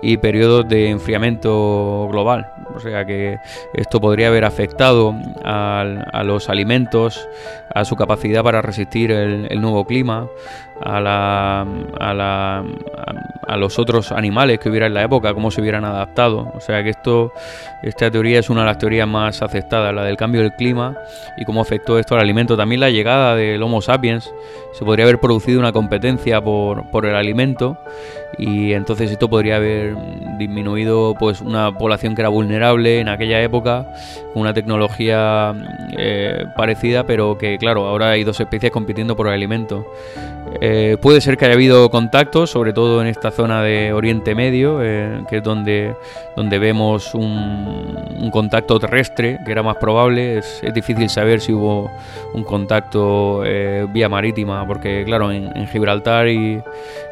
[0.02, 2.52] y periodos de enfriamiento global.
[2.76, 3.38] O sea que
[3.74, 7.28] esto podría haber afectado a los alimentos,
[7.74, 10.28] a su capacidad para resistir el, nuevo clima,
[10.82, 12.64] a, la,
[13.58, 16.52] los otros animales que hubiera en la época, cómo se hubieran adaptado.
[16.56, 17.32] O sea que esto,
[17.84, 20.96] esta teoría es una de las teorías más aceptadas, la del cambio del clima
[21.38, 22.58] y cómo afectó esto al alimento.
[22.58, 24.32] También la llegada del Homo sapiens,
[24.74, 27.78] se podría haber producido una competencia por, por el alimento
[28.38, 29.96] y entonces esto podría haber
[30.38, 33.86] disminuido pues una población que era vulnerable en aquella época
[34.34, 35.54] con una tecnología
[35.98, 39.86] eh, parecida pero que claro ahora hay dos especies compitiendo por el alimento
[40.62, 44.80] eh, puede ser que haya habido contactos sobre todo en esta zona de Oriente Medio
[44.82, 45.96] eh, que es donde,
[46.36, 50.40] donde vemos un, contacto terrestre que era más probable.
[50.40, 51.90] Es, difícil saber si hubo
[52.34, 53.44] un contacto
[53.94, 56.62] vía marítima porque claro en, Gibraltar y,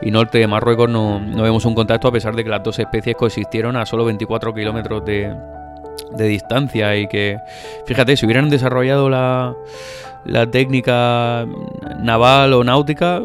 [0.02, 3.16] norte de Marruecos no no, vemos un contacto a pesar de que las dos especies
[3.16, 5.36] coexistieron a solo 24 kilómetros de,
[6.16, 7.40] distancia y que,
[7.86, 9.56] fíjate, si hubieran desarrollado la,
[10.52, 11.46] técnica
[12.00, 13.22] naval o náutica,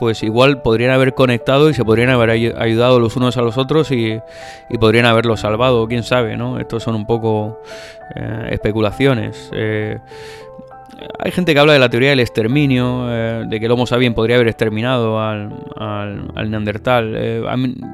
[0.00, 3.92] pues igual podrían haber conectado y se podrían haber ayudado los unos a los otros
[3.92, 4.20] y,
[4.80, 6.58] podrían haberlos salvado, quién sabe, ¿no?
[6.58, 7.60] Estos son un poco
[8.16, 9.50] eh, especulaciones.
[9.52, 9.98] Eh,
[11.18, 14.14] hay gente que habla de la teoría del exterminio, eh, de que el Homo sapiens
[14.14, 17.14] podría haber exterminado al, al, Neandertal.
[17.16, 17.42] Eh,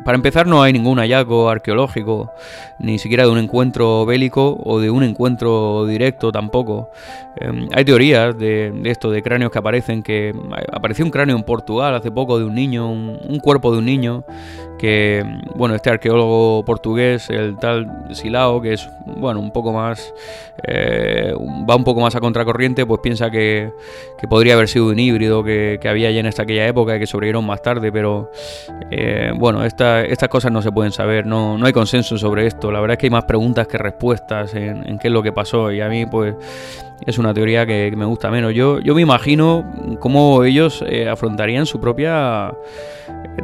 [0.04, 2.32] para empezar, no hay ningún hallazgo arqueológico,
[2.78, 6.90] ni siquiera de un encuentro bélico o de un encuentro directo tampoco.
[7.40, 10.32] Eh, hay teorías de, esto, de cráneos que aparecen, que
[10.72, 14.24] apareció un cráneo en Portugal hace poco de un niño, un cuerpo de un niño
[14.78, 15.24] que
[15.54, 20.12] bueno este arqueólogo portugués el tal Silao que es bueno un poco más
[20.62, 21.32] eh,
[21.68, 23.70] va un poco más a contracorriente pues piensa que,
[24.28, 27.44] podría haber sido un híbrido que, había ya en esta aquella época y que sobrevivieron
[27.44, 28.30] más tarde pero
[28.90, 32.70] eh, bueno estas cosas no se pueden saber no, no hay consenso sobre esto.
[32.70, 35.70] La verdad es que hay más preguntas que respuestas en, qué es lo que pasó
[35.70, 36.34] y a mí pues
[37.04, 39.64] es una teoría que, me gusta menos yo, yo me imagino
[40.00, 42.52] cómo ellos eh, afrontarían su propia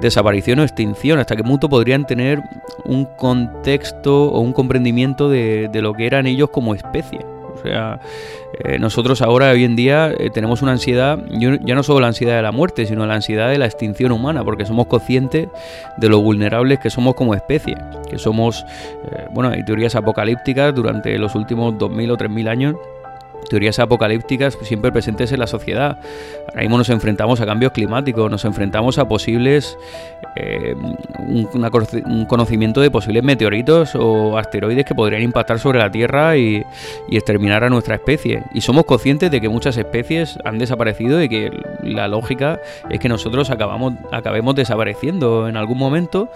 [0.01, 2.43] desaparición o extinción, hasta qué punto podrían tener
[2.85, 7.21] un contexto o un comprendimiento de, lo que eran ellos como especie.
[7.55, 8.01] O sea,
[8.65, 12.37] eh, nosotros ahora, hoy en día, eh, tenemos una ansiedad, ya no solo la ansiedad
[12.37, 15.49] de la muerte, sino la ansiedad de la extinción humana, porque somos conscientes
[15.99, 17.77] de lo vulnerables que somos como especie,
[18.09, 18.65] que somos,
[19.13, 22.77] eh, bueno, hay teorías apocalípticas durante los últimos 2.000 o 3.000 años
[23.49, 25.99] teorías apocalípticas siempre presentes en la sociedad.
[26.53, 29.79] Ahora mismo nos enfrentamos a cambios climáticos, nos enfrentamos a posibles
[30.37, 30.75] eh,
[31.19, 36.63] un, conocimiento de posibles meteoritos o asteroides que podrían impactar sobre la Tierra y,
[37.11, 38.43] exterminar a nuestra especie.
[38.53, 41.51] Y somos conscientes de que muchas especies han desaparecido y que
[41.83, 42.61] la lógica
[42.91, 46.31] es que nosotros acabamos, acabemos desapareciendo en algún momento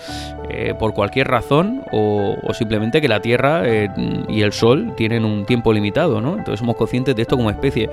[0.49, 3.91] eh, por cualquier razón o, simplemente que la Tierra eh,
[4.29, 6.39] y el Sol tienen un tiempo limitado, ¿no?
[6.39, 7.91] Entonces somos conscientes de esto como especie.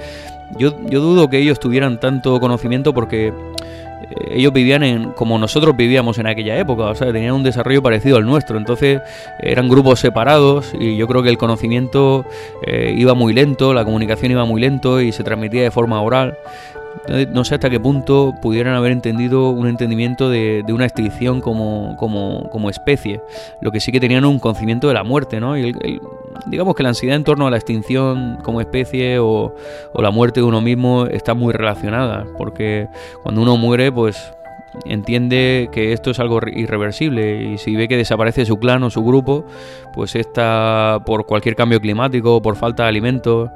[0.57, 5.75] Yo, yo dudo que ellos tuvieran tanto conocimiento porque eh, ellos vivían en como nosotros
[5.75, 9.01] vivíamos en aquella época, o sea, tenían un desarrollo parecido al nuestro, entonces
[9.39, 12.25] eran grupos separados y yo creo que el conocimiento
[12.65, 16.37] eh, iba muy lento, la comunicación iba muy lento y se transmitía de forma oral.
[17.07, 22.69] No sé hasta qué punto pudieran haber entendido un entendimiento de, una extinción como, como,
[22.69, 23.21] especie.
[23.61, 25.57] Lo que sí que tenían un conocimiento de la muerte, ¿no?
[25.57, 25.73] Y
[26.45, 29.53] digamos que la ansiedad en torno a la extinción como especie o,
[29.93, 32.25] o la muerte de uno mismo está muy relacionada.
[32.37, 32.87] Porque
[33.21, 34.33] cuando uno muere, pues
[34.85, 39.03] entiende que esto es algo irreversible y si ve que desaparece su clan o su
[39.03, 39.45] grupo,
[39.93, 43.51] pues esta por cualquier cambio climático, por falta de alimentos,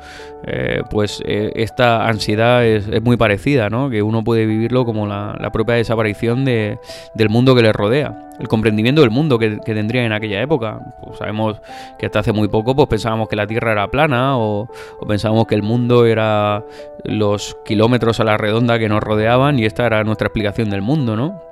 [0.45, 3.89] eh, pues eh, esta ansiedad es, muy parecida, ¿no?
[3.89, 6.79] Que uno puede vivirlo como la, propia desaparición de,
[7.15, 10.79] del mundo que le rodea el comprendimiento del mundo que, que tendrían en aquella época.
[11.01, 11.59] Pues sabemos
[11.97, 14.69] que hasta hace muy poco pues pensábamos que la Tierra era plana o,
[14.99, 16.63] o, pensábamos que el mundo era
[17.03, 21.15] los kilómetros a la redonda que nos rodeaban y esta era nuestra explicación del mundo,
[21.15, 21.47] ¿no?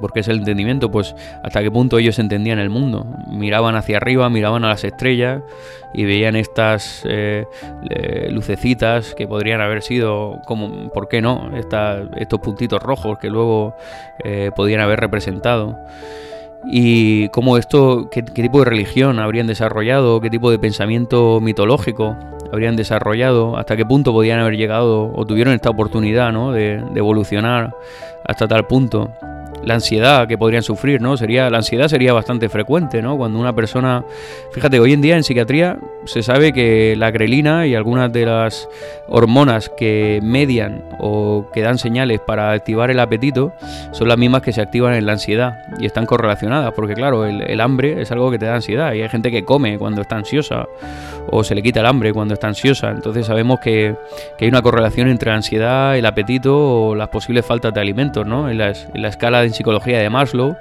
[0.00, 3.06] Porque es el entendimiento, pues hasta qué punto ellos entendían el mundo.
[3.28, 5.42] Miraban hacia arriba, miraban a las estrellas
[5.92, 7.46] y veían estas eh,
[8.30, 11.50] lucecitas que podrían haber sido, como, ¿por qué no?
[12.16, 13.74] estos puntitos rojos que luego
[14.24, 15.78] eh, podían haber representado.
[16.66, 22.16] Y cómo esto, qué, tipo de religión habrían desarrollado, qué tipo de pensamiento mitológico
[22.52, 26.52] habrían desarrollado, hasta qué punto podían haber llegado o tuvieron esta oportunidad ¿no?
[26.52, 27.72] de, de evolucionar
[28.26, 29.10] hasta tal punto
[29.64, 31.16] la ansiedad que podrían sufrir, ¿no?
[31.16, 33.16] Sería, la ansiedad sería bastante frecuente, ¿no?
[33.16, 34.04] Cuando una persona,
[34.52, 38.68] fíjate, hoy en día en psiquiatría se sabe que la grelina y algunas de las
[39.08, 43.52] hormonas que median o que dan señales para activar el apetito
[43.92, 47.60] son las mismas que se activan en la ansiedad y están correlacionadas, porque claro, el,
[47.60, 50.66] hambre es algo que te da ansiedad y hay gente que come cuando está ansiosa
[51.30, 53.94] o se le quita el hambre cuando está ansiosa, entonces sabemos que,
[54.40, 58.48] hay una correlación entre la ansiedad, el apetito o las posibles faltas de alimentos, ¿no?
[58.48, 60.56] En, en la escala de en psicología de Maslow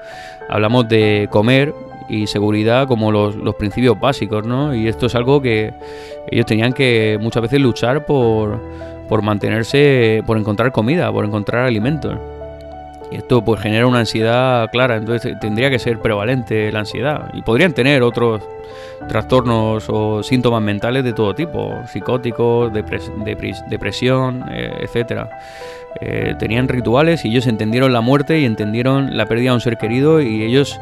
[0.49, 1.73] hablamos de comer
[2.09, 4.73] y seguridad como los, principios básicos, ¿no?
[4.73, 5.73] Y esto es algo que
[6.31, 8.59] ellos tenían que muchas veces luchar por,
[9.07, 12.17] por mantenerse, por encontrar comida, por encontrar alimentos.
[13.11, 17.29] Y esto pues genera una ansiedad clara, entonces tendría que ser prevalente la ansiedad.
[17.33, 18.41] Y podrían tener otros
[19.07, 25.29] trastornos o síntomas mentales de todo tipo, psicóticos, depresión, eh, etcétera.
[26.01, 29.77] Eh, tenían rituales y ellos entendieron la muerte y entendieron la pérdida de un ser
[29.77, 30.79] querido y ellos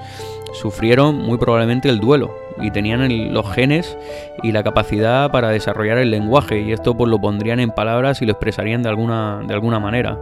[0.53, 3.97] sufrieron muy probablemente el duelo y tenían los genes
[4.43, 8.25] y la capacidad para desarrollar el lenguaje y esto pues lo pondrían en palabras y
[8.25, 10.17] lo expresarían de alguna, de alguna manera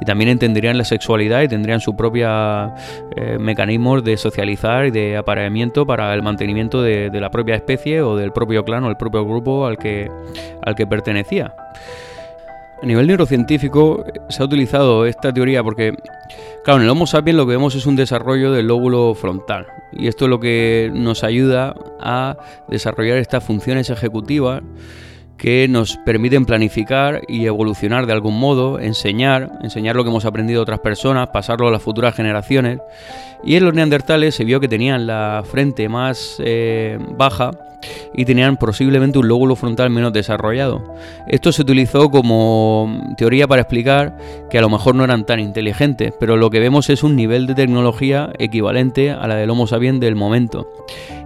[0.00, 2.74] y también entenderían la sexualidad y tendrían su propia
[3.16, 8.02] eh, mecanismos de socializar y de apareamiento para el mantenimiento de, de, la propia especie
[8.02, 10.10] o del propio clan o el propio grupo al que,
[10.62, 11.54] al que pertenecía.
[12.82, 15.94] A nivel neurocientífico se ha utilizado esta teoría porque,
[16.62, 20.08] claro, en el Homo sapiens lo que vemos es un desarrollo del lóbulo frontal y
[20.08, 22.36] esto es lo que nos ayuda a
[22.68, 24.62] desarrollar estas funciones ejecutivas
[25.38, 30.60] que nos permiten planificar y evolucionar de algún modo, enseñar, enseñar lo que hemos aprendido
[30.60, 32.80] a otras personas, pasarlo a las futuras generaciones.
[33.44, 37.50] Y en los neandertales se vio que tenían la frente más eh, baja
[38.14, 40.82] y tenían posiblemente un lóbulo frontal menos desarrollado.
[41.28, 44.16] Esto se utilizó como teoría para explicar
[44.50, 47.46] que a lo mejor no eran tan inteligentes, pero lo que vemos es un nivel
[47.46, 50.68] de tecnología equivalente a la del Homo sapiens del momento.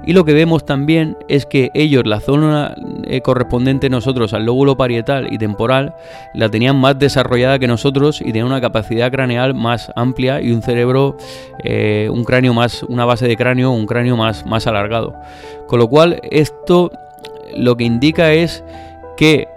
[0.06, 2.74] Y lo que vemos también es que ellos, la zona
[3.04, 5.94] eh, correspondiente nosotros al lóbulo parietal y temporal,
[6.34, 10.62] la tenían más desarrollada que nosotros y tenían una capacidad craneal más amplia y un
[10.62, 11.16] cerebro,
[11.64, 15.14] eh, un cráneo más, una base de cráneo, un cráneo más, más alargado.
[15.66, 16.90] Con lo cual, esto
[17.54, 18.64] lo que indica es
[19.16, 19.48] que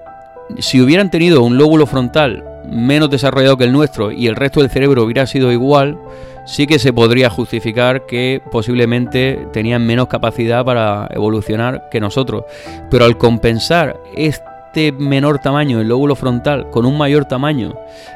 [0.59, 4.69] si hubieran tenido un lóbulo frontal menos desarrollado que el nuestro y el resto del
[4.69, 5.97] cerebro hubiera sido igual,
[6.45, 12.43] sí que se podría justificar que posiblemente tenían menos capacidad para evolucionar que nosotros.
[12.89, 17.73] Pero al compensar este menor tamaño del lóbulo frontal con un mayor tamaño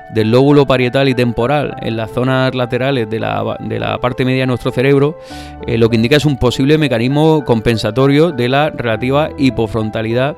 [0.09, 4.71] del lóbulo parietal y temporal en las zonas laterales de la, parte media de nuestro
[4.71, 5.17] cerebro,
[5.65, 10.35] eh, lo que indica es un posible mecanismo compensatorio de la relativa hipofrontalidad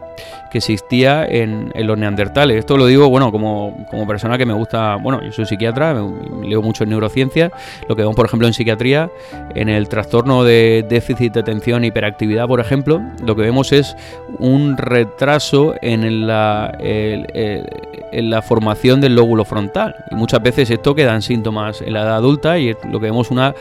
[0.50, 2.58] que existía en, los neandertales.
[2.58, 5.94] Esto lo digo, bueno, como, como, persona que me gusta, bueno, yo soy psiquiatra,
[6.44, 7.52] leo mucho en neurociencia,
[7.88, 9.12] lo que vemos, por ejemplo, en psiquiatría,
[9.54, 13.96] en el trastorno de déficit de atención hiperactividad, por ejemplo, lo que vemos es
[14.40, 19.59] un retraso en la, en la formación del lóbulo frontal.
[20.10, 23.28] Y muchas veces esto queda en síntomas en la edad adulta y lo que vemos
[23.28, 23.54] es una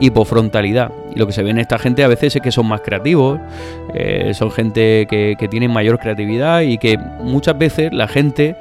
[0.00, 0.90] hipofrontalidad.
[1.14, 3.40] Y lo que se ve en esta gente a veces es que son más creativos,
[3.94, 8.56] eh, son gente que, que mayor creatividad y que muchas veces la gente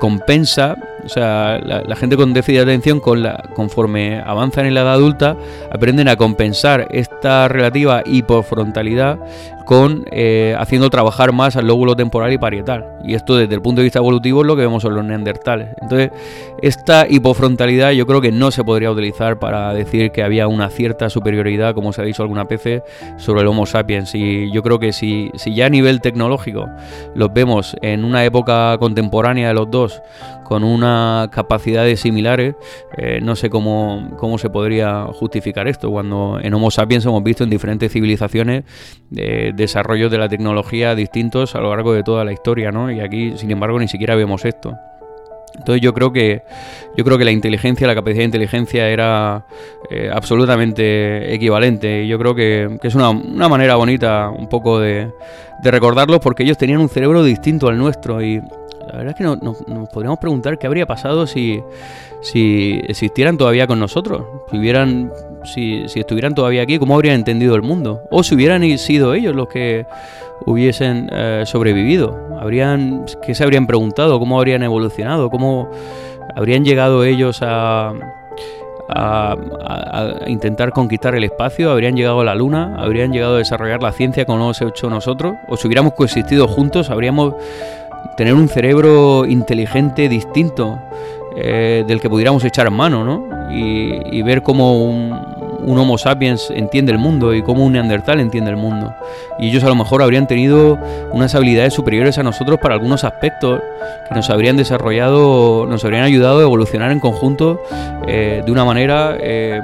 [0.00, 4.82] compensa, o sea, la, gente con déficit de atención, con la, conforme avanzan en la
[4.82, 5.36] edad adulta,
[5.72, 9.18] aprenden a compensar esta relativa hipofrontalidad
[9.68, 12.86] con eh, haciendo trabajar más al lóbulo temporal y parietal.
[13.04, 15.68] Y esto desde el punto de vista evolutivo es lo que vemos en los neandertales.
[15.82, 16.10] Entonces,
[16.62, 21.10] esta hipofrontalidad yo creo que no se podría utilizar para decir que había una cierta
[21.10, 22.82] superioridad, como se ha dicho alguna veces,
[23.18, 24.14] sobre el Homo sapiens.
[24.14, 26.70] Y yo creo que si, si ya a nivel tecnológico
[27.14, 30.00] los vemos en una época contemporánea de los dos,
[30.48, 32.54] con unas capacidades similares,
[32.96, 37.44] eh, no sé cómo, cómo se podría justificar esto, cuando en Homo sapiens hemos visto
[37.44, 38.64] en diferentes civilizaciones
[39.14, 42.90] eh, desarrollos de la tecnología distintos a lo largo de toda la historia, ¿no?
[42.90, 44.74] Y aquí, sin embargo, ni siquiera vemos esto.
[45.58, 46.42] Entonces yo creo que
[46.96, 49.44] yo creo que la inteligencia, la capacidad de inteligencia era
[49.90, 52.04] eh, absolutamente equivalente.
[52.04, 53.12] Y yo creo que, es una,
[53.48, 55.10] manera bonita un poco de,
[55.62, 58.22] de recordarlos porque ellos tenían un cerebro distinto al nuestro.
[58.22, 58.40] Y
[58.88, 61.62] la verdad es que nos podríamos preguntar qué habría pasado si,
[62.20, 65.12] si existieran todavía con nosotros, si, hubieran,
[65.44, 69.34] si, si estuvieran todavía aquí, cómo habrían entendido el mundo, o si hubieran sido ellos
[69.34, 69.86] los que
[70.46, 75.70] hubiesen eh, sobrevivido, habrían, qué se habrían preguntado, cómo habrían evolucionado, cómo
[76.34, 77.92] habrían llegado ellos a,
[78.88, 79.36] a,
[80.26, 84.24] intentar conquistar el espacio, habrían llegado a la Luna, habrían llegado a desarrollar la ciencia
[84.24, 87.34] como hemos hecho nosotros, o si hubiéramos coexistido juntos, habríamos
[88.16, 90.78] tener un cerebro inteligente distinto
[91.36, 93.50] eh, del que pudiéramos echar mano, ¿no?
[93.50, 95.18] Y, ver cómo un,
[95.66, 98.94] Homo sapiens entiende el mundo y cómo un Neandertal entiende el mundo.
[99.38, 100.78] Y ellos a lo mejor habrían tenido
[101.12, 103.60] unas habilidades superiores a nosotros para algunos aspectos
[104.08, 107.60] que nos habrían desarrollado, nos habrían ayudado a evolucionar en conjunto
[108.06, 109.60] eh, de una manera eh,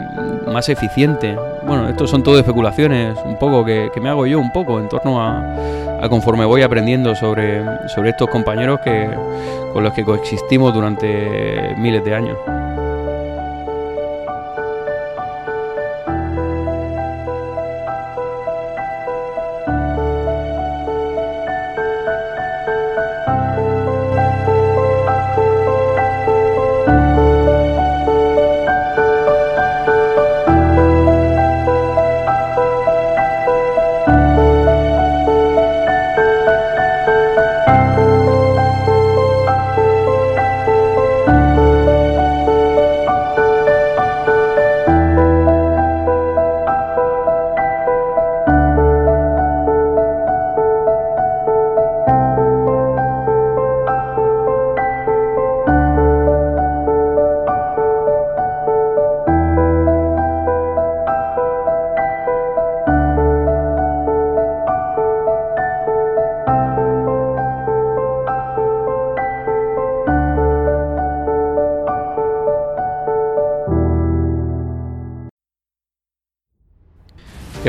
[0.47, 1.37] más eficiente.
[1.67, 5.21] Bueno, estos son todo especulaciones, un poco que me hago yo un poco en torno
[5.21, 9.09] a conforme voy aprendiendo sobre, sobre estos compañeros que,
[9.73, 12.39] con los que coexistimos durante miles de años.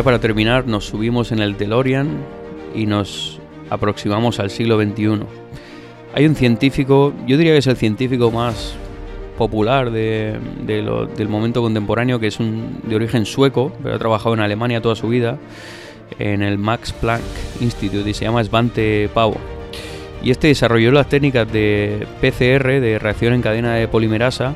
[0.05, 2.19] Para terminar, nos subimos en el DeLorean
[2.75, 3.39] y nos
[3.71, 5.21] aproximamos al siglo XXI.
[6.13, 8.75] Hay un científico, yo diría que es el científico más
[9.35, 14.79] popular de, del momento contemporáneo, que es de origen sueco, pero ha trabajado en Alemania
[14.79, 15.39] toda su vida,
[16.19, 17.23] en el Max Planck
[17.59, 19.37] Institute, y se llama Svante Pavo.
[20.21, 24.53] Y este desarrolló las técnicas de PCR, de reacción en cadena de polimerasa,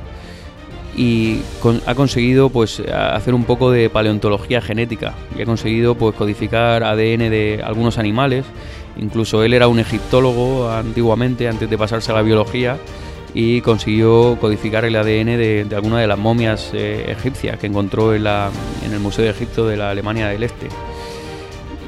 [1.00, 1.40] y
[1.86, 7.30] ha conseguido pues hacer un poco de paleontología genética y ha conseguido pues codificar ADN
[7.30, 8.44] de algunos animales
[8.98, 12.78] incluso él era un egiptólogo antiguamente antes de pasarse a la biología
[13.34, 18.14] y consiguió codificar el ADN de, de alguna de las momias eh, egipcias que encontró
[18.14, 20.68] en, el Museo de Egipto de la Alemania del Este.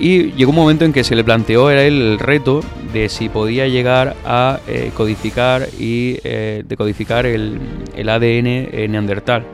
[0.01, 2.61] Y llegó un momento en que se le planteó el reto
[2.91, 7.59] de si podía llegar a eh, codificar y eh, decodificar el,
[7.95, 9.45] el ADN neandertal.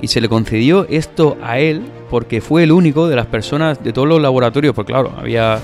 [0.00, 3.92] Y se le concedió esto a él porque fue el único de las personas de
[3.92, 5.60] todos los laboratorios, porque claro, había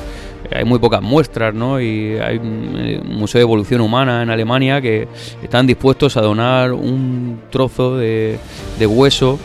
[0.52, 1.80] hay muy pocas muestras, ¿no?
[1.80, 5.08] Y hay un eh, museo de evolución humana en Alemania que
[5.42, 8.38] están dispuestos a donar un trozo de,
[8.78, 9.38] de hueso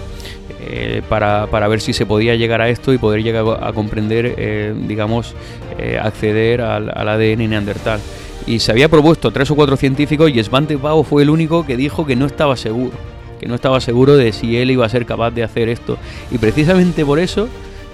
[0.67, 4.73] eh, para, ver si se podía llegar a esto y poder llegar a comprender, eh,
[4.75, 5.35] digamos,
[5.77, 7.99] eh, acceder al, ADN neandertal.
[8.47, 11.77] Y se había propuesto tres o cuatro científicos y Svante Pavo fue el único que
[11.77, 12.93] dijo que no estaba seguro,
[13.39, 15.97] que no estaba seguro de si él iba a ser capaz de hacer esto.
[16.31, 17.47] Y precisamente por eso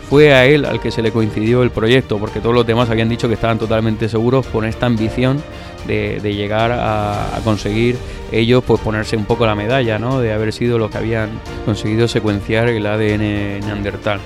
[0.09, 3.09] fue a él al que se le coincidió el proyecto, porque todos los demás habían
[3.09, 5.41] dicho que estaban totalmente seguros con esta ambición
[5.87, 7.97] de, llegar a, conseguir
[8.31, 10.19] ellos pues ponerse un poco la medalla, ¿no?
[10.19, 11.29] De haber sido los que habían
[11.65, 14.19] conseguido secuenciar el ADN neandertal.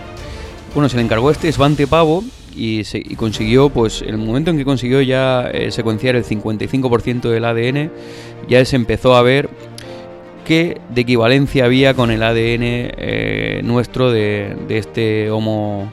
[0.74, 2.24] Bueno, se le encargó este Svante Pavo
[2.56, 7.30] y, se, consiguió, pues en el momento en que consiguió ya eh, secuenciar el 55%
[7.30, 7.92] del ADN,
[8.48, 9.50] ya se empezó a ver
[10.46, 15.92] qué de equivalencia había con el ADN eh, nuestro de, este Homo,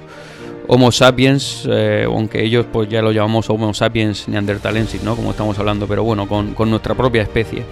[0.69, 5.17] Homo sapiens, eh, aunque ellos pues ya lo llamamos Homo sapiens neandertalensis, ¿no?
[5.17, 7.65] Como estamos hablando, pero bueno, con, nuestra propia especie.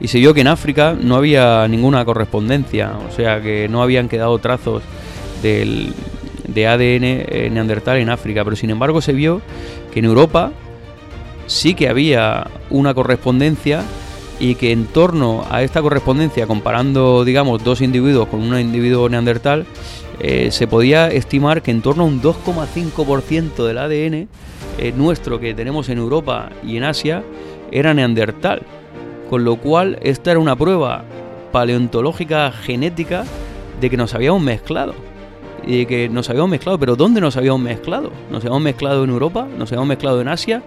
[0.00, 4.08] Y se vio que en África no había ninguna correspondencia, o sea que no habían
[4.08, 4.82] quedado trazos
[5.42, 5.92] del,
[6.48, 9.40] de ADN eh, neandertal en África, pero sin embargo se vio
[9.92, 10.52] que en Europa
[11.46, 13.82] sí que había una correspondencia
[14.40, 19.66] y que en torno a esta correspondencia, comparando, digamos, dos individuos con un individuo neandertal,
[20.24, 24.28] eh, se podía estimar que en torno a un 2,5% del ADN
[24.78, 27.24] eh, nuestro que tenemos en Europa y en Asia
[27.72, 28.62] era neandertal.
[29.28, 31.04] Con lo cual, esta era una prueba
[31.50, 33.24] paleontológica genética
[33.80, 34.94] de que nos habíamos mezclado.
[35.66, 38.12] Y de que nos habíamos mezclado, pero ¿dónde nos habíamos mezclado?
[38.30, 39.48] ¿Nos habíamos mezclado en Europa?
[39.58, 40.62] ¿Nos habíamos mezclado en Asia?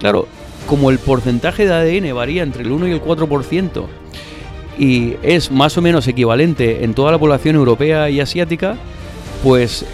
[0.00, 0.26] Claro,
[0.66, 3.86] como el porcentaje de ADN varía entre el 1 y el 4%
[4.78, 8.76] y es más o menos equivalente en toda la población europea y asiática,
[9.42, 9.84] pues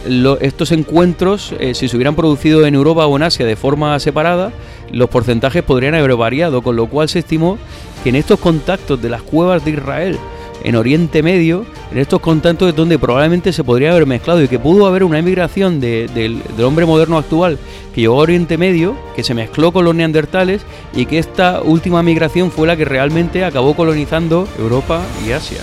[0.40, 4.52] estos encuentros, eh, si se hubieran producido en Europa o en Asia de forma separada,
[4.92, 7.58] los porcentajes podrían haber variado, con lo cual se estimó
[8.02, 10.18] que en estos contactos de las cuevas de Israel
[10.64, 14.86] en Oriente Medio, en estos contactos donde probablemente se podría haber mezclado y que pudo
[14.86, 17.58] haber una emigración del hombre moderno actual
[17.94, 20.62] que llegó a Oriente Medio, que se mezcló con los neandertales
[20.94, 25.62] y que esta última migración fue la que realmente acabó colonizando Europa y Asia.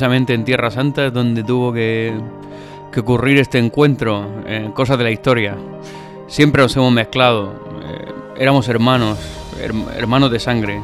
[0.00, 2.18] Precisamente en Tierra Santa es donde tuvo que,
[2.96, 5.58] ocurrir este encuentro, eh, cosas de la historia.
[6.26, 7.52] Siempre nos hemos mezclado,
[7.84, 8.08] eh,
[8.38, 9.18] éramos hermanos,
[9.94, 10.80] hermanos de sangre.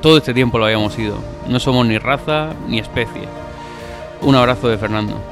[0.00, 1.18] Todo este tiempo lo habíamos sido.
[1.46, 3.28] No somos ni raza ni especie.
[4.22, 5.31] Un abrazo de Fernando.